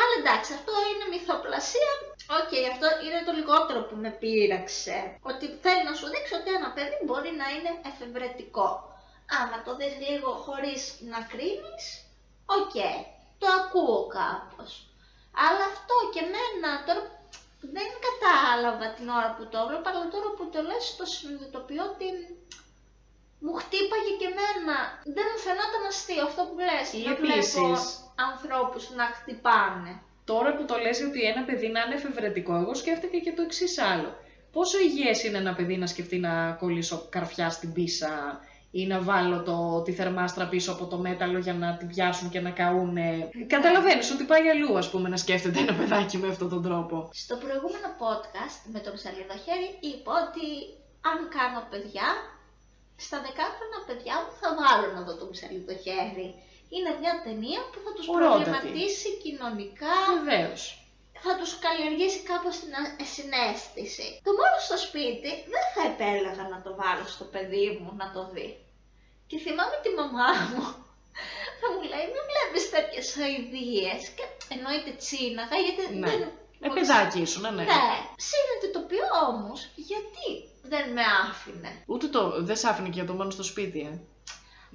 Αλλά 0.00 0.14
εντάξει, 0.22 0.50
αυτό 0.58 0.72
είναι 0.90 1.06
μυθοπλασία. 1.14 1.90
Οκ, 2.38 2.52
αυτό 2.72 2.86
είναι 3.04 3.20
το 3.26 3.32
λιγότερο 3.38 3.80
που 3.88 3.96
με 4.04 4.10
πείραξε. 4.20 4.96
Ότι 5.30 5.46
θέλει 5.64 5.84
να 5.90 5.94
σου 5.98 6.06
δείξει 6.12 6.34
ότι 6.40 6.50
ένα 6.58 6.68
παιδί 6.74 6.96
μπορεί 7.06 7.30
να 7.42 7.46
είναι 7.54 7.72
εφευρετικό. 7.90 8.68
Άμα 9.40 9.56
το 9.66 9.70
δεις 9.78 9.94
λίγο 10.06 10.30
χωρίς 10.44 10.80
να 11.12 11.18
κρίνεις, 11.32 11.84
οκ, 12.58 12.76
το 13.40 13.46
ακούω 13.60 14.00
κάπως. 14.18 14.70
Αλλά 15.46 15.64
αυτό 15.72 15.94
και 16.12 16.22
εμένα 16.26 16.68
τώρα 16.86 17.02
δεν 17.74 17.88
κατάλαβα 18.06 18.86
την 18.96 19.08
ώρα 19.18 19.30
που 19.36 19.44
το 19.50 19.56
έβλεπα, 19.62 19.88
αλλά 19.90 20.06
τώρα 20.14 20.28
που 20.36 20.44
το 20.52 20.60
λες 20.68 20.84
το 20.98 21.04
συνειδητοποιώ 21.14 21.82
ότι 21.92 22.06
μου 23.44 23.52
χτύπαγε 23.62 24.12
και 24.20 24.28
εμένα. 24.32 24.76
Δεν 25.16 25.26
μου 25.30 25.40
φαινόταν 25.46 25.82
αστείο 25.92 26.24
αυτό 26.30 26.42
που 26.48 26.56
λες. 26.68 26.86
Ή 26.92 26.98
να 27.08 27.14
βλέπω 27.14 27.34
επίσης- 27.34 28.00
ανθρώπους 28.28 28.84
να 28.98 29.04
χτυπάνε. 29.16 29.92
Τώρα 30.24 30.54
που 30.56 30.64
το 30.64 30.76
λες 30.76 31.00
ότι 31.00 31.20
ένα 31.22 31.42
παιδί 31.44 31.68
να 31.68 31.80
είναι 31.80 31.94
εφευρετικό, 31.94 32.54
εγώ 32.54 32.74
σκέφτηκα 32.74 33.18
και 33.18 33.32
το 33.32 33.42
εξής 33.42 33.78
άλλο. 33.78 34.14
Πόσο 34.52 34.78
υγιές 34.78 35.24
είναι 35.24 35.38
ένα 35.38 35.54
παιδί 35.54 35.76
να 35.76 35.86
σκεφτεί 35.86 36.18
να 36.18 36.52
κολλήσω 36.60 37.06
καρφιά 37.10 37.50
στην 37.50 37.72
πίσα 37.72 38.40
ή 38.70 38.86
να 38.86 39.00
βάλω 39.00 39.42
το, 39.42 39.82
τη 39.82 39.92
θερμάστρα 39.92 40.48
πίσω 40.48 40.72
από 40.72 40.86
το 40.86 40.98
μέταλλο 40.98 41.38
για 41.38 41.54
να 41.54 41.76
την 41.76 41.88
πιάσουν 41.88 42.28
και 42.30 42.40
να 42.40 42.50
καούνε. 42.50 43.28
Καταλαβαίνεις 43.46 44.10
ότι 44.10 44.24
πάει 44.24 44.48
αλλού, 44.48 44.78
ας 44.78 44.90
πούμε, 44.90 45.08
να 45.08 45.16
σκέφτεται 45.16 45.58
ένα 45.58 45.74
παιδάκι 45.74 46.16
με 46.16 46.28
αυτόν 46.28 46.48
τον 46.48 46.62
τρόπο. 46.62 47.10
Στο 47.12 47.36
προηγούμενο 47.36 47.88
podcast 48.02 48.58
με 48.72 48.80
το 48.84 48.90
ψαλίδο 48.96 49.36
χέρι 49.44 49.68
είπα 49.90 50.12
ότι 50.26 50.46
αν 51.10 51.18
κάνω 51.36 51.60
παιδιά, 51.70 52.08
στα 53.06 53.18
δεκάχρονα 53.26 53.78
παιδιά 53.86 54.14
μου 54.22 54.32
θα 54.40 54.48
βάλω 54.58 54.88
να 54.96 55.00
δω 55.06 55.12
το 55.20 55.26
ψαλίδο 55.34 55.74
χέρι. 55.84 56.28
Είναι 56.74 56.92
μια 57.00 57.14
ταινία 57.26 57.60
που 57.70 57.78
θα 57.84 57.90
τους 57.96 58.06
Ορότατη. 58.08 58.32
προβληματίσει 58.50 59.08
κοινωνικά, 59.24 59.94
Βεβαίως. 60.16 60.60
θα 61.24 61.32
τους 61.40 61.50
καλλιεργήσει 61.64 62.20
κάπως 62.30 62.54
την 62.62 62.72
α- 62.80 62.94
συναίσθηση. 63.14 64.06
Το 64.26 64.30
μόνο 64.40 64.56
στο 64.66 64.76
σπίτι 64.86 65.30
δεν 65.54 65.64
θα 65.74 65.82
επέλεγα 65.92 66.44
να 66.54 66.58
το 66.66 66.70
βάλω 66.80 67.04
στο 67.14 67.24
παιδί 67.32 67.66
μου 67.80 67.90
να 68.00 68.06
το 68.14 68.20
δει. 68.34 68.48
Και 69.28 69.36
θυμάμαι 69.44 69.76
τη 69.84 69.90
μαμά 70.00 70.28
μου 70.50 70.62
θα 71.60 71.66
μου 71.72 71.82
λέει 71.92 72.06
μην 72.14 72.22
βλέπεις 72.30 72.64
τέτοιες 72.74 73.06
αηδίες 73.24 74.00
και 74.16 74.24
εννοείται 74.54 74.90
τσίναγα 75.00 75.56
γιατί 75.66 75.82
Ναι. 76.02 76.10
δεν... 76.10 76.20
Ε, 76.64 76.68
παιδάκι 76.74 77.18
ήσουν, 77.26 77.42
ναι. 77.42 77.62
Ναι, 77.62 77.84
συνειδητοποιώ 78.28 79.06
όμως 79.34 79.58
γιατί 79.88 80.28
δεν 80.62 80.84
με 80.92 81.02
άφηνε. 81.30 81.70
Ούτε 81.86 82.06
το, 82.14 82.42
δεν 82.42 82.56
σ' 82.56 82.64
άφηνε 82.64 82.88
και 82.88 82.98
για 83.00 83.04
το 83.10 83.12
μόνο 83.12 83.30
στο 83.30 83.42
σπίτι, 83.42 83.80
ε. 83.80 83.98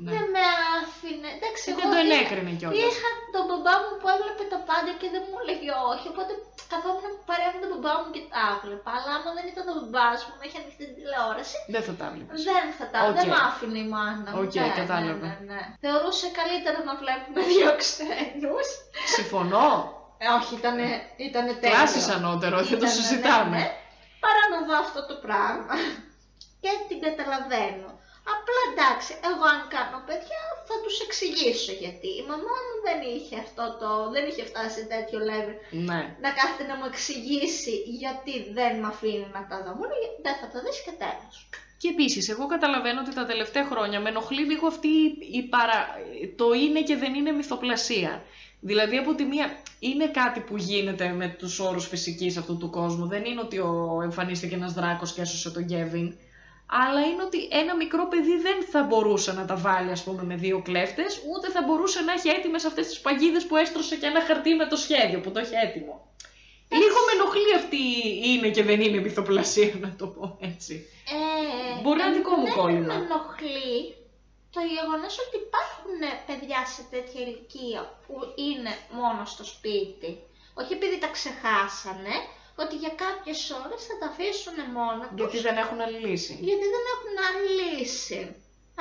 Ναι. 0.04 0.10
Δεν 0.16 0.26
με 0.36 0.44
άφηνε. 0.78 1.30
Εντάξει, 1.38 1.64
Ε, 1.68 1.72
εγώ 1.72 1.80
δεν 1.82 1.90
το 1.92 1.98
είχα- 1.98 2.06
ενέκρινε 2.08 2.52
κιόλας. 2.60 2.78
Είχα 2.88 3.10
τον 3.36 3.44
μπαμπά 3.48 3.74
μου 3.84 3.92
που 4.00 4.08
έβλεπε 4.16 4.44
τα 4.54 4.60
πάντα 4.70 4.92
και 5.00 5.08
δεν 5.14 5.22
μου 5.30 5.38
έλεγε 5.42 5.70
όχι. 5.92 6.06
Οπότε 6.14 6.32
καθόμουν 6.74 7.14
παρέα 7.30 7.50
με 7.56 7.60
τον 7.64 7.70
μπαμπά 7.74 7.94
μου 8.02 8.10
και 8.16 8.24
τα 8.34 8.42
έβλεπα. 8.54 8.90
Αλλά 8.98 9.12
άμα 9.18 9.30
δεν 9.38 9.46
ήταν 9.54 9.66
ο 9.74 9.76
μπαμπάς 9.80 10.20
μου 10.26 10.34
να 10.40 10.44
είχε 10.48 10.58
ανοιχτή 10.62 10.84
την 10.90 10.96
τηλεόραση, 11.00 11.56
Δεν 11.76 11.84
θα 11.88 11.94
τα 12.00 12.06
βλέπεις. 12.14 12.38
δεν 12.50 12.66
θα 12.78 12.86
τα. 12.92 12.98
Οκ. 13.08 13.14
Δεν 13.18 13.26
μ' 13.32 13.38
άφηνε 13.48 13.80
η 13.86 13.88
μάνα 13.96 14.30
μου. 14.32 14.40
Οκ, 14.44 14.56
Ναι, 14.64 14.70
κατάλαβα. 14.82 15.26
Ναι, 15.28 15.34
ναι, 15.50 15.52
ναι. 15.52 15.62
Θεωρούσε 15.84 16.28
καλύτερα 16.40 16.80
να 16.90 16.94
βλέπουμε 17.02 17.40
Δύο 17.52 17.70
Ξένους. 17.82 18.68
Συμφωνώ. 19.16 19.68
Ε, 20.24 20.26
όχι, 20.38 20.52
ήταν 20.62 20.76
ήτανε 21.28 21.52
τέλειο. 21.62 21.76
Κλάσεις 21.76 22.06
ανώτερο, 22.18 22.56
δεν 22.58 22.68
το 22.70 22.76
Ήτανε, 22.76 22.96
συζητάμε. 22.98 23.58
ναι, 23.58 23.64
ναι. 23.64 23.76
Παρά 24.24 24.44
να 24.54 24.60
δω 24.68 24.76
αυτό 24.86 25.00
το 25.10 25.16
πράγμα. 25.26 25.74
Και 26.64 26.72
την 26.90 26.98
καταλαβαίνω. 27.08 27.90
Απλά 28.36 28.62
εντάξει, 28.72 29.12
εγώ 29.30 29.46
αν 29.54 29.62
κάνω 29.76 29.98
παιδιά 30.08 30.42
θα 30.70 30.76
τους 30.84 30.96
εξηγήσω 31.06 31.74
γιατί. 31.84 32.10
Η 32.22 32.24
μαμά 32.30 32.56
μου 32.66 32.76
δεν 32.88 33.00
είχε 33.14 33.36
αυτό 33.46 33.66
το, 33.82 33.90
δεν 34.14 34.24
είχε 34.30 34.44
φτάσει 34.50 34.74
σε 34.78 34.84
τέτοιο 34.94 35.20
level 35.30 35.56
Ναι. 35.90 36.02
να 36.24 36.30
κάθεται 36.38 36.66
να 36.72 36.76
μου 36.78 36.88
εξηγήσει 36.92 37.76
γιατί 38.02 38.34
δεν 38.58 38.72
με 38.82 38.88
αφήνει 38.94 39.28
να 39.38 39.42
τα 39.50 39.58
δω. 39.64 39.72
Μου 39.78 39.86
λέει 39.92 40.06
δεν 40.26 40.36
θα 40.42 40.48
τα 40.54 40.60
δεις 40.64 40.78
και 40.86 40.94
τέλος. 41.04 41.36
Και 41.82 41.88
επίσης, 41.88 42.30
εγώ 42.30 42.46
καταλαβαίνω 42.48 43.00
ότι 43.02 43.14
τα 43.14 43.26
τελευταία 43.26 43.66
χρόνια 43.66 44.00
με 44.00 44.10
ενοχλεί 44.10 44.44
λίγο 44.52 44.68
αυτή 44.68 44.88
η 45.38 45.42
παρα... 45.54 45.80
το 46.36 46.54
είναι 46.54 46.82
και 46.82 46.96
δεν 46.96 47.14
είναι 47.14 47.32
μυθοπλασία. 47.32 48.24
Δηλαδή, 48.60 48.98
από 48.98 49.16
τη 49.16 49.24
μία, 49.24 49.58
είναι 49.80 50.08
κάτι 50.08 50.40
που 50.40 50.58
γίνεται 50.58 51.08
με 51.10 51.28
τους 51.40 51.60
όρους 51.60 51.88
φυσικής 51.88 52.38
αυτού 52.38 52.58
του 52.58 52.70
κόσμου. 52.70 53.08
Δεν 53.08 53.26
είναι 53.26 53.42
ότι 53.42 53.58
ο... 53.60 54.00
εμφανίστηκε 54.04 54.56
ένας 54.56 54.74
δράκος 54.74 55.14
και 55.14 55.22
έσωσε 55.22 55.52
τον 55.52 55.66
Κέβιν. 55.66 56.18
Αλλά 56.70 57.02
είναι 57.06 57.24
ότι 57.24 57.48
ένα 57.52 57.76
μικρό 57.76 58.08
παιδί 58.08 58.38
δεν 58.38 58.64
θα 58.72 58.84
μπορούσε 58.84 59.34
να 59.34 59.46
τα 59.46 59.56
βάλει, 59.56 59.92
ας 59.92 60.04
πούμε, 60.04 60.24
με 60.24 60.36
δύο 60.36 60.62
κλέφτες, 60.62 61.22
ούτε 61.36 61.50
θα 61.50 61.62
μπορούσε 61.62 62.02
να 62.02 62.14
έχει 62.14 62.30
έτοιμες 62.30 62.66
αυτές 62.66 62.88
τις 62.88 63.00
παγίδες 63.00 63.46
που 63.46 63.56
έστρωσε 63.56 63.96
και 63.96 64.06
ένα 64.06 64.22
χαρτί 64.22 64.54
με 64.54 64.68
το 64.68 64.76
σχέδιο 64.76 65.20
που 65.20 65.32
το 65.32 65.40
έχει 65.40 65.54
έτοιμο. 65.64 65.96
Λίγο 66.72 66.98
με 67.06 67.12
ενοχλεί 67.22 67.54
αυτή 67.56 67.76
η 67.76 68.20
είναι 68.24 68.50
και 68.50 68.64
δεν 68.64 68.82
είναι 68.82 69.00
μυθοπλασία, 69.00 69.74
να 69.80 69.96
το 69.98 70.08
πω 70.08 70.38
έτσι. 70.42 70.86
Ε, 71.78 71.82
Μπορεί 71.82 72.00
να 72.00 72.06
είναι 72.06 72.16
δικό 72.18 72.36
μου 72.36 72.44
δεν 72.46 72.54
κόλλημα. 72.54 72.94
με 72.94 72.94
ενοχλεί 72.94 73.96
το 74.56 74.60
γεγονός 74.76 75.14
ότι 75.26 75.36
υπάρχουν 75.48 76.00
παιδιά 76.28 76.62
σε 76.76 76.82
τέτοια 76.94 77.22
ηλικία 77.26 77.82
που 78.08 78.14
είναι 78.48 78.72
μόνο 79.00 79.22
στο 79.26 79.44
σπίτι. 79.54 80.10
Όχι 80.60 80.74
επειδή 80.74 80.98
τα 81.00 81.08
ξεχάσανε, 81.08 82.16
ότι 82.62 82.76
για 82.84 82.94
κάποιες 83.04 83.40
ώρες 83.64 83.82
θα 83.88 83.96
τα 84.02 84.08
αφήσουν 84.12 84.58
μόνο 84.78 85.02
τους, 85.08 85.18
Γιατί 85.20 85.38
δεν 85.48 85.58
έχουν 85.64 85.80
άλλη 85.86 86.00
λύση. 86.08 86.34
γιατί 86.50 86.66
δεν 86.76 86.84
έχουν 86.94 87.14
άλλη 87.28 87.48
λύση. 87.60 88.20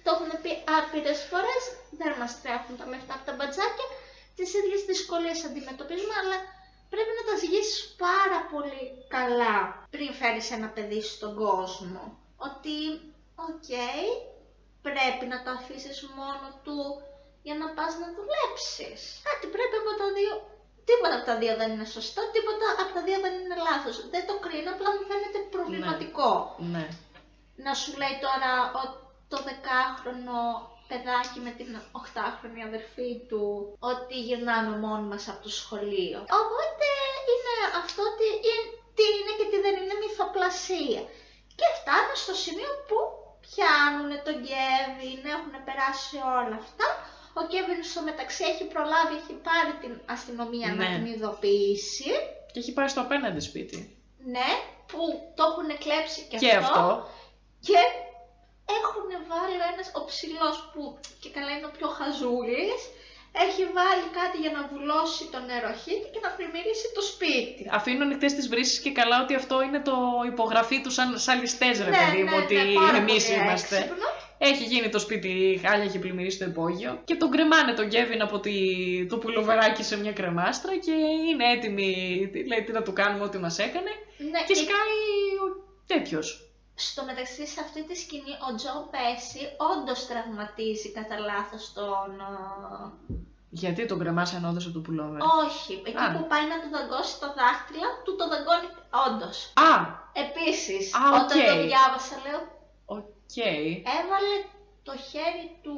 το 0.02 0.08
έχουμε 0.14 0.36
πει 0.42 0.52
άπειρες 0.76 1.20
φορές, 1.30 1.62
δεν 2.00 2.12
μας 2.20 2.32
τρέχουν 2.42 2.74
τα 2.80 2.86
λεφτά 2.92 3.14
από 3.16 3.24
τα 3.28 3.34
μπατζάκια, 3.36 3.88
τις 4.36 4.50
ίδιες 4.58 4.80
δυσκολίες 4.90 5.38
αντιμετωπίζουμε, 5.48 6.14
αλλά 6.22 6.38
πρέπει 6.92 7.12
να 7.18 7.24
τα 7.28 7.34
ζυγίσεις 7.40 7.78
πάρα 8.06 8.40
πολύ 8.52 8.84
καλά 9.16 9.56
πριν 9.94 10.10
φέρεις 10.20 10.46
ένα 10.56 10.68
παιδί 10.74 11.00
στον 11.14 11.32
κόσμο. 11.44 12.02
Ότι, 12.48 12.76
οκ, 13.48 13.70
πρέπει 14.86 15.24
να 15.32 15.38
το 15.44 15.50
αφήσεις 15.58 15.98
μόνο 16.18 16.46
του 16.64 16.78
για 17.46 17.56
να 17.60 17.66
πας 17.76 17.92
να 18.02 18.08
δουλέψεις. 18.16 19.00
Κάτι 19.28 19.46
πρέπει 19.54 19.76
από 19.82 19.92
τα 20.02 20.08
δύο 20.18 20.34
Τίποτα 20.90 21.14
από 21.18 21.26
τα 21.30 21.36
δύο 21.42 21.54
δεν 21.60 21.68
είναι 21.72 21.88
σωστό, 21.96 22.20
τίποτα 22.34 22.66
από 22.82 22.90
τα 22.96 23.02
δύο 23.06 23.18
δεν 23.24 23.32
είναι 23.38 23.56
λάθος. 23.68 23.96
Δεν 24.14 24.22
το 24.28 24.34
κρίνω, 24.44 24.70
απλά 24.74 24.88
μου 24.94 25.04
φαίνεται 25.10 25.40
προβληματικό. 25.54 26.30
Ναι. 26.74 26.84
Να 27.64 27.72
σου 27.80 27.90
λέει 28.00 28.16
τώρα 28.24 28.50
ο, 28.78 28.82
το 29.32 29.36
δεκάχρονο 29.48 30.38
παιδάκι 30.90 31.38
με 31.46 31.52
την 31.58 31.70
8χρονη 32.02 32.60
αδερφή 32.68 33.10
του 33.28 33.42
ότι 33.92 34.14
γυρνάμε 34.26 34.72
μόνοι 34.84 35.06
μας 35.12 35.24
από 35.32 35.40
το 35.46 35.52
σχολείο. 35.60 36.18
Οπότε 36.42 36.86
είναι 37.30 37.54
αυτό 37.82 38.00
ότι 38.12 38.26
είναι- 38.48 38.70
τι 38.96 39.04
είναι 39.16 39.32
και 39.38 39.46
τι 39.50 39.58
δεν 39.66 39.74
είναι 39.80 39.96
μυθοπλασία. 40.04 41.00
Και 41.58 41.66
φτάνω 41.78 42.12
στο 42.22 42.34
σημείο 42.44 42.72
που 42.88 42.98
πιάνουν 43.46 44.10
τον 44.26 44.36
Κέβιν, 44.48 45.20
έχουν 45.36 45.54
περάσει 45.68 46.16
όλα 46.40 46.56
αυτά. 46.64 46.86
Ο 47.40 47.42
Κέβιν 47.50 47.80
στο 47.90 48.00
μεταξύ 48.10 48.42
έχει 48.52 48.64
προλάβει, 48.74 49.14
έχει 49.20 49.34
πάρει 49.48 49.72
την 49.82 49.94
αστυνομία 50.14 50.68
να 50.68 50.74
Ναι. 50.84 50.90
την 50.94 51.04
ειδοποιήσει. 51.12 52.10
Και 52.52 52.58
έχει 52.62 52.72
πάει 52.76 52.88
στο 52.94 53.00
απέναντι 53.06 53.40
σπίτι. 53.50 53.78
Ναι, 54.34 54.50
που 54.90 55.00
το 55.36 55.42
έχουν 55.50 55.68
κλέψει 55.84 56.20
και, 56.30 56.36
Και 56.42 56.52
αυτό. 56.62 57.08
και 57.68 57.80
έχουν 58.80 59.06
βάλει 59.32 59.56
ο 59.62 59.64
ένας, 59.72 59.86
ο 60.00 60.02
ψηλός 60.10 60.56
που 60.72 60.82
και 61.22 61.30
καλά 61.36 61.50
είναι 61.56 61.68
ο 61.70 61.72
πιο 61.76 61.88
χαζούλης, 61.98 62.80
έχει 63.46 63.62
βάλει 63.78 64.06
κάτι 64.20 64.36
για 64.44 64.52
να 64.56 64.62
βουλώσει 64.72 65.22
τον 65.32 65.42
νεροχύτη 65.50 66.06
και 66.14 66.20
να 66.26 66.30
πλημμυρίσει 66.36 66.86
το 66.96 67.02
σπίτι. 67.10 67.62
Αφήνουν 67.78 68.02
ανοιχτέ 68.06 68.26
τις 68.36 68.46
βρύσεις 68.52 68.78
και 68.84 68.92
καλά 69.00 69.16
ότι 69.24 69.34
αυτό 69.40 69.56
είναι 69.66 69.80
το 69.90 69.96
υπογραφή 70.32 70.78
του 70.84 70.90
σαν, 70.96 71.08
σαν 71.26 71.36
ληστές, 71.40 71.74
ρε 71.86 71.90
παιδί 71.98 72.22
μου, 72.28 72.36
ότι 72.42 72.54
Ναι, 72.54 72.72
πάρα 72.84 72.96
εμείς 72.96 73.24
πολύ 73.26 73.38
είμαστε. 73.40 73.76
έξυπνο. 73.76 74.08
Έχει 74.42 74.64
γίνει 74.64 74.88
το 74.88 74.98
σπίτι, 74.98 75.60
χάλια 75.64 75.84
έχει 75.84 75.98
πλημμυρίσει 75.98 76.38
το 76.38 76.44
υπόγειο 76.44 77.00
και 77.04 77.14
τον 77.14 77.30
κρεμάνε 77.30 77.72
τον 77.74 77.88
Κέβιν 77.88 78.22
από 78.22 78.40
τη, 78.40 78.52
το 79.06 79.18
πουλοβεράκι 79.18 79.82
σε 79.82 79.98
μια 79.98 80.12
κρεμάστρα 80.12 80.76
και 80.78 80.92
είναι 81.30 81.52
έτοιμη, 81.52 81.88
τι- 82.32 82.46
λέει 82.46 82.62
τι 82.62 82.72
να 82.72 82.82
του 82.82 82.92
κάνουμε 82.92 83.24
ό,τι 83.24 83.38
μας 83.38 83.58
έκανε 83.58 83.90
Ναι, 84.30 84.38
και 84.38 84.44
και 84.46 84.54
σκάει 84.54 84.98
ο 85.44 85.46
τέτοιος. 85.86 86.49
Στο 86.88 87.04
μεταξύ 87.04 87.46
σε 87.46 87.60
αυτή 87.60 87.84
τη 87.86 87.94
σκηνή 87.96 88.34
ο 88.50 88.54
Τζο 88.54 88.74
Πέση 88.92 89.42
όντως 89.72 90.06
τραυματίζει 90.06 90.92
κατά 90.92 91.18
λάθος 91.18 91.72
τον... 91.72 92.10
ε, 92.20 93.14
Γιατί 93.50 93.86
τον 93.86 93.98
κρεμάς 93.98 94.34
ενώντας 94.34 94.64
από 94.64 94.74
το 94.74 94.80
πουλόβερ. 94.80 95.20
Όχι, 95.44 95.82
εκεί 95.86 95.96
Α. 96.04 96.12
που 96.16 96.26
πάει 96.26 96.46
να 96.52 96.56
του 96.60 96.68
δαγκώσει 96.76 97.20
τα 97.20 97.28
δάχτυλα, 97.38 97.88
του 98.04 98.16
το 98.16 98.24
δαγκώνει 98.32 98.68
όντως. 99.06 99.52
Α, 99.70 99.72
Επίσης, 100.24 100.94
Α, 100.94 101.00
όταν 101.24 101.38
οκ. 101.38 101.46
το 101.50 101.54
διάβασα 101.66 102.16
λέω 102.26 102.40
οκ. 102.96 103.36
έβαλε 103.98 104.34
το 104.82 104.92
χέρι 104.96 105.46
του 105.62 105.76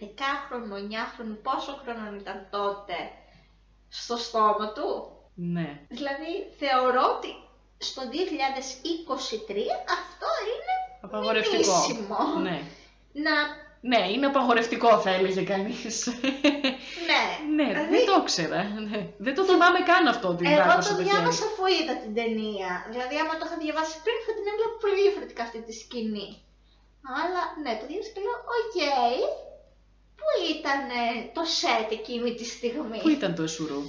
10χρονο, 0.00 0.76
9χρονο, 0.94 1.36
πόσο 1.42 1.72
χρόνο 1.82 2.16
ήταν 2.16 2.46
τότε, 2.50 2.94
στο 3.88 4.16
στόμα 4.16 4.72
του. 4.72 4.88
Ναι. 5.34 5.80
Δηλαδή, 5.88 6.32
θεωρώ 6.58 7.02
ότι 7.16 7.28
στο 7.78 8.02
2023 8.02 8.10
αυτό 9.98 10.28
είναι 10.50 10.74
Απαγορευτικό. 11.00 11.56
μηνύσιμο. 11.76 12.18
Ναι. 12.46 12.56
Να, 13.24 13.34
Ναι, 13.92 14.00
είναι 14.12 14.26
απαγορευτικό 14.32 14.90
θα 15.04 15.10
έλεγε 15.10 15.42
κανείς. 15.52 16.06
ναι. 17.08 17.22
ναι, 17.56 17.68
Δηλαδή, 17.72 17.90
δεν 17.94 18.06
το 18.06 18.14
ήξερα. 18.22 18.60
Ναι. 18.90 19.00
Δεν 19.26 19.34
το 19.34 19.42
θυμάμαι 19.44 19.80
καν 19.90 20.04
αυτό 20.14 20.26
ότι 20.28 20.42
Εγώ 20.52 20.56
δάγκωσε 20.68 20.88
το 20.90 20.96
το 20.96 21.02
χέρι. 21.02 21.10
διάβασα 21.14 21.44
αφού 21.50 21.62
είδα 21.76 21.94
την 22.02 22.12
ταινία. 22.18 22.70
Δηλαδή, 22.92 23.14
άμα 23.22 23.32
το 23.38 23.44
είχα 23.46 23.56
διαβάσει 23.64 23.94
πριν, 24.04 24.18
θα 24.26 24.32
την 24.36 24.44
έβλεπα 24.50 24.74
πολύ 24.82 24.96
διαφορετικά 25.04 25.42
αυτή 25.48 25.58
τη 25.66 25.72
σκηνή. 25.82 26.28
Αλλά 27.20 27.42
ναι, 27.62 27.72
το 27.80 27.84
διάβασα 27.90 28.10
και 28.14 28.20
λέω, 28.26 28.36
οκ, 28.58 28.76
πού 30.18 30.28
ήταν 30.56 30.80
το 31.36 31.42
σετ 31.58 31.88
εκείνη 31.98 32.30
τη 32.38 32.44
στιγμή; 32.54 32.98
Πού 33.04 33.08
ήταν 33.18 33.30
το 33.38 33.42
εσουρού. 33.48 33.80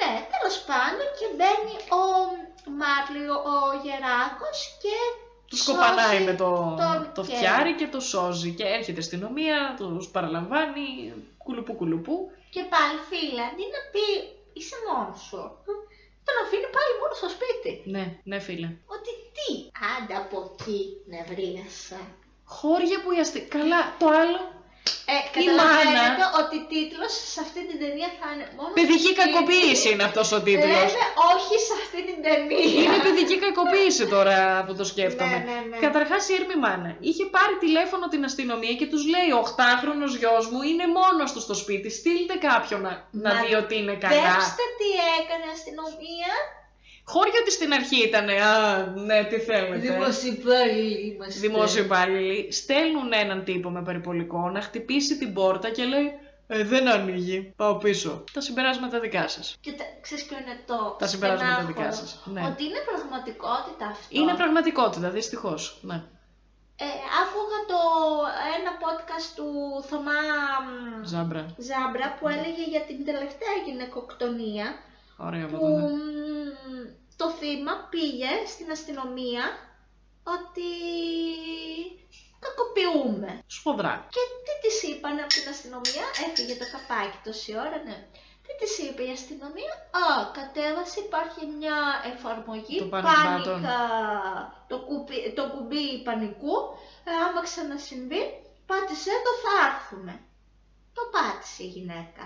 Ναι, 0.00 0.12
τέλος 0.46 0.58
πάντων 0.70 1.08
και 1.18 1.26
μπαίνει 1.36 1.76
ο 2.00 2.02
Μάρλεϊ, 2.80 3.34
ο 3.52 3.56
γεράκος 3.84 4.58
και 4.82 4.96
Τους 5.50 5.58
σώζει 5.62 5.78
σκοπανάει 5.78 6.20
με 6.28 6.34
το, 6.42 6.50
τον 6.82 6.98
το 7.16 7.22
Κέβιν. 7.22 7.36
φτιάρι 7.36 7.72
και 7.80 7.88
το 7.94 8.00
σώζει. 8.00 8.50
Και 8.58 8.66
έρχεται 8.78 9.00
η 9.00 9.04
αστυνομία, 9.06 9.58
τους 9.78 10.08
παραλαμβάνει, 10.14 10.86
κουλουπού 11.44 11.72
κουλουπού. 11.80 12.16
Και 12.54 12.62
πάλι 12.72 12.98
φίλε, 13.08 13.42
αντί 13.50 13.64
να 13.74 13.80
πει 13.92 14.06
είσαι 14.58 14.76
μόνος 14.86 15.20
σου, 15.28 15.40
τον 16.26 16.36
αφήνει 16.42 16.68
πάλι 16.76 16.92
μόνο 17.00 17.14
στο 17.20 17.28
σπίτι. 17.36 17.72
Ναι, 17.94 18.04
ναι 18.30 18.38
φίλε. 18.46 18.68
Ότι 18.94 19.10
τι, 19.36 19.48
άντε 19.92 20.14
από 20.22 20.36
εκεί 20.50 20.80
νευρίασα. 21.12 22.00
Χώρια 22.44 23.02
που 23.02 23.12
η 23.12 23.18
αστε... 23.20 23.38
Καλά, 23.38 23.80
το 23.98 24.06
άλλο. 24.06 24.55
Ε, 25.12 25.16
Η 25.18 25.28
καταλαβαίνετε 25.36 26.24
μάνα. 26.24 26.40
ότι 26.40 26.56
τίτλος 26.72 27.12
σε 27.32 27.38
αυτή 27.46 27.60
την 27.68 27.76
ταινία 27.82 28.08
θα 28.18 28.26
είναι 28.32 28.46
μόνο 28.56 28.70
Παιδική 28.78 29.10
στο 29.12 29.20
κακοποίηση 29.22 29.74
σπίτι. 29.76 29.92
είναι 29.92 30.04
αυτός 30.10 30.28
ο 30.36 30.38
τίτλος. 30.46 30.86
Λέμε 30.94 31.06
όχι 31.32 31.54
σε 31.68 31.74
αυτή 31.82 32.00
την 32.08 32.18
ταινία. 32.26 32.64
Είναι 32.82 32.98
παιδική 33.06 33.36
κακοποίηση 33.46 34.04
τώρα 34.14 34.36
που 34.66 34.72
το 34.80 34.84
σκέφτομαι. 34.92 35.36
Ναι, 35.38 35.42
ναι, 35.50 35.58
ναι. 35.70 35.76
Καταρχάς 35.86 36.22
η 36.30 36.32
Έρμη 36.40 36.56
Μάνα 36.64 36.90
είχε 37.08 37.24
πάρει 37.36 37.54
τηλέφωνο 37.64 38.04
την 38.12 38.22
αστυνομία 38.28 38.74
και 38.80 38.86
τους 38.92 39.02
λέει 39.14 39.28
ο 39.38 39.40
8χρονος 39.50 40.12
γιος 40.20 40.44
μου 40.52 40.60
είναι 40.70 40.84
μόνος 40.98 41.28
του 41.32 41.40
στο 41.46 41.54
σπίτι, 41.62 41.88
στείλτε 41.98 42.34
κάποιον 42.48 42.80
να, 42.86 42.92
να 43.24 43.30
Μα 43.34 43.40
δει 43.40 43.52
ότι 43.62 43.74
είναι 43.80 43.94
καλά. 44.04 44.14
Δέψτε 44.16 44.64
τι 44.78 44.88
έκανε 45.18 45.44
η 45.50 45.52
αστυνομία. 45.58 46.32
Χώρια 47.08 47.38
ότι 47.40 47.52
στην 47.52 47.72
αρχή 47.72 48.02
ήταν, 48.02 48.28
α, 48.28 48.86
ναι, 48.86 49.24
τι 49.24 49.38
θέλετε. 49.38 49.76
Δημοσιοπάλληλοι 49.76 51.14
είμαστε. 51.14 51.40
Δημόσιοι 51.40 51.82
υπάλληλοι 51.84 52.52
στέλνουν 52.52 53.12
έναν 53.12 53.44
τύπο 53.44 53.70
με 53.70 53.82
περιπολικό 53.82 54.50
να 54.50 54.60
χτυπήσει 54.60 55.18
την 55.18 55.32
πόρτα 55.32 55.70
και 55.70 55.84
λέει 55.84 56.12
ε, 56.46 56.64
δεν 56.64 56.88
ανοίγει, 56.88 57.52
πάω 57.56 57.74
πίσω. 57.74 58.24
Τα 58.32 58.40
συμπεράσματα 58.40 59.00
δικά 59.00 59.28
σας. 59.28 59.56
Και 59.60 59.72
τα, 59.72 59.84
ξέρεις 60.00 60.24
ποιο 60.24 60.36
είναι 60.38 60.58
το 60.66 60.96
Τα 60.98 61.06
συμπεράσματα 61.06 61.52
στενάχωρο; 61.52 61.74
δικά 61.74 61.92
σας, 61.92 62.22
ναι. 62.24 62.42
Ότι 62.50 62.64
είναι 62.64 62.80
πραγματικότητα 62.90 63.86
αυτό. 63.86 64.06
Είναι 64.08 64.34
πραγματικότητα, 64.34 65.10
δυστυχώς. 65.10 65.78
Ναι. 65.82 65.94
Ε, 66.78 66.84
άκουγα 67.22 67.58
το 67.72 67.80
ένα 68.56 68.70
podcast 68.82 69.28
του 69.36 69.48
Θωμά 69.88 70.20
μ, 70.64 71.04
Ζάμπρα. 71.04 71.42
Ζάμπρα 71.68 72.06
που 72.18 72.28
έλεγε 72.28 72.64
για 72.72 72.82
την 72.88 73.04
τελευταία 73.04 73.54
γυναικοκτονία 73.66 74.66
Ωραία, 75.16 75.46
που 75.46 75.52
το 75.52 75.58
δούμε. 75.58 75.82
μ, 75.82 75.96
το 77.16 77.30
θύμα 77.30 77.74
πήγε 77.90 78.30
στην 78.46 78.70
αστυνομία 78.70 79.44
ότι 80.36 80.70
κακοποιούμε. 82.44 83.42
Σφοδρά. 83.46 84.06
Και 84.14 84.22
τι 84.44 84.52
της 84.62 84.82
είπαν 84.82 85.18
από 85.18 85.32
την 85.38 85.48
αστυνομία, 85.54 86.06
έφυγε 86.24 86.54
το 86.60 86.66
καπάκι 86.72 87.18
τόση 87.24 87.52
ώρα, 87.64 87.78
ναι. 87.86 87.98
Τι 88.44 88.52
της 88.60 88.78
είπε 88.78 89.02
η 89.10 89.12
αστυνομία, 89.18 89.72
α, 90.02 90.04
κατέβασε, 90.38 91.00
υπάρχει 91.06 91.42
μια 91.58 91.78
εφαρμογή, 92.12 92.78
Το 92.78 92.88
panic 92.92 93.06
button. 93.26 93.60
το, 94.70 94.76
κουμπί, 94.88 95.18
το 95.38 95.44
κουμπί 95.52 96.02
πανικού, 96.06 96.56
ε, 97.08 97.10
άμα 97.24 97.40
ξανασυμβεί, 97.48 98.22
πάτησε 98.66 99.12
το 99.26 99.32
θα 99.42 99.54
έρθουμε. 99.68 100.14
Το 100.96 101.02
πάτησε 101.14 101.62
η 101.68 101.70
γυναίκα. 101.76 102.24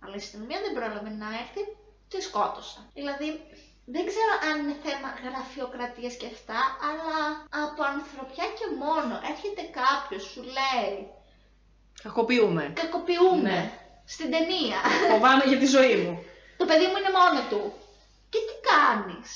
Αλλά 0.00 0.14
η 0.14 0.22
αστυνομία 0.24 0.58
δεν 0.64 0.72
πρόλαβε 0.76 1.10
να 1.22 1.28
έρθει, 1.42 1.62
τη 2.10 2.18
σκότωσαν. 2.28 2.82
Δηλαδή, 2.94 3.28
δεν 3.94 4.04
ξέρω 4.10 4.32
αν 4.48 4.54
είναι 4.60 4.76
θέμα 4.86 5.08
γραφειοκρατίας 5.24 6.14
και 6.20 6.28
αυτά, 6.34 6.60
αλλά 6.88 7.16
από 7.64 7.80
ανθρωπιά 7.94 8.46
και 8.58 8.66
μόνο 8.84 9.14
έρχεται 9.32 9.62
κάποιος, 9.80 10.22
σου 10.32 10.42
λέει, 10.58 10.94
Κακοποιούμε. 12.02 12.72
κακοποιούμε 12.80 13.50
Ναι. 13.50 13.70
στην 14.14 14.30
ταινία. 14.34 14.78
Φοβάμαι 15.10 15.44
για 15.50 15.58
τη 15.58 15.66
ζωή 15.76 15.96
μου. 16.02 16.14
Το 16.56 16.64
παιδί 16.64 16.86
μου 16.90 16.96
είναι 17.00 17.12
μόνο 17.20 17.40
του. 17.50 17.72
Και 18.32 18.38
τι 18.46 18.54
κάνεις; 18.70 19.30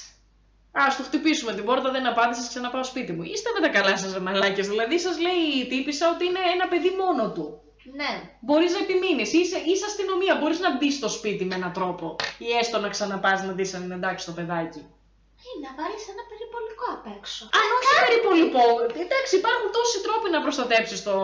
Α 0.72 0.84
του 0.96 1.02
χτυπήσουμε 1.02 1.54
την 1.54 1.64
πόρτα, 1.64 1.90
δεν 1.90 2.06
απάντησες, 2.06 2.48
ξαναπάω 2.48 2.84
σπίτι 2.84 3.12
μου. 3.12 3.22
Είστε 3.22 3.50
με 3.54 3.60
τα 3.66 3.68
καλά 3.76 3.96
σας, 3.96 4.18
μαλάκες. 4.18 4.68
Δηλαδή, 4.68 4.98
σας 4.98 5.18
λέει 5.18 5.42
η 5.62 5.66
τύπησα 5.66 6.10
ότι 6.14 6.24
είναι 6.24 6.38
ένα 6.54 6.68
παιδί 6.68 6.90
μόνο 6.90 7.32
του. 7.32 7.62
Ναι. 7.84 8.12
Μπορείς 8.40 8.72
να 8.72 8.78
επιμείνεις. 8.78 9.32
Είσαι, 9.32 9.58
είσαι 9.66 9.84
αστυνομία. 9.84 10.34
Μπορείς 10.40 10.60
να 10.60 10.76
μπεις 10.76 10.94
στο 10.94 11.08
σπίτι 11.08 11.44
με 11.44 11.54
έναν 11.54 11.72
τρόπο. 11.72 12.16
Ή 12.38 12.48
έστω 12.60 12.78
να 12.78 12.88
ξαναπάς 12.88 13.42
να 13.42 13.52
δεις 13.52 13.74
αν 13.74 13.82
είναι 13.82 13.94
εντάξει 13.94 14.26
το 14.26 14.32
παιδάκι. 14.32 14.82
Ή 15.48 15.50
να 15.64 15.70
βάλεις 15.78 16.04
ένα 16.12 16.24
περιπολικό 16.30 16.86
απ' 16.96 17.08
έξω. 17.16 17.42
Αν 17.60 17.66
όχι 17.76 17.92
περιπολικό. 18.06 18.64
Εντάξει, 19.04 19.32
υπάρχουν 19.40 19.68
τόσοι 19.76 19.98
τρόποι 20.06 20.28
να 20.30 20.40
προστατέψεις 20.44 21.02
το, 21.08 21.14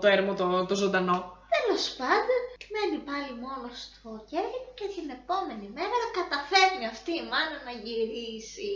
το 0.00 0.06
έρμο 0.16 0.32
το, 0.40 0.46
το 0.68 0.74
ζωντανό. 0.82 1.18
Τέλος 1.54 1.84
πάντων, 2.00 2.40
μένει 2.74 2.98
πάλι 3.08 3.30
μόνος 3.46 3.78
του 3.90 4.00
ο 4.14 4.16
Κέβιν 4.30 4.64
και 4.78 4.86
την 4.94 5.06
επόμενη 5.18 5.66
μέρα 5.78 5.98
καταφέρνει 6.18 6.86
αυτή 6.94 7.12
η 7.20 7.24
μάνα 7.30 7.58
να 7.66 7.72
γυρίσει. 7.84 8.72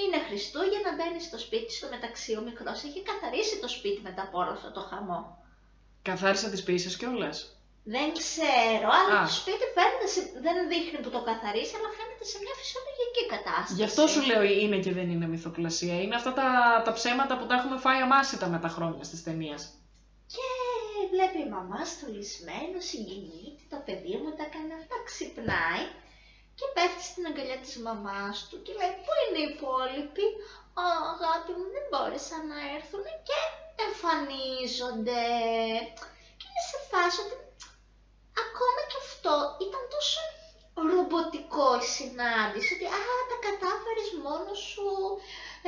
Είναι 0.00 0.18
Χριστούγεννα, 0.26 0.90
μπαίνει 0.96 1.20
στο 1.28 1.38
σπίτι, 1.44 1.70
στο 1.78 1.86
μεταξύ 1.94 2.30
ο 2.38 2.42
μικρός 2.48 2.78
έχει 2.88 3.00
καθαρίσει 3.10 3.56
το 3.64 3.68
σπίτι 3.76 4.00
μετά 4.08 4.22
από 4.26 4.36
όλο 4.42 4.52
αυτό 4.56 4.68
το 4.76 4.82
χαμό. 4.90 5.20
Καθάρισα 6.02 6.48
τις 6.50 6.62
πίσες 6.62 6.96
κιόλας. 6.96 7.36
Δεν 7.94 8.08
ξέρω, 8.20 8.88
αλλά 8.98 9.14
Α. 9.20 9.24
το 9.26 9.32
σπίτι 9.40 9.64
φαίνεται, 9.76 10.06
σε- 10.14 10.30
δεν 10.46 10.56
δείχνει 10.72 10.98
που 11.02 11.10
το 11.16 11.20
καθαρίσει, 11.30 11.74
αλλά 11.78 11.90
φαίνεται 11.98 12.24
σε 12.32 12.36
μια 12.44 12.54
φυσιολογική 12.60 13.22
κατάσταση. 13.34 13.74
Γι' 13.78 13.88
αυτό 13.90 14.02
σου 14.12 14.20
λέω 14.30 14.42
είναι 14.62 14.78
και 14.84 14.92
δεν 14.98 15.08
είναι 15.12 15.26
μυθοπλασία. 15.34 15.94
Είναι 16.02 16.16
αυτά 16.20 16.32
τα, 16.38 16.46
τα 16.86 16.92
ψέματα 16.98 17.32
που 17.38 17.46
τα 17.48 17.54
έχουμε 17.58 17.76
φάει 17.84 18.00
αμάσιτα 18.06 18.46
με 18.54 18.58
τα 18.64 18.68
χρόνια 18.76 19.04
στις 19.08 19.20
ταινίες. 19.26 19.60
Και 20.34 20.46
βλέπει 21.12 21.38
η 21.46 21.50
μαμά 21.56 21.80
στολισμένο, 21.92 22.76
συγκινείται, 22.90 23.62
το 23.72 23.78
παιδί 23.86 24.14
μου 24.22 24.30
τα 24.38 24.46
κάνει 24.54 24.72
αυτά, 24.80 24.96
ξυπνάει 25.08 25.84
και 26.58 26.66
πέφτει 26.76 27.02
στην 27.10 27.22
αγκαλιά 27.28 27.58
της 27.64 27.74
μαμάς 27.86 28.36
του 28.48 28.56
και 28.64 28.72
λέει 28.78 28.92
πού 29.04 29.10
είναι 29.22 29.40
οι 29.42 29.48
υπόλοιποι, 29.54 30.26
«Α, 30.82 30.84
αγάπη 31.14 31.52
μου 31.58 31.66
δεν 31.74 31.84
μπόρεσαν 31.88 32.42
να 32.52 32.58
έρθουν 32.76 33.06
και 33.28 33.38
εμφανίζονται. 33.88 35.24
Και 36.38 36.46
είναι 36.48 36.64
σε 36.70 36.78
φάση 36.90 37.18
ότι 37.24 37.36
ακόμα 38.44 38.80
και 38.90 38.98
αυτό 39.06 39.34
ήταν 39.66 39.82
τόσο 39.94 40.20
ρομποτικό 40.92 41.68
η 41.82 41.86
συνάντηση, 41.96 42.70
ότι 42.76 42.86
«Α, 42.98 43.02
τα 43.30 43.36
κατάφερες 43.46 44.08
μόνος 44.24 44.60
σου, 44.72 44.88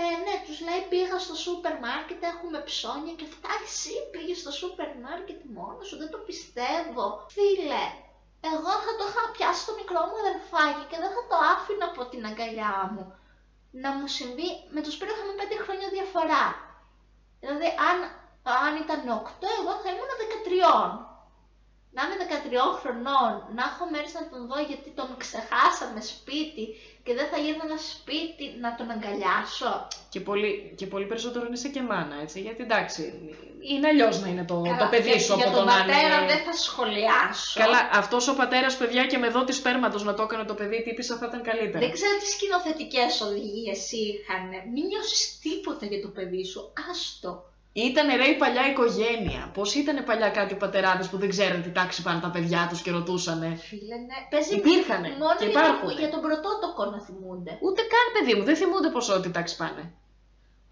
ε, 0.00 0.04
ναι, 0.24 0.34
τους 0.46 0.58
λέει 0.66 0.82
πήγα 0.92 1.16
στο 1.26 1.34
σούπερ 1.44 1.74
μάρκετ, 1.84 2.20
έχουμε 2.32 2.58
ψώνια 2.68 3.14
και 3.18 3.28
αυτά, 3.30 3.50
εσύ 3.66 3.94
πήγες 4.12 4.38
στο 4.42 4.52
σούπερ 4.60 4.90
μάρκετ 5.04 5.40
μόνος 5.56 5.86
σου, 5.88 5.96
δεν 6.02 6.10
το 6.14 6.18
πιστεύω. 6.28 7.04
Φίλε, 7.36 7.84
εγώ 8.52 8.72
θα 8.84 8.92
το 8.98 9.04
είχα 9.08 9.22
πιάσει 9.34 9.62
το 9.68 9.72
μικρό 9.80 10.00
μου 10.08 10.18
αδερφάκι 10.22 10.84
και 10.90 11.00
δεν 11.02 11.12
θα 11.16 11.22
το 11.30 11.36
άφηνα 11.54 11.86
από 11.90 12.02
την 12.10 12.22
αγκαλιά 12.28 12.76
μου. 12.92 13.04
Να 13.82 13.90
μου 13.96 14.06
συμβεί, 14.18 14.48
με 14.74 14.80
το 14.84 14.90
Σπύρο 14.94 15.12
είχαμε 15.14 15.34
πέντε 15.40 15.56
χρόνια 15.64 15.88
διαφορά. 15.96 16.44
Δηλαδή, 17.42 17.66
αν, 17.88 17.98
αν 18.42 18.76
ήταν 18.76 19.00
8, 19.00 19.46
εγώ 19.60 19.72
θα 19.82 19.88
ήμουν 19.92 20.10
13. 20.18 21.11
Να 21.96 22.02
είμαι 22.02 22.16
13 22.18 22.78
χρονών, 22.80 23.32
να 23.56 23.62
έχω 23.70 23.84
μέρες 23.92 24.12
να 24.18 24.22
τον 24.30 24.40
δω 24.50 24.58
γιατί 24.70 24.90
τον 24.98 25.08
ξεχάσαμε 25.22 26.00
σπίτι 26.12 26.64
και 27.04 27.12
δεν 27.18 27.26
θα 27.30 27.38
γύρνα 27.44 27.76
σπίτι 27.92 28.44
να 28.64 28.70
τον 28.78 28.86
αγκαλιάσω. 28.94 29.72
Και 30.12 30.20
πολύ, 30.28 30.74
και 30.78 30.86
πολύ 30.86 31.06
περισσότερο 31.06 31.44
είναι 31.46 31.60
σε 31.64 31.68
και 31.68 31.82
μάνα, 31.82 32.16
έτσι. 32.24 32.40
Γιατί 32.40 32.62
εντάξει, 32.62 33.02
είναι 33.70 33.88
αλλιώς 33.88 34.20
να 34.20 34.28
είναι 34.28 34.44
το, 34.44 34.56
το 34.82 34.86
παιδί 34.90 35.08
για, 35.08 35.20
σου 35.20 35.34
για 35.34 35.46
από 35.46 35.56
τον 35.56 35.66
το 35.66 35.70
να 35.70 35.76
πατέρα 35.78 36.16
είναι... 36.16 36.26
δεν 36.32 36.40
θα 36.46 36.52
σχολιάσω. 36.52 37.60
Καλά, 37.60 37.80
αυτός 37.92 38.28
ο 38.28 38.34
πατέρας, 38.34 38.76
παιδιά, 38.76 39.06
και 39.06 39.18
με 39.18 39.28
δότης 39.28 39.56
σπέρματο 39.56 40.04
να 40.04 40.14
το 40.14 40.22
έκανε 40.22 40.44
το 40.44 40.54
παιδί, 40.54 40.82
τύπησα 40.82 41.16
θα 41.16 41.26
ήταν 41.26 41.42
καλύτερα. 41.42 41.78
Δεν 41.78 41.92
ξέρω 41.92 42.14
τι 42.18 42.26
σκηνοθετικές 42.26 43.20
οδηγίες 43.20 43.92
είχαν. 43.92 44.48
Μην 44.72 44.84
νιώσεις 44.86 45.38
τίποτα 45.42 45.86
για 45.86 46.00
το 46.00 46.08
παιδί 46.08 46.44
σου. 46.44 46.72
Άστο. 46.90 47.51
Ήτανε 47.72 48.16
ρε 48.16 48.24
η 48.24 48.36
παλιά 48.36 48.64
οικογένεια. 48.70 49.50
Πώς 49.54 49.74
ήταν 49.74 50.04
παλιά 50.04 50.28
κάτι 50.28 50.54
πατεράδες 50.54 51.08
που 51.08 51.16
δεν 51.16 51.28
ξέραν 51.28 51.62
τι 51.62 51.70
τάξη 51.70 52.02
πάνε 52.02 52.20
τα 52.20 52.30
παιδιά 52.30 52.66
τους 52.70 52.82
και 52.82 52.90
ρωτούσανε; 52.90 53.56
Φίλε, 53.68 53.96
ναι. 53.96 54.18
Παίζει 54.30 54.54
Υπήρχανε 54.54 55.08
μόνο 55.08 55.34
και 55.38 55.44
για, 55.44 55.50
υπάρχουνε. 55.50 55.92
τον, 55.92 55.98
για 56.02 56.10
τον 56.10 56.20
πρωτότοκο 56.20 56.84
να 56.90 57.00
θυμούνται. 57.06 57.58
Ούτε 57.66 57.80
καν 57.92 58.06
παιδί 58.14 58.34
μου, 58.38 58.44
δεν 58.44 58.56
θυμούνται 58.56 58.88
πόσο 58.88 59.20
τι 59.20 59.30
τάξη 59.30 59.56
πάνε. 59.56 59.92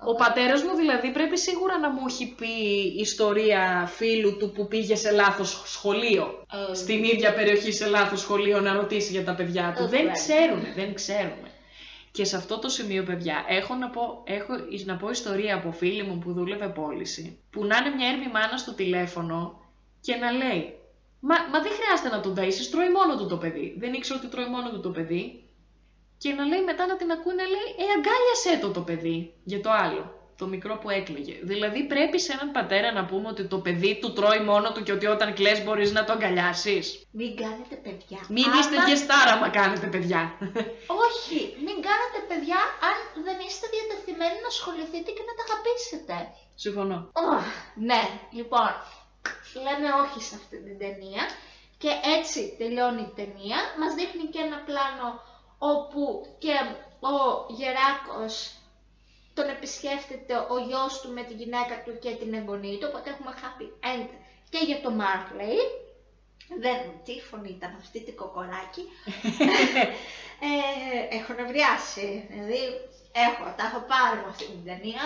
Ο 0.04 0.14
πατέρας 0.14 0.62
μου 0.62 0.74
δηλαδή 0.76 1.10
πρέπει 1.10 1.38
σίγουρα 1.38 1.78
να 1.78 1.90
μου 1.90 2.00
έχει 2.08 2.34
πει 2.38 2.52
ιστορία 2.98 3.86
φίλου 3.96 4.36
του 4.36 4.50
που 4.50 4.66
πήγε 4.68 4.96
σε 4.96 5.10
λάθος 5.10 5.62
σχολείο. 5.66 6.46
Ε, 6.70 6.74
Στην 6.74 7.04
ίδια 7.04 7.34
περιοχή 7.34 7.72
σε 7.72 7.86
λάθος 7.86 8.20
σχολείο 8.20 8.60
να 8.60 8.72
ρωτήσει 8.72 9.12
για 9.12 9.24
τα 9.24 9.34
παιδιά 9.34 9.74
του. 9.76 9.82
Ε, 9.82 9.86
δεν 9.86 9.98
βέβαια. 9.98 10.12
ξέρουν, 10.12 10.62
δεν 10.74 10.94
ξέρουν. 10.94 11.44
Και 12.12 12.24
σε 12.24 12.36
αυτό 12.36 12.58
το 12.58 12.68
σημείο, 12.68 13.02
παιδιά, 13.02 13.44
έχω 13.48 13.74
να 13.74 13.90
πω, 13.90 14.22
έχω 14.24 14.52
να 14.84 14.96
πω 14.96 15.10
ιστορία 15.10 15.54
από 15.54 15.72
φίλη 15.72 16.02
μου 16.02 16.18
που 16.18 16.32
δούλευε 16.32 16.68
πώληση, 16.68 17.38
που 17.50 17.64
να 17.64 17.76
είναι 17.76 17.94
μια 17.96 18.08
έρμη 18.08 18.26
μάνα 18.32 18.56
στο 18.56 18.74
τηλέφωνο 18.74 19.60
και 20.00 20.14
να 20.14 20.30
λέει 20.30 20.74
Μα, 21.20 21.34
μα 21.52 21.60
δεν 21.60 21.72
χρειάζεται 21.72 22.08
να 22.16 22.20
τον 22.20 22.34
ταΐσεις, 22.38 22.68
τρώει 22.70 22.90
μόνο 22.90 23.16
του 23.16 23.26
το 23.26 23.36
παιδί. 23.36 23.76
Δεν 23.78 23.92
ήξερε 23.92 24.18
ότι 24.18 24.28
τρώει 24.28 24.48
μόνο 24.48 24.70
του 24.70 24.80
το 24.80 24.90
παιδί. 24.90 25.48
Και 26.18 26.32
να 26.32 26.44
λέει 26.44 26.62
μετά 26.64 26.86
να 26.86 26.96
την 26.96 27.10
ακούει 27.10 27.34
να 27.34 27.44
λέει 27.44 27.68
Ε, 27.78 27.84
αγκάλιασέ 27.96 28.58
το 28.60 28.70
το 28.70 28.80
παιδί 28.80 29.34
για 29.44 29.60
το 29.60 29.70
άλλο. 29.70 30.19
Το 30.40 30.46
μικρό 30.46 30.74
που 30.82 30.90
έκλαιγε. 30.90 31.36
Δηλαδή 31.42 31.80
πρέπει 31.92 32.18
σε 32.20 32.32
έναν 32.32 32.50
πατέρα 32.50 32.88
να 32.92 33.04
πούμε 33.10 33.28
ότι 33.28 33.44
το 33.52 33.58
παιδί 33.64 33.92
του 34.00 34.12
τρώει 34.12 34.40
μόνο 34.50 34.72
του 34.72 34.82
και 34.82 34.92
ότι 34.92 35.06
όταν 35.06 35.28
κλαις 35.34 35.58
μπορείς 35.64 35.90
να 35.92 36.04
το 36.04 36.12
αγκαλιάσεις. 36.12 36.84
Μην 37.18 37.30
κάνετε 37.42 37.74
παιδιά. 37.84 38.18
Μην 38.36 38.44
Άμα- 38.48 38.58
είστε 38.58 38.76
γεστάρα 38.88 39.34
μα 39.42 39.48
κάνετε 39.58 39.86
παιδιά. 39.94 40.20
Όχι, 41.06 41.38
μην 41.66 41.76
κάνετε 41.88 42.18
παιδιά 42.30 42.60
αν 42.88 42.96
δεν 43.26 43.36
είστε 43.46 43.66
διατεθειμένοι 43.74 44.38
να 44.44 44.50
ασχοληθείτε 44.54 45.10
και 45.16 45.24
να 45.28 45.32
τα 45.36 45.42
αγαπήσετε. 45.48 46.14
Συμφωνώ. 46.64 46.98
Οχ, 47.32 47.44
ναι, 47.88 48.02
λοιπόν, 48.38 48.70
λέμε 49.64 49.88
όχι 50.04 50.20
σε 50.28 50.34
αυτή 50.40 50.56
την 50.66 50.76
ταινία 50.82 51.22
και 51.82 51.90
έτσι 52.18 52.40
τελειώνει 52.60 53.02
η 53.10 53.12
ταινία. 53.20 53.58
Μας 53.80 53.92
δείχνει 53.98 54.24
και 54.32 54.40
ένα 54.48 54.58
πλάνο 54.68 55.06
όπου 55.74 56.02
και 56.42 56.54
ο 57.12 57.14
Γεράκος 57.58 58.34
τον 59.40 59.48
επισκέφτεται 59.56 60.34
ο 60.54 60.56
γιος 60.66 60.92
του 61.00 61.08
με 61.16 61.22
τη 61.28 61.34
γυναίκα 61.40 61.74
του 61.84 61.92
και 62.02 62.10
την 62.20 62.34
εγγονή 62.34 62.74
του, 62.78 62.86
οπότε 62.90 63.10
έχουμε 63.10 63.32
happy 63.42 63.68
end 63.90 64.10
και 64.52 64.60
για 64.68 64.80
το 64.84 64.90
Marley. 65.00 65.58
Δεν, 66.64 66.78
τι 67.04 67.14
φωνή 67.28 67.50
ήταν 67.58 67.72
αυτή 67.82 67.98
την 68.06 68.16
κοκοράκι. 68.20 68.84
ε, 70.48 71.16
έχω 71.18 71.32
νευριάσει, 71.32 72.08
δηλαδή 72.32 72.62
έχω, 73.26 73.44
τα 73.56 73.64
έχω 73.68 73.80
πάρει 73.92 74.16
με 74.22 74.28
αυτή 74.32 74.46
την 74.52 74.64
ταινία. 74.68 75.04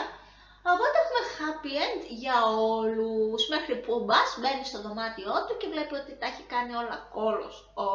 Οπότε 0.72 0.96
έχουμε 1.02 1.22
happy 1.38 1.72
end 1.84 2.02
για 2.22 2.36
όλους, 2.76 3.42
μέχρι 3.54 3.74
που 3.82 3.92
ο 3.98 4.00
Μπάς 4.06 4.30
μπαίνει 4.38 4.66
στο 4.70 4.78
δωμάτιό 4.84 5.34
του 5.44 5.54
και 5.60 5.70
βλέπει 5.72 5.94
ότι 6.02 6.12
τα 6.20 6.26
έχει 6.32 6.44
κάνει 6.54 6.72
όλα 6.82 6.96
κόλος 7.16 7.56
ο, 7.86 7.88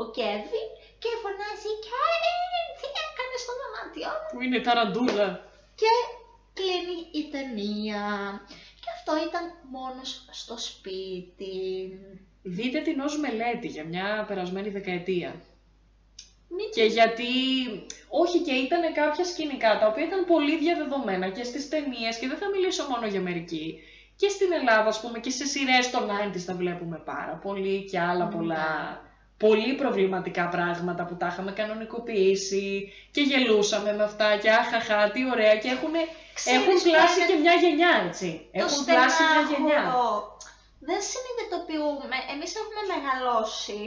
ο 0.00 0.04
Κέβιν 0.16 0.68
και 1.02 1.10
φωνάζει 1.22 1.70
«Κέβιν, 1.86 2.68
τι 3.36 3.42
έκανε 3.42 3.44
στο 3.44 3.52
δωμάτιό 3.60 4.10
μου» 4.20 4.30
Που 4.32 4.40
είναι 4.44 4.56
η 4.56 4.60
ταραντούλα. 4.60 5.28
και 5.74 5.92
κλείνει 6.54 6.98
η 7.12 7.30
ταινία. 7.30 8.02
Και 8.82 8.90
αυτό 8.96 9.12
ήταν 9.28 9.44
μόνος 9.70 10.28
στο 10.30 10.58
σπίτι. 10.58 11.54
Δείτε 12.42 12.80
την 12.80 13.00
ως 13.00 13.18
μελέτη 13.18 13.66
για 13.66 13.84
μια 13.84 14.24
περασμένη 14.28 14.68
δεκαετία. 14.68 15.34
Μην 16.48 16.70
Και 16.70 16.84
γιατί, 16.84 17.24
όχι 18.08 18.38
και 18.42 18.52
ήταν 18.52 18.92
κάποια 18.92 19.24
σκηνικά 19.24 19.78
τα 19.78 19.86
οποία 19.86 20.04
ήταν 20.04 20.24
πολύ 20.24 20.58
διαδεδομένα 20.58 21.28
και 21.28 21.42
στις 21.44 21.68
ταινίες 21.68 22.18
και 22.18 22.28
δεν 22.28 22.36
θα 22.38 22.48
μιλήσω 22.50 22.84
μόνο 22.88 23.06
για 23.06 23.20
μερική. 23.20 23.80
Και 24.16 24.28
στην 24.28 24.52
Ελλάδα, 24.52 24.88
ας 24.88 25.00
πούμε, 25.00 25.18
και 25.20 25.30
σε 25.30 25.44
σειρές 25.46 25.90
των 25.90 26.08
90's 26.08 26.44
τα 26.46 26.54
βλέπουμε 26.54 26.98
πάρα 27.04 27.34
πολύ 27.42 27.84
και 27.84 28.00
άλλα 28.00 28.24
Ναι. 28.24 28.34
πολλά. 28.34 29.00
Πολύ 29.38 29.74
προβληματικά 29.74 30.48
πράγματα 30.48 31.04
που 31.04 31.16
τα 31.16 31.26
είχαμε 31.26 31.52
κανονικοποιήσει 31.52 32.92
και 33.10 33.20
γελούσαμε 33.20 33.92
με 33.92 34.02
αυτά 34.02 34.36
και 34.36 34.50
αχαχά, 34.50 35.10
τι 35.10 35.30
ωραία 35.30 35.56
και 35.56 35.68
έχουν, 35.68 35.92
Ξέρεις 36.34 36.60
έχουν 36.60 36.74
ποια 36.82 36.92
πλάσει 36.92 37.20
είναι; 37.20 37.28
και 37.30 37.36
μια 37.44 37.54
γενιά, 37.54 37.92
έτσι. 38.08 38.28
το 38.52 38.58
Έχουν 38.64 38.84
πλάσει 38.84 39.22
μια 39.32 39.42
γενιά. 39.50 39.80
στενάχωρο. 39.80 40.36
Δεν 40.88 41.00
συνειδητοποιούμε. 41.10 42.16
Εμείς 42.32 42.52
έχουμε 42.60 42.82
μεγαλώσει 42.94 43.80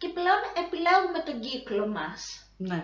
και 0.00 0.08
πλέον 0.16 0.40
επιλέγουμε 0.62 1.20
τον 1.26 1.36
κύκλο 1.46 1.86
μας. 1.96 2.20
Ναι. 2.56 2.80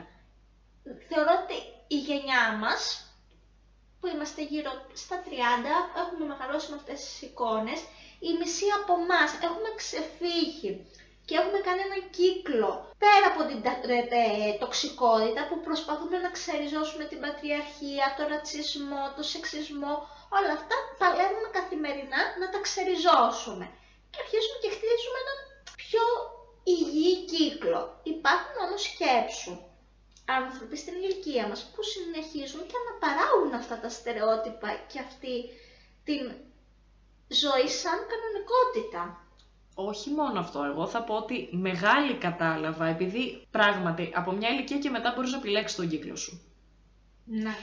Θεωρώ 1.08 1.32
ότι 1.42 1.56
η 1.96 1.98
γενιά 2.08 2.44
μας, 2.62 2.80
που 3.98 4.06
είμαστε 4.12 4.42
γύρω 4.50 4.72
στα 5.04 5.16
30, 5.24 5.74
έχουμε 6.02 6.24
μεγαλώσει 6.32 6.70
με 6.70 6.76
αυτές 6.80 6.98
τις 7.04 7.22
εικόνες, 7.26 7.80
η 8.28 8.30
μισή 8.38 8.68
από 8.78 8.92
εμάς 9.02 9.30
έχουμε 9.48 9.68
ξεφύγει 9.80 10.70
και 11.26 11.34
έχουμε 11.40 11.58
κάνει 11.66 11.82
ένα 11.88 11.98
κύκλο 12.18 12.70
πέρα 13.04 13.26
από 13.32 13.40
την 13.48 13.58
τα- 13.66 13.80
ε, 13.98 14.00
ε, 14.22 14.58
τοξικότητα 14.62 15.42
που 15.48 15.56
προσπαθούμε 15.66 16.16
να 16.24 16.30
ξεριζώσουμε 16.36 17.04
την 17.10 17.20
πατριαρχία, 17.24 18.06
το 18.16 18.22
ρατσισμό, 18.32 19.02
το 19.16 19.22
σεξισμό, 19.32 19.94
όλα 20.38 20.52
αυτά 20.58 20.76
παλεύουμε 21.00 21.48
καθημερινά 21.58 22.20
να 22.40 22.46
τα 22.52 22.58
ξεριζώσουμε. 22.66 23.66
Και 24.12 24.20
αρχίζουμε 24.24 24.56
και 24.62 24.70
χτίζουμε 24.76 25.18
έναν 25.24 25.38
πιο 25.82 26.04
υγιή 26.74 27.14
κύκλο. 27.32 27.80
Υπάρχουν 28.14 28.56
όμως 28.66 28.82
σκέψου 28.90 29.54
άνθρωποι 30.40 30.76
στην 30.82 30.94
ηλικία 31.00 31.44
μας 31.50 31.60
που 31.72 31.82
συνεχίζουν 31.92 32.62
και 32.68 32.76
αναπαράγουν 32.82 33.52
αυτά 33.60 33.76
τα 33.82 33.88
στερεότυπα 33.96 34.70
και 34.90 34.98
αυτή 35.08 35.34
την 36.08 36.24
ζωή 37.42 37.68
σαν 37.82 37.98
κανονικότητα. 38.10 39.02
Όχι 39.74 40.10
μόνο 40.10 40.38
αυτό, 40.38 40.62
εγώ 40.64 40.86
θα 40.86 41.02
πω 41.02 41.14
ότι 41.14 41.48
μεγάλη 41.52 42.14
κατάλαβα, 42.14 42.86
επειδή 42.86 43.46
πράγματι 43.50 44.12
από 44.14 44.32
μια 44.32 44.48
ηλικία 44.48 44.78
και 44.78 44.90
μετά 44.90 45.12
μπορείς 45.16 45.30
να 45.30 45.36
επιλέξεις 45.38 45.76
τον 45.76 45.88
κύκλο 45.88 46.16
σου. 46.16 46.40
Ναι. 47.24 47.54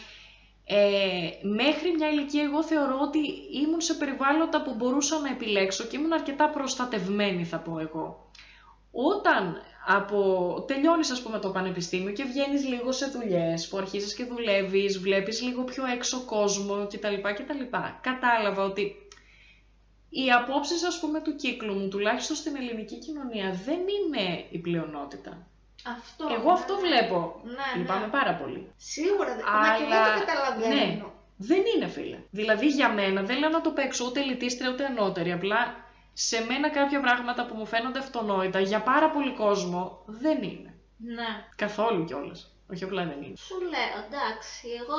Ε, 0.66 1.30
μέχρι 1.41 1.91
μια 1.91 2.10
ηλικία 2.10 2.43
εγώ 2.43 2.64
θεωρώ 2.64 2.99
ότι 3.01 3.20
ήμουν 3.64 3.82
σε 3.82 3.93
περιβάλλοντα 3.93 4.62
που 4.62 4.74
μπορούσα 4.76 5.20
να 5.20 5.30
επιλέξω 5.30 5.84
και 5.84 5.97
ήμουν 5.97 6.14
αρκετά 6.14 6.49
προστατευμένη 6.49 7.45
θα 7.45 7.57
πω 7.60 7.80
εγώ. 7.80 8.32
Όταν 8.91 9.55
από... 9.88 10.64
τελειώνεις 10.68 11.12
ας 11.12 11.22
πούμε 11.22 11.39
το 11.39 11.49
πανεπιστήμιο 11.49 12.14
και 12.14 12.24
βγαίνεις 12.24 12.68
λίγο 12.68 12.91
σε 12.91 13.05
δουλειές 13.05 13.68
που 13.68 13.78
αρχίζεις 13.78 14.14
και 14.14 14.24
δουλεύεις, 14.24 14.99
βλέπεις 14.99 15.41
λίγο 15.41 15.64
πιο 15.64 15.86
έξω 15.86 16.26
κόσμο 16.26 16.88
κτλ. 16.88 17.16
κτλ. 17.22 17.78
Κατάλαβα 18.01 18.64
ότι 18.64 18.95
οι 20.10 20.32
απόψεις 20.32 20.84
ας 20.84 20.99
πούμε 20.99 21.20
του 21.22 21.36
κύκλου 21.36 21.74
μου, 21.74 21.88
τουλάχιστον 21.88 22.36
στην 22.36 22.55
ελληνική 22.55 22.97
κοινωνία, 22.97 23.60
δεν 23.66 23.80
είναι 23.80 24.45
η 24.49 24.57
πλειονότητα. 24.57 25.47
Αυτό. 25.97 26.28
Εγώ 26.34 26.47
ναι, 26.47 26.51
αυτό 26.51 26.74
ναι. 26.74 26.80
βλέπω. 26.80 27.41
Ναι, 27.43 27.82
Λυπάμαι 27.82 28.05
ναι. 28.05 28.12
πάρα 28.12 28.34
πολύ. 28.36 28.72
Σίγουρα, 28.78 29.36
δεν 29.36 29.45
Μα 29.62 29.76
και 29.78 29.84
εγώ 29.84 30.03
το 30.03 30.26
καταλαβαίνω. 30.26 30.76
ναι, 30.76 31.03
δεν 31.38 31.62
είναι 31.76 31.88
φίλε. 31.88 32.20
Δηλαδή 32.32 32.68
για 32.68 32.89
μένα 32.93 33.22
δεν 33.22 33.39
λέω 33.39 33.49
να 33.49 33.62
το 33.62 33.72
παίξω 33.72 34.05
ούτε 34.05 34.20
ελιτίστρια 34.20 34.70
ούτε 34.70 34.86
ανώτερη. 34.86 35.32
Απλά 35.32 35.76
σε 36.14 36.45
μένα 36.45 36.70
κάποια 36.70 36.99
πράγματα 36.99 37.45
που 37.45 37.55
μου 37.55 37.66
φαίνονται 37.66 37.99
αυτονόητα 37.99 38.60
για 38.60 38.82
πάρα 38.82 39.10
πολύ 39.10 39.34
κόσμο 39.34 40.03
δεν 40.05 40.43
είναι. 40.43 40.74
Ναι. 40.97 41.45
Καθόλου 41.55 42.05
κιόλας. 42.05 42.53
Όχι 42.72 42.84
απλά 42.84 43.05
δεν 43.05 43.22
είναι. 43.22 43.36
Σου 43.36 43.55
λέω, 43.62 44.05
εντάξει, 44.07 44.68
εγώ 44.82 44.97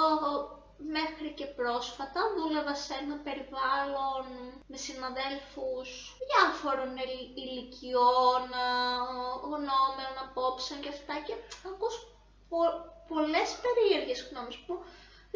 μέχρι 0.97 1.28
και 1.39 1.47
πρόσφατα 1.61 2.20
δούλευα 2.37 2.74
σε 2.74 2.95
ένα 3.03 3.16
περιβάλλον 3.26 4.24
με 4.70 4.76
συναδέλφους 4.87 5.89
διάφορων 6.28 6.91
ηλ- 7.05 7.31
ηλικιών, 7.43 8.43
α, 8.64 8.66
γνώμεων, 9.53 10.14
απόψεων 10.26 10.81
και 10.83 10.89
αυτά 10.97 11.14
και 11.26 11.35
ακούς 11.70 11.95
πο- 12.51 12.78
πολλές 13.11 13.49
περίεργες 13.64 14.20
γνώμες 14.28 14.57
που 14.64 14.74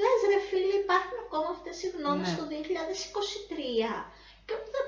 λες 0.02 0.18
ρε 0.30 0.40
φίλε 0.48 0.74
υπάρχουν 0.84 1.18
ακόμα 1.26 1.48
αυτές 1.56 1.76
οι 1.82 1.88
γνώμες 1.96 2.28
Ναι. 2.30 2.36
το 2.38 2.44
2023 2.46 3.94
και 4.46 4.54
δεν, 4.72 4.86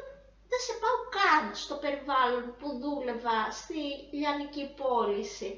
δεν 0.50 0.60
σε 0.66 0.72
πάω 0.82 0.98
καν 1.16 1.44
στο 1.64 1.74
περιβάλλον 1.82 2.44
που 2.58 2.68
δούλευα 2.82 3.38
στη 3.60 3.80
λιανική 4.18 4.64
πώληση. 4.80 5.50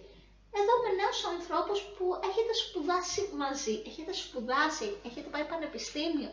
Εδώ 0.60 0.74
με 0.84 0.90
νέους 1.00 1.20
ανθρώπους 1.34 1.78
που 1.94 2.04
έχετε 2.28 2.52
σπουδάσει 2.64 3.20
μαζί, 3.42 3.74
έχετε 3.90 4.12
σπουδάσει, 4.22 4.86
έχετε 5.08 5.28
πάει 5.32 5.44
πανεπιστήμιο 5.52 6.30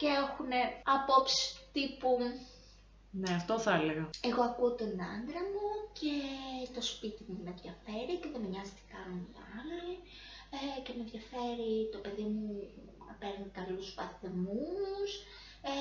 και 0.00 0.08
έχουν 0.22 0.50
απόψεις 0.96 1.42
τύπου 1.74 2.10
Ναι, 3.20 3.30
αυτό 3.40 3.54
θα 3.64 3.72
έλεγα. 3.80 4.04
εγώ 4.30 4.42
ακούω 4.50 4.70
τον 4.80 4.92
άντρα 5.14 5.42
μου 5.52 5.66
και 5.98 6.12
το 6.76 6.82
σπίτι 6.90 7.22
μου 7.28 7.36
με 7.44 7.50
ενδιαφέρει 7.54 8.14
και 8.20 8.28
δεν 8.32 8.40
με 8.42 8.48
νοιάζει 8.52 8.72
τι 8.78 8.84
κάνουν 8.94 9.22
οι 9.32 9.36
άλλοι 9.58 9.88
ε, 10.56 10.80
και 10.84 10.92
με 10.96 11.02
ενδιαφέρει 11.06 11.72
το 11.92 11.98
παιδί 12.04 12.26
μου 12.34 12.46
να 13.08 13.14
παίρνει 13.20 13.48
καλούς 13.58 13.86
βαθμούς 14.00 15.10
ε, 15.62 15.72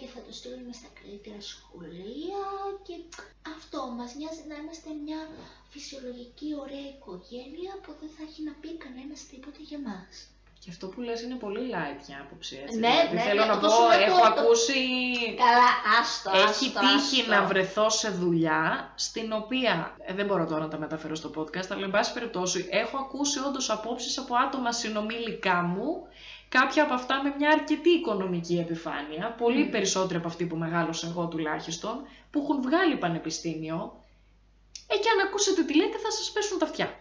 και 0.00 0.06
θα 0.14 0.20
το 0.26 0.32
στείλουμε 0.38 0.72
στα 0.80 0.88
καλύτερα 1.00 1.40
σχολεία 1.52 2.44
και 2.86 2.94
αυτό 3.56 3.78
μας 3.98 4.10
νοιάζει 4.18 4.42
να 4.50 4.56
είμαστε 4.60 4.88
μια 5.04 5.20
φυσιολογική 5.72 6.48
ωραία 6.64 6.86
οικογένεια 6.94 7.72
που 7.82 7.90
δεν 8.00 8.10
θα 8.16 8.22
έχει 8.28 8.40
να 8.48 8.52
πει 8.60 8.68
κανένας 8.84 9.20
τίποτα 9.30 9.60
για 9.70 9.80
μας. 9.88 10.14
Και 10.62 10.70
αυτό 10.74 10.86
που 10.88 11.00
λες 11.00 11.20
είναι 11.22 11.34
πολύ 11.34 11.60
light 11.74 12.00
για 12.06 12.18
άποψη, 12.24 12.60
έτσι. 12.62 12.78
Ναι, 12.78 12.88
δηλαδή, 12.88 13.14
ναι, 13.14 13.20
θέλω 13.20 13.40
ναι, 13.44 13.46
να 13.52 13.58
το 13.60 13.66
πω, 13.66 13.72
σου 13.74 13.82
λέω 13.88 14.00
έχω 14.08 14.18
το- 14.28 14.34
το- 14.34 14.40
ακούσει... 14.40 14.74
Καλά, 15.44 15.68
άστο, 16.00 16.30
Έχει 16.34 16.44
άστο, 16.66 16.80
τύχει 16.80 17.20
άστο. 17.20 17.32
να 17.34 17.44
βρεθώ 17.44 17.90
σε 17.90 18.08
δουλειά 18.10 18.92
στην 18.94 19.32
οποία, 19.32 19.94
ε, 19.98 20.14
δεν 20.14 20.26
μπορώ 20.26 20.46
τώρα 20.46 20.60
να 20.60 20.68
τα 20.68 20.78
μεταφέρω 20.78 21.14
στο 21.14 21.30
podcast, 21.36 21.66
αλλά 21.70 21.84
εν 21.84 21.90
πάση 21.90 22.12
περιπτώσει 22.12 22.68
έχω 22.70 22.96
ακούσει 22.98 23.38
όντως 23.38 23.70
απόψεις 23.70 24.18
από 24.18 24.34
άτομα 24.36 24.72
συνομιλικά 24.72 25.62
μου, 25.62 26.06
κάποια 26.48 26.82
από 26.82 26.94
αυτά 26.94 27.22
με 27.22 27.34
μια 27.38 27.50
αρκετή 27.50 27.90
οικονομική 27.90 28.58
επιφάνεια, 28.58 29.34
πολύ 29.38 29.62
Μμμ. 29.62 29.70
περισσότερη 29.70 30.18
από 30.18 30.28
αυτή 30.28 30.44
που 30.44 30.56
μεγάλωσα 30.56 31.06
εγώ 31.06 31.26
τουλάχιστον, 31.26 32.06
που 32.30 32.40
έχουν 32.40 32.62
βγάλει 32.62 32.96
πανεπιστήμιο, 32.96 34.04
ε, 34.86 34.96
και 34.96 35.08
αν 35.08 35.26
ακούσετε 35.26 35.62
τι 35.62 35.76
λέτε 35.76 35.98
θα 35.98 36.10
σας 36.10 36.30
πέσουν 36.30 36.58
τα 36.58 36.66
αυτιά. 36.66 36.97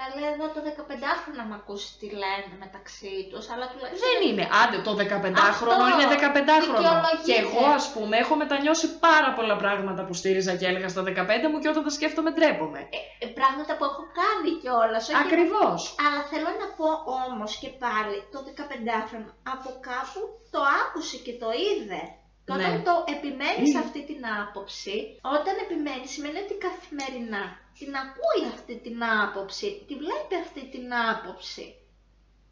Καλέ 0.00 0.26
εδώ 0.34 0.46
το 0.54 0.60
15χρονο 0.70 1.36
να 1.40 1.44
μ' 1.50 1.56
ακούσεις 1.60 1.90
τι 2.00 2.08
λένε 2.22 2.52
μεταξύ 2.64 3.14
τους, 3.30 3.44
αλλά 3.52 3.64
τουλάχιστον... 3.70 4.06
Δεν 4.06 4.18
είναι. 4.28 4.44
Άντε, 4.62 4.78
το 4.88 4.92
15χρονο 5.02 5.50
Αυτό. 5.52 5.84
είναι 5.92 6.06
15χρονο. 6.26 6.78
Δικαιολογείται. 6.80 7.26
Και 7.28 7.36
εγώ, 7.44 7.64
ας 7.78 7.86
πούμε, 7.94 8.14
έχω 8.22 8.34
μετανιώσει 8.42 8.86
πάρα 9.06 9.30
πολλά 9.36 9.56
πράγματα 9.62 10.00
που 10.06 10.14
στήριζα 10.20 10.52
και 10.58 10.66
έλεγα 10.70 10.88
στα 10.94 11.02
15 11.02 11.10
μου 11.50 11.58
και 11.60 11.68
όταν 11.72 11.82
τα 11.86 11.92
σκέφτομαι 11.96 12.30
ντρέπομαι. 12.34 12.80
Ε, 13.24 13.26
πράγματα 13.38 13.72
που 13.76 13.84
έχω 13.90 14.02
κάνει 14.20 14.50
κιόλας. 14.62 15.04
Ακριβώς. 15.24 15.80
Αλλά 16.04 16.20
θέλω 16.30 16.50
να 16.62 16.66
πω 16.78 16.88
όμως 17.20 17.50
και 17.60 17.70
πάλι 17.84 18.16
το 18.32 18.38
15χρονο 18.58 19.30
από 19.54 19.68
κάπου 19.88 20.20
το 20.54 20.60
άκουσε 20.82 21.16
και 21.26 21.34
το 21.42 21.48
είδε. 21.64 22.02
Και 22.46 22.52
όταν 22.58 22.72
Ναι. 22.76 22.82
το 22.88 22.94
επιμένεις 23.16 23.68
σε 23.72 23.78
Mm. 23.78 23.84
αυτή 23.86 24.00
την 24.10 24.20
άποψη, 24.42 24.96
όταν 25.36 25.54
επιμένεις 25.64 26.10
σημαίνει 26.14 26.38
ότι 26.44 26.54
καθημερινά 26.66 27.44
την 27.78 27.90
ακούει 28.04 28.42
αυτή 28.54 28.74
την 28.84 28.96
άποψη, 29.24 29.68
τη 29.88 29.94
βλέπει 30.02 30.34
αυτή 30.44 30.62
την 30.74 30.86
άποψη. 31.10 31.66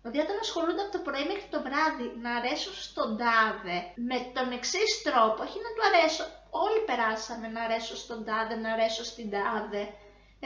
Δηλαδή 0.01 0.19
όταν 0.27 0.37
ασχολούνται 0.45 0.83
από 0.85 0.93
το 0.97 1.03
πρωί 1.07 1.25
μέχρι 1.31 1.49
το 1.55 1.61
βράδυ 1.67 2.07
να 2.25 2.31
αρέσουν 2.39 2.75
στον 2.89 3.09
τάδε 3.23 3.77
με 4.09 4.19
τον 4.37 4.47
εξής 4.59 4.91
τρόπο, 5.07 5.39
όχι 5.47 5.59
να 5.65 5.71
του 5.75 5.83
αρέσω, 5.89 6.23
όλοι 6.65 6.81
περάσαμε 6.89 7.47
να 7.55 7.61
αρέσω 7.67 7.95
στον 8.05 8.19
τάδε, 8.29 8.55
να 8.65 8.69
αρέσω 8.75 9.03
στην 9.13 9.27
τάδε. 9.35 9.83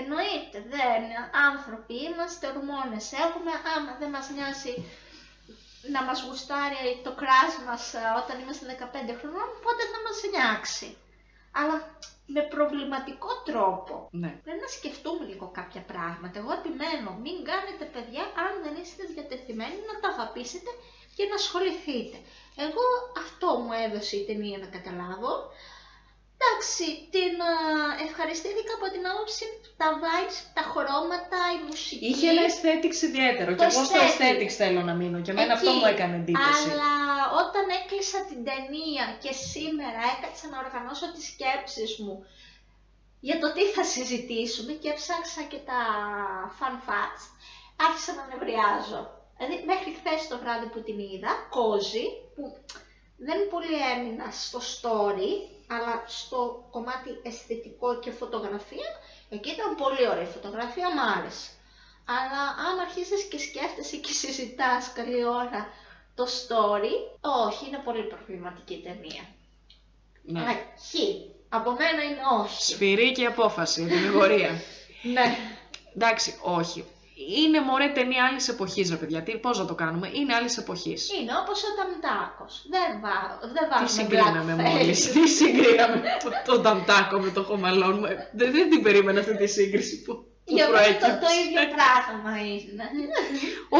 Εννοείται, 0.00 0.58
δεν, 0.74 1.02
άνθρωποι 1.48 1.94
είμαστε, 2.06 2.44
ορμόνες 2.52 3.06
έχουμε, 3.24 3.52
άμα 3.74 3.92
δεν 4.00 4.10
μας 4.14 4.26
νοιάζει 4.36 4.72
να 5.94 6.00
μας 6.06 6.18
γουστάρει 6.26 7.00
το 7.06 7.12
κράσι 7.20 7.60
μας 7.68 7.82
ε, 7.94 8.02
όταν 8.22 8.36
είμαστε 8.40 8.64
15 9.10 9.18
χρονών, 9.20 9.48
πότε 9.64 9.82
θα 9.92 9.98
μας 10.06 10.18
νιάξει. 10.32 10.88
Αλλά 11.60 11.76
με 12.34 12.42
προβληματικό 12.54 13.30
τρόπο. 13.48 13.94
Ναι. 14.22 14.30
Πρέπει 14.44 14.62
να 14.66 14.70
σκεφτούμε 14.78 15.24
λίγο 15.30 15.46
κάποια 15.58 15.82
πράγματα. 15.92 16.36
Εγώ 16.42 16.52
επιμένω, 16.60 17.10
μην 17.24 17.36
κάνετε 17.50 17.84
παιδιά 17.94 18.24
αν 18.44 18.52
δεν 18.64 18.74
είστε 18.82 19.02
διατεθειμένοι 19.14 19.78
να 19.90 19.94
τα 20.00 20.08
αγαπήσετε 20.14 20.70
και 21.16 21.24
να 21.30 21.34
ασχοληθείτε. 21.42 22.16
Εγώ 22.66 22.84
αυτό 23.24 23.48
μου 23.62 23.72
έδωσε 23.84 24.14
η 24.16 24.24
ταινία 24.28 24.58
να 24.64 24.68
καταλάβω. 24.76 25.32
Εντάξει, 26.40 26.84
την 27.14 27.34
α, 27.50 27.52
ευχαριστήθηκα 28.06 28.72
από 28.78 28.86
την 28.94 29.02
άποψη 29.12 29.44
τα 29.80 29.88
vibes, 30.02 30.36
τα 30.56 30.62
χρώματα, 30.72 31.38
η 31.56 31.58
μουσική. 31.68 32.06
Είχε 32.10 32.26
ένα 32.34 32.42
aesthetics 32.50 33.00
ιδιαίτερο. 33.08 33.50
Το 33.50 33.56
Και 33.60 33.68
εγώ 33.72 33.82
στο 33.88 33.98
aesthetic. 34.00 34.08
aesthetics 34.08 34.56
θέλω 34.62 34.80
να 34.88 34.94
μείνω. 35.00 35.18
Και 35.24 35.32
εμένα 35.34 35.52
Εκεί. 35.52 35.58
αυτό 35.58 35.70
μου 35.78 35.86
έκανε 35.94 36.14
εντύπωση. 36.22 36.62
Αλλά 36.70 36.92
όταν 37.42 37.64
έκλεισα 37.78 38.18
την 38.30 38.40
ταινία 38.48 39.04
και 39.22 39.32
σήμερα 39.52 40.00
έκατσα 40.14 40.46
να 40.52 40.58
οργανώσω 40.64 41.06
τις 41.14 41.24
σκέψεις 41.32 41.90
μου 42.02 42.14
για 43.28 43.36
το 43.42 43.48
τι 43.54 43.64
θα 43.74 43.84
συζητήσουμε 43.94 44.72
και 44.80 44.88
έψαξα 44.94 45.42
και 45.52 45.60
τα 45.70 45.80
fun 46.58 46.74
facts, 46.88 47.24
άρχισα 47.86 48.12
να 48.18 48.24
νευριάζω. 48.30 49.00
Δηλαδή 49.36 49.56
μέχρι 49.72 49.90
χθες 49.98 50.20
το 50.30 50.36
βράδυ 50.42 50.66
που 50.72 50.80
την 50.86 50.98
είδα, 50.98 51.32
κόζι, 51.56 52.06
που 52.34 52.42
δεν 53.26 53.48
πολύ 53.50 53.74
έμεινα 53.94 54.30
στο 54.30 54.58
story, 54.58 55.30
αλλά 55.66 56.04
στο 56.06 56.68
κομμάτι 56.70 57.10
αισθητικό 57.22 57.98
και 57.98 58.10
φωτογραφία, 58.10 58.88
εκεί 59.28 59.50
ήταν 59.50 59.74
πολύ 59.74 60.08
ωραία 60.08 60.22
η 60.22 60.32
φωτογραφία, 60.36 60.94
μ' 60.94 61.18
άρεσε. 61.18 61.50
Αλλά 62.04 62.42
αν 62.66 62.78
αρχίσεις 62.78 63.22
και 63.22 63.38
σκέφτεσαι 63.38 63.96
και 63.96 64.12
συζητάς 64.12 64.92
καλή 64.92 65.24
ώρα 65.24 65.68
το 66.14 66.24
story, 66.24 66.94
όχι, 67.46 67.66
είναι 67.66 67.80
πολύ 67.84 68.02
προβληματική 68.02 68.74
η 68.74 68.82
ταινία. 68.82 69.24
Ναι. 70.22 70.40
Αλλά 70.40 70.52
χ. 70.52 70.94
Από 71.48 71.70
μένα 71.70 72.02
είναι 72.02 72.20
όχι. 72.42 72.62
Σφυρί 72.62 73.12
και 73.12 73.26
απόφαση, 73.26 73.82
ετοιμιγορία. 73.82 74.50
Ναι. 75.02 75.38
Εντάξει, 75.94 76.38
όχι. 76.42 76.84
Είναι 77.26 77.60
μωρέ 77.60 77.88
ταινία 77.88 78.24
άλλης 78.24 78.48
εποχής, 78.48 78.90
ρε 78.90 78.96
παιδιά. 78.96 79.22
Τι, 79.22 79.36
πώς 79.38 79.58
να 79.58 79.64
το 79.64 79.74
κάνουμε, 79.74 80.10
είναι 80.12 80.34
άλλης 80.34 80.56
εποχής. 80.58 81.12
Είναι 81.20 81.32
όπως 81.42 81.62
ο 81.62 81.66
Ταμτάκος. 81.78 82.66
Δεν, 82.70 83.00
βά, 83.00 83.38
δεν 83.52 83.62
Τι 83.62 83.68
βάζουμε 83.70 83.88
συγκρίναμε 83.88 84.56
blackface. 84.58 84.78
μόλις; 84.78 85.12
Τι 85.12 85.28
συγκρίναμε; 85.28 86.02
Το, 86.24 86.52
το 86.52 86.60
ταμτάκο 86.60 87.18
με 87.18 87.30
το 87.30 87.42
χωμαλόν 87.42 87.98
μου. 87.98 88.04
Ε, 88.04 88.30
Δεν, 88.34 88.52
δεν 88.52 88.70
την 88.70 88.82
περίμενα 88.82 89.20
αυτή 89.20 89.36
τη 89.36 89.46
σύγκριση 89.46 90.02
που, 90.02 90.12
που 90.14 90.27
Για 90.56 90.64
μένα 90.68 90.76
το, 90.76 90.76
προέκυψε. 90.76 91.18
το 91.24 91.30
ίδιο 91.42 91.62
πράγμα 91.76 92.32
είναι. 92.52 92.84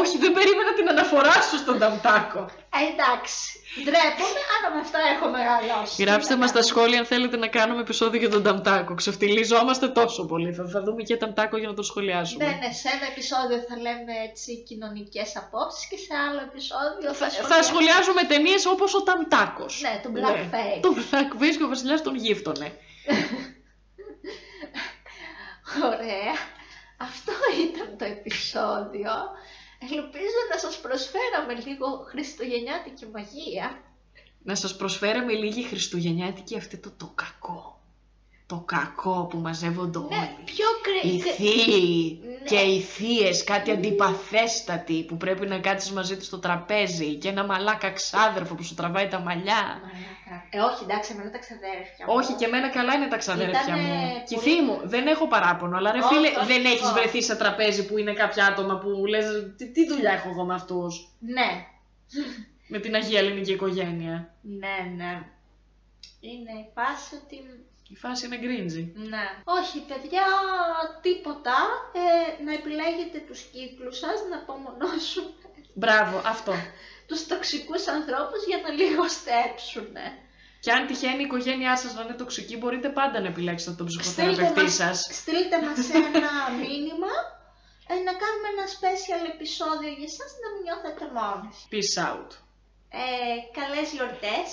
Όχι, 0.01 0.15
δεν 0.23 0.31
περίμενα 0.37 0.71
την 0.77 0.87
αναφορά 0.93 1.37
σου 1.47 1.57
στον 1.63 1.79
ταμτάκο. 1.81 2.41
Ε, 2.77 2.79
εντάξει. 2.91 3.43
Ντρέπομαι, 3.83 4.41
αλλά 4.55 4.67
με 4.75 4.79
αυτά 4.85 4.99
έχω 5.13 5.25
μεγαλώσει. 5.37 6.03
Γράψτε 6.03 6.33
Τι 6.33 6.39
μας 6.41 6.51
να 6.51 6.61
στα 6.61 6.61
κάνουμε. 6.61 6.71
σχόλια 6.71 6.97
αν 7.01 7.05
θέλετε 7.11 7.37
να 7.43 7.47
κάνουμε 7.57 7.81
επεισόδιο 7.87 8.19
για 8.23 8.29
τον 8.35 8.43
ταμτάκο. 8.47 8.91
Ξεφτυλίζόμαστε 9.01 9.87
τόσο 9.99 10.21
πολύ. 10.31 10.49
Θα, 10.57 10.63
θα 10.73 10.79
δούμε 10.85 11.01
και 11.07 11.15
ταμτάκο 11.17 11.55
για 11.61 11.67
να 11.67 11.73
το 11.79 11.83
σχολιάσουμε. 11.89 12.43
Ναι, 12.45 12.51
ναι, 12.61 12.69
σε 12.81 12.87
ένα 12.95 13.05
επεισόδιο 13.13 13.57
θα 13.69 13.75
λέμε 13.85 14.13
έτσι 14.29 14.49
κοινωνικές 14.69 15.29
απόψεις 15.41 15.83
και 15.89 15.97
σε 16.05 16.13
άλλο 16.25 16.39
επεισόδιο 16.49 17.09
Θα, 17.13 17.25
θα 17.25 17.29
σχολιάσουμε- 17.29 17.63
σχολιάζουμε 17.69 18.21
ταινίες 18.31 18.65
όπως 18.73 18.89
ο 18.99 19.01
Ταμτάκο. 19.07 19.65
Ναι, 19.85 19.93
τον 20.03 20.11
Blackface. 20.15 20.81
Το 20.85 20.91
Blackface 20.99 21.55
και 21.57 21.63
ο 21.67 21.71
Βασιλιάς 21.73 22.01
τον 22.01 22.15
γύφτωνε. 22.15 22.67
Ωραία. 25.91 26.33
Αυτό 27.01 27.31
ήταν 27.69 27.97
το 27.97 28.05
επεισόδιο. 28.05 29.11
Ελπίζω 29.81 30.39
να 30.51 30.57
σας 30.57 30.79
προσφέραμε 30.79 31.53
λίγο 31.65 32.05
χριστουγεννιάτικη 32.07 33.05
μαγεία. 33.05 33.83
Να 34.43 34.55
σας 34.55 34.75
προσφέραμε 34.75 35.33
λίγη 35.33 35.63
χριστουγεννιάτικη 35.63 36.57
αυτή 36.57 36.77
το, 36.77 36.91
το 36.91 37.11
κακό. 37.15 37.78
Το 38.49 38.63
κακό 38.65 39.27
που 39.29 39.37
μαζεύονται 39.37 39.97
όλοι. 39.97 40.07
Ναι, 40.09 40.33
πιο 40.45 40.65
κρυ... 40.81 41.09
Οι 41.09 41.19
θείοι 41.19 42.19
Ναι. 42.23 42.35
και 42.45 42.55
οι 42.55 42.79
θείες, 42.81 43.43
κάτι 43.43 43.71
αντιπαθέστατοι 43.71 45.03
που 45.07 45.17
πρέπει 45.17 45.47
να 45.47 45.59
κάτσεις 45.59 45.91
μαζί 45.91 46.17
τους 46.17 46.25
στο 46.25 46.37
τραπέζι 46.39 47.15
και 47.15 47.27
ένα 47.27 47.45
μαλάκα 47.45 47.91
ξάδερφο 47.91 48.55
που 48.55 48.63
σου 48.63 48.73
τραβάει 48.75 49.07
τα 49.07 49.19
μαλλιά. 49.19 49.53
Μαλάκα. 49.53 50.47
Ε, 50.49 50.59
όχι, 50.59 50.83
εντάξει, 50.83 51.11
εμένα 51.13 51.31
τα 51.31 51.37
ξαδέρφια 51.37 52.05
μου. 52.07 52.13
Όχι, 52.15 52.33
και 52.33 52.45
εμένα 52.45 52.69
καλά 52.69 52.93
είναι 52.93 53.07
τα 53.07 53.17
ξαδέρφια 53.17 53.61
Ήτανε 53.61 53.81
μου. 53.81 54.23
Και 54.27 54.33
η 54.35 54.37
πολύ- 54.37 54.49
θεία 54.49 54.63
μου, 54.63 54.79
δεν 54.83 55.07
έχω 55.07 55.27
παράπονο. 55.27 55.77
Αλλά 55.77 55.91
ρε 55.91 55.97
Όχι, 55.99 56.07
φίλε, 56.15 56.27
όχι, 56.37 56.45
δεν 56.45 56.65
έχεις 56.65 56.81
όχι. 56.89 56.93
βρεθεί 56.93 57.23
σε 57.23 57.35
τραπέζι 57.35 57.85
που 57.85 57.97
είναι 57.97 58.13
κάποια 58.13 58.45
άτομα 58.45 58.77
που 58.77 59.05
λες 59.05 59.25
τι, 59.57 59.71
τι 59.71 59.87
δουλειά 59.87 60.11
έχω 60.11 60.29
εγώ 60.29 60.43
με 60.45 60.53
αυτούς; 60.53 61.07
Ναι, 61.19 61.65
Με 62.67 62.79
την 62.79 62.95
Αγία 62.95 63.19
Ελληνική 63.19 63.51
οικογένεια. 63.51 64.33
ναι, 64.41 64.77
ναι. 64.97 65.21
Είναι 66.19 66.51
η 66.51 66.65
φάση 66.75 67.15
ότι... 67.23 67.35
Η 67.93 67.95
φάση 67.95 68.25
είναι 68.25 68.37
γκρίντζι. 68.37 68.91
Ναι. 68.95 69.25
Όχι, 69.59 69.77
παιδιά, 69.89 70.27
τίποτα. 71.01 71.57
Ε, 72.03 72.43
να 72.43 72.51
επιλέγετε 72.53 73.17
τους 73.27 73.41
κύκλους 73.53 73.97
σας, 73.97 74.17
να 74.29 74.35
απομονώσουν 74.37 75.27
Μπράβο, 75.73 76.21
αυτό. 76.25 76.53
τους 77.07 77.27
τοξικούς 77.27 77.87
ανθρώπους 77.87 78.41
για 78.47 78.57
να 78.63 78.69
λιγοστέψουν. 78.69 79.93
Και 80.63 80.71
αν 80.71 80.87
τυχαίνει 80.87 81.21
η 81.23 81.25
οικογένειά 81.29 81.77
σας 81.77 81.93
να 81.93 82.01
είναι 82.01 82.13
τοξική, 82.13 82.57
μπορείτε 82.57 82.89
πάντα 82.89 83.19
να 83.21 83.27
επιλέξετε 83.27 83.75
τον 83.75 83.89
Στείλτε 83.89 84.01
ψυχοθεραπευτή 84.09 84.61
μας, 84.63 84.73
σας. 84.73 84.97
στείλτε 85.21 85.57
μας 85.65 85.79
ένα 85.99 86.33
μήνυμα 86.61 87.13
ε, 87.91 87.93
να 88.07 88.13
κάνουμε 88.21 88.47
ένα 88.55 88.65
special 88.75 89.21
επεισόδιο 89.33 89.91
για 89.97 90.09
εσάς 90.11 90.31
να 90.41 90.47
μην 90.53 90.61
νιώθετε 90.65 91.05
μόνοι. 91.17 91.49
Peace 91.73 91.95
out. 92.09 92.29
Ε, 93.01 93.03
καλές 93.59 93.87
γιορτές. 93.95 94.49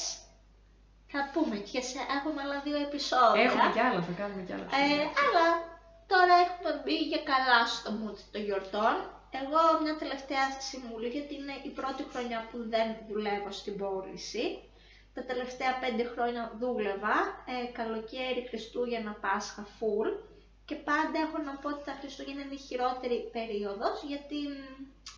Θα 1.12 1.30
πούμε 1.32 1.56
και 1.56 1.80
σε 1.90 1.98
έχουμε 2.16 2.40
άλλα 2.44 2.58
δύο 2.66 2.78
επεισόδια. 2.86 3.42
Έχουμε 3.42 3.70
κι 3.74 3.82
άλλα, 3.86 4.00
θα 4.08 4.12
κάνουμε 4.20 4.42
κι 4.46 4.52
άλλα. 4.52 4.66
Ε, 4.82 5.00
αλλά 5.22 5.46
τώρα 6.12 6.34
έχουμε 6.44 6.70
μπει 6.82 6.96
για 7.10 7.22
καλά 7.32 7.60
στο 7.76 7.90
mood 8.00 8.18
των 8.32 8.42
γιορτών. 8.46 8.94
Εγώ 9.42 9.60
μια 9.82 9.96
τελευταία 10.02 10.46
συμβουλή, 10.70 11.08
γιατί 11.16 11.34
είναι 11.34 11.56
η 11.68 11.70
πρώτη 11.78 12.02
χρονιά 12.12 12.40
που 12.50 12.58
δεν 12.74 12.88
δουλεύω 13.08 13.50
στην 13.60 13.74
πώληση. 13.76 14.44
Τα 15.14 15.22
τελευταία 15.24 15.72
πέντε 15.82 16.04
χρόνια 16.12 16.42
δούλευα, 16.60 17.16
ε, 17.54 17.66
καλοκαίρι, 17.78 18.46
Χριστούγεννα, 18.48 19.12
Πάσχα, 19.24 19.66
full. 19.78 20.08
Και 20.68 20.74
πάντα 20.90 21.16
έχω 21.26 21.38
να 21.48 21.52
πω 21.60 21.68
ότι 21.74 21.84
τα 21.88 21.94
Χριστούγεννα 22.00 22.42
είναι 22.44 22.58
η 22.60 22.64
χειρότερη 22.68 23.18
περίοδος, 23.36 23.96
γιατί 24.10 24.38
μ, 24.52 24.58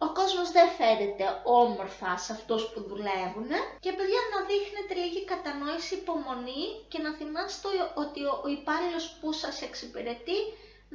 ο 0.06 0.08
κόσμος 0.18 0.48
δεν 0.56 0.68
φέρεται 0.78 1.24
όμορφα 1.62 2.10
σε 2.24 2.30
αυτούς 2.36 2.62
που 2.70 2.80
δουλεύουν. 2.90 3.50
Και 3.84 3.92
παιδιά 3.98 4.20
να 4.32 4.38
δείχνετε 4.50 4.92
λίγη 5.02 5.22
κατανόηση, 5.32 5.94
υπομονή 6.02 6.62
και 6.92 6.98
να 7.04 7.10
θυμάστε 7.18 7.68
ότι 8.02 8.20
ο, 8.30 8.32
ο 8.44 8.48
υπάλληλος 8.58 9.04
που 9.20 9.28
σας 9.42 9.56
εξυπηρετεί 9.68 10.38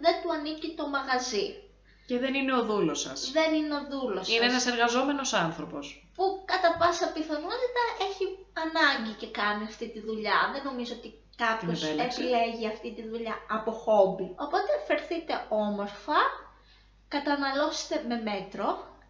δεν 0.04 0.16
του 0.22 0.30
ανήκει 0.36 0.68
το 0.80 0.84
μαγαζί. 0.96 1.48
Και 2.08 2.18
δεν 2.24 2.34
είναι 2.34 2.54
ο 2.60 2.62
δούλος 2.70 3.00
σας. 3.06 3.32
Δεν 3.38 3.54
είναι 3.54 3.76
ο 3.76 3.82
δούλος 3.92 4.28
Είναι 4.28 4.38
σας, 4.46 4.50
ένας 4.52 4.66
εργαζόμενος 4.72 5.34
άνθρωπος. 5.34 5.86
που 6.16 6.26
κατά 6.46 6.70
πάσα 6.80 7.08
πιθανότητα 7.16 7.84
έχει 8.08 8.26
ανάγκη 8.64 9.14
και 9.22 9.28
κάνει 9.40 9.64
αυτή 9.64 9.86
τη 9.94 10.00
δουλειά. 10.08 10.40
Δεν 10.54 10.64
νομίζω 10.64 10.94
ότι 11.00 11.10
κάποιος 11.36 11.80
Την 11.80 11.88
επέλεξε. 11.90 12.22
επιλέγει 12.22 12.68
αυτή 12.68 12.90
τη 12.94 13.04
δουλειά 13.12 13.36
από 13.50 13.72
χόμπι. 13.72 14.28
Οπότε 14.46 14.72
φερθείτε 14.88 15.34
όμορφα, 15.50 16.20
καταναλώστε 17.08 17.96
με 18.10 18.16
μέτρο, 18.30 18.68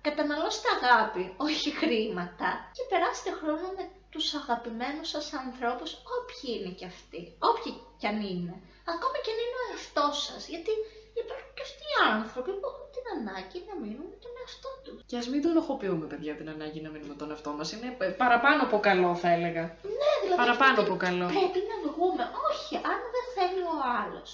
καταναλώστε 0.07 0.67
αγάπη, 0.78 1.24
όχι 1.47 1.69
χρήματα 1.82 2.49
και 2.76 2.84
περάστε 2.89 3.30
χρόνο 3.39 3.67
με 3.78 3.84
τους 4.11 4.26
αγαπημένους 4.39 5.07
σας 5.13 5.26
ανθρώπους, 5.43 5.91
όποιοι 6.17 6.49
είναι 6.55 6.71
και 6.80 6.88
αυτοί, 6.93 7.21
όποιοι 7.49 7.74
κι 7.99 8.07
αν 8.11 8.19
είναι. 8.32 8.55
Ακόμα 8.93 9.17
και 9.24 9.32
αν 9.34 9.39
είναι 9.43 9.59
ο 9.61 9.65
εαυτός 9.71 10.15
σας, 10.28 10.41
γιατί 10.53 10.74
υπάρχουν 11.21 11.51
και 11.57 11.65
αυτοί 11.67 11.84
οι 11.89 11.97
άνθρωποι 12.17 12.51
που 12.59 12.67
έχουν 12.71 12.88
την 12.95 13.05
ανάγκη 13.15 13.59
να 13.69 13.74
μείνουν 13.82 14.07
με 14.13 14.17
τον 14.24 14.32
εαυτό 14.43 14.69
τους. 14.83 14.99
Και 15.09 15.17
ας 15.21 15.27
μην 15.31 15.41
τον 15.45 15.57
οχοποιούμε, 15.63 16.05
παιδιά, 16.11 16.33
την 16.39 16.47
ανάγκη 16.55 16.79
να 16.85 16.89
μείνουμε 16.93 17.15
τον 17.21 17.29
εαυτό 17.31 17.51
μας. 17.57 17.67
Είναι 17.73 17.89
ε, 17.99 18.05
παραπάνω 18.23 18.59
από 18.67 18.77
καλό, 18.87 19.15
θα 19.23 19.29
έλεγα. 19.37 19.63
Ναι, 19.99 20.11
δηλαδή 20.21 20.41
Παραπάνω 20.43 20.71
αυτό 20.79 20.83
από 20.87 20.95
καλό. 21.05 21.25
Πρέπει 21.33 21.61
να 21.71 21.77
βγούμε. 21.91 22.23
Όχι, 22.49 22.73
αν 22.91 22.99
δεν 23.15 23.25
θέλει 23.35 23.61
ο 23.73 23.77
άλλος, 24.01 24.29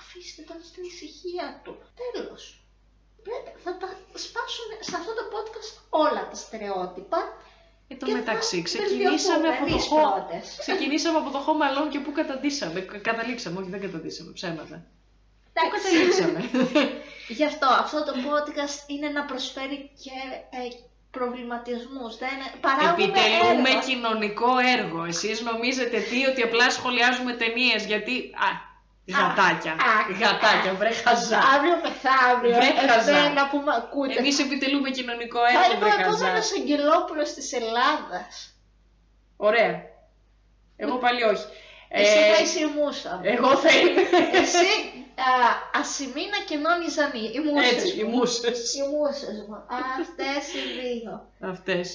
αφήστε 0.00 0.42
τον 0.48 0.58
στην 0.68 0.82
ησυχία 0.90 1.46
του. 1.64 1.74
Τέλος. 2.00 2.42
Πρέπει, 3.26 3.50
θα 3.64 3.72
τα 3.80 3.88
σπάσουν 4.24 4.68
σε 4.88 4.94
αυτό 5.00 5.10
το 5.18 5.24
podcast 5.34 5.70
όλα 6.04 6.22
τα 6.30 6.36
στερεότυπα. 6.44 7.20
Εν 7.88 7.98
τω 7.98 8.06
και 8.06 8.12
θα 8.12 8.18
μεταξύ, 8.18 8.62
ξεκινήσαμε 8.62 9.48
από, 9.48 9.58
το 9.58 9.64
εμείς 9.70 9.84
χώρο. 9.86 10.02
πρώτες. 10.28 10.56
ξεκινήσαμε 10.64 11.18
από 11.18 11.30
το 11.30 11.40
Home 11.46 11.62
Alone 11.68 11.90
και 11.92 12.00
πού 12.04 12.12
καταντήσαμε. 12.12 12.80
Κα- 12.80 12.98
Καταλήξαμε, 12.98 13.56
όχι 13.60 13.70
δεν 13.70 13.80
καταντήσαμε, 13.80 14.30
ψέματα. 14.32 14.76
Πού 14.84 15.50
Εντάξει. 15.52 15.74
καταλήξαμε; 15.76 16.38
Γι' 17.28 17.44
αυτό 17.44 17.66
αυτό 17.66 18.04
το 18.04 18.12
podcast 18.12 18.88
είναι 18.90 19.08
να 19.08 19.24
προσφέρει 19.24 19.90
και 20.02 20.10
ε, 20.50 20.68
προβληματισμούς. 21.10 22.16
Δεν, 22.18 22.30
παράγουμε 22.60 23.04
Επιτελούμε 23.04 23.68
έργο. 23.68 23.80
κοινωνικό 23.86 24.58
έργο. 24.78 25.04
Εσείς 25.04 25.40
νομίζετε 25.40 25.98
τι, 26.00 26.26
ότι 26.26 26.42
απλά 26.42 26.70
σχολιάζουμε 26.70 27.32
ταινίες 27.32 27.84
γιατί... 27.84 28.30
Α, 28.46 28.72
γατάκια. 29.18 29.72
α, 29.72 30.12
γατάκια, 30.20 30.74
βρε 30.74 30.92
χαζά. 30.92 31.38
Αύριο 31.38 31.76
μεθαύριο. 31.82 32.54
Βρε 32.54 32.86
χαζά. 32.88 33.16
ε, 33.16 33.28
να 33.28 33.48
πούμε 33.48 33.72
ακούτε. 33.76 34.14
Εμείς 34.18 34.38
επιτελούμε 34.38 34.90
κοινωνικό 34.90 35.38
Θα 35.38 35.46
έργο, 35.64 35.76
είμαι 35.76 35.78
βρε 35.78 35.88
ο 35.88 36.04
χαζά. 36.04 36.16
επόμενος 36.16 36.52
Αγγελόπουλος 36.58 37.32
της 37.32 37.52
Ελλάδας. 37.52 38.54
Ωραία. 39.36 39.82
Εγώ 40.76 40.96
πάλι 40.96 41.22
όχι. 41.22 41.44
Εσύ 42.02 42.18
Ε, 42.18 42.34
θα 42.34 42.42
είσαι 42.42 42.60
η 42.60 42.70
μούσα. 42.76 43.10
μου. 43.16 43.20
Εγώ 43.34 43.50
θα 43.56 43.70
είμαι. 43.78 44.00
Εσύ 44.42 44.68
α, 45.30 45.32
ασημίνα 45.80 46.38
και 46.48 46.56
νόνι 46.64 46.88
ζανή. 46.96 47.24
Οι 47.34 47.40
μούσες 47.46 47.72
Έτσι, 47.72 47.98
οι 48.00 48.04
μου. 48.04 48.16
μουσες. 48.16 48.74
Οι 48.74 48.82
μούσες 48.92 49.36
μου. 49.48 49.56
Αυτές 50.00 50.42
οι 50.54 50.62
δύο. 50.80 51.12
Αυτές. 51.52 51.86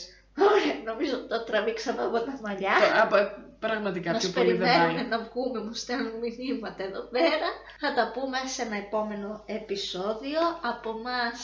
Ωραία, 0.49 0.75
νομίζω 0.85 1.27
το 1.27 1.43
τραβήξαμε 1.43 2.01
από 2.03 2.19
τα 2.19 2.39
μαλλιά. 2.43 2.73
Το- 2.81 3.15
απ- 3.17 3.47
Πραγματικά 3.59 4.11
Μας 4.11 4.21
πιο 4.23 4.31
πολύ 4.31 4.51
δεν 4.53 4.57
περιμένουν 4.59 4.95
πάει. 4.95 5.05
να 5.05 5.19
βγούμε, 5.19 5.59
μου 5.63 5.73
στέλνουν 5.73 6.11
μηνύματα 6.19 6.83
εδώ 6.83 7.01
πέρα. 7.01 7.49
Θα 7.79 7.93
τα 7.93 8.11
πούμε 8.13 8.37
σε 8.53 8.61
ένα 8.61 8.75
επόμενο 8.77 9.43
επεισόδιο. 9.45 10.39
Από 10.71 10.91
μας 11.03 11.39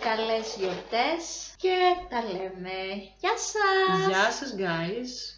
καλές 0.00 0.54
γιορτές 0.58 1.22
και 1.56 1.74
τα 2.10 2.20
λέμε. 2.32 2.76
Γεια 3.20 3.34
σας! 3.52 4.06
Γεια 4.08 4.30
σας 4.30 4.54
guys. 4.58 5.35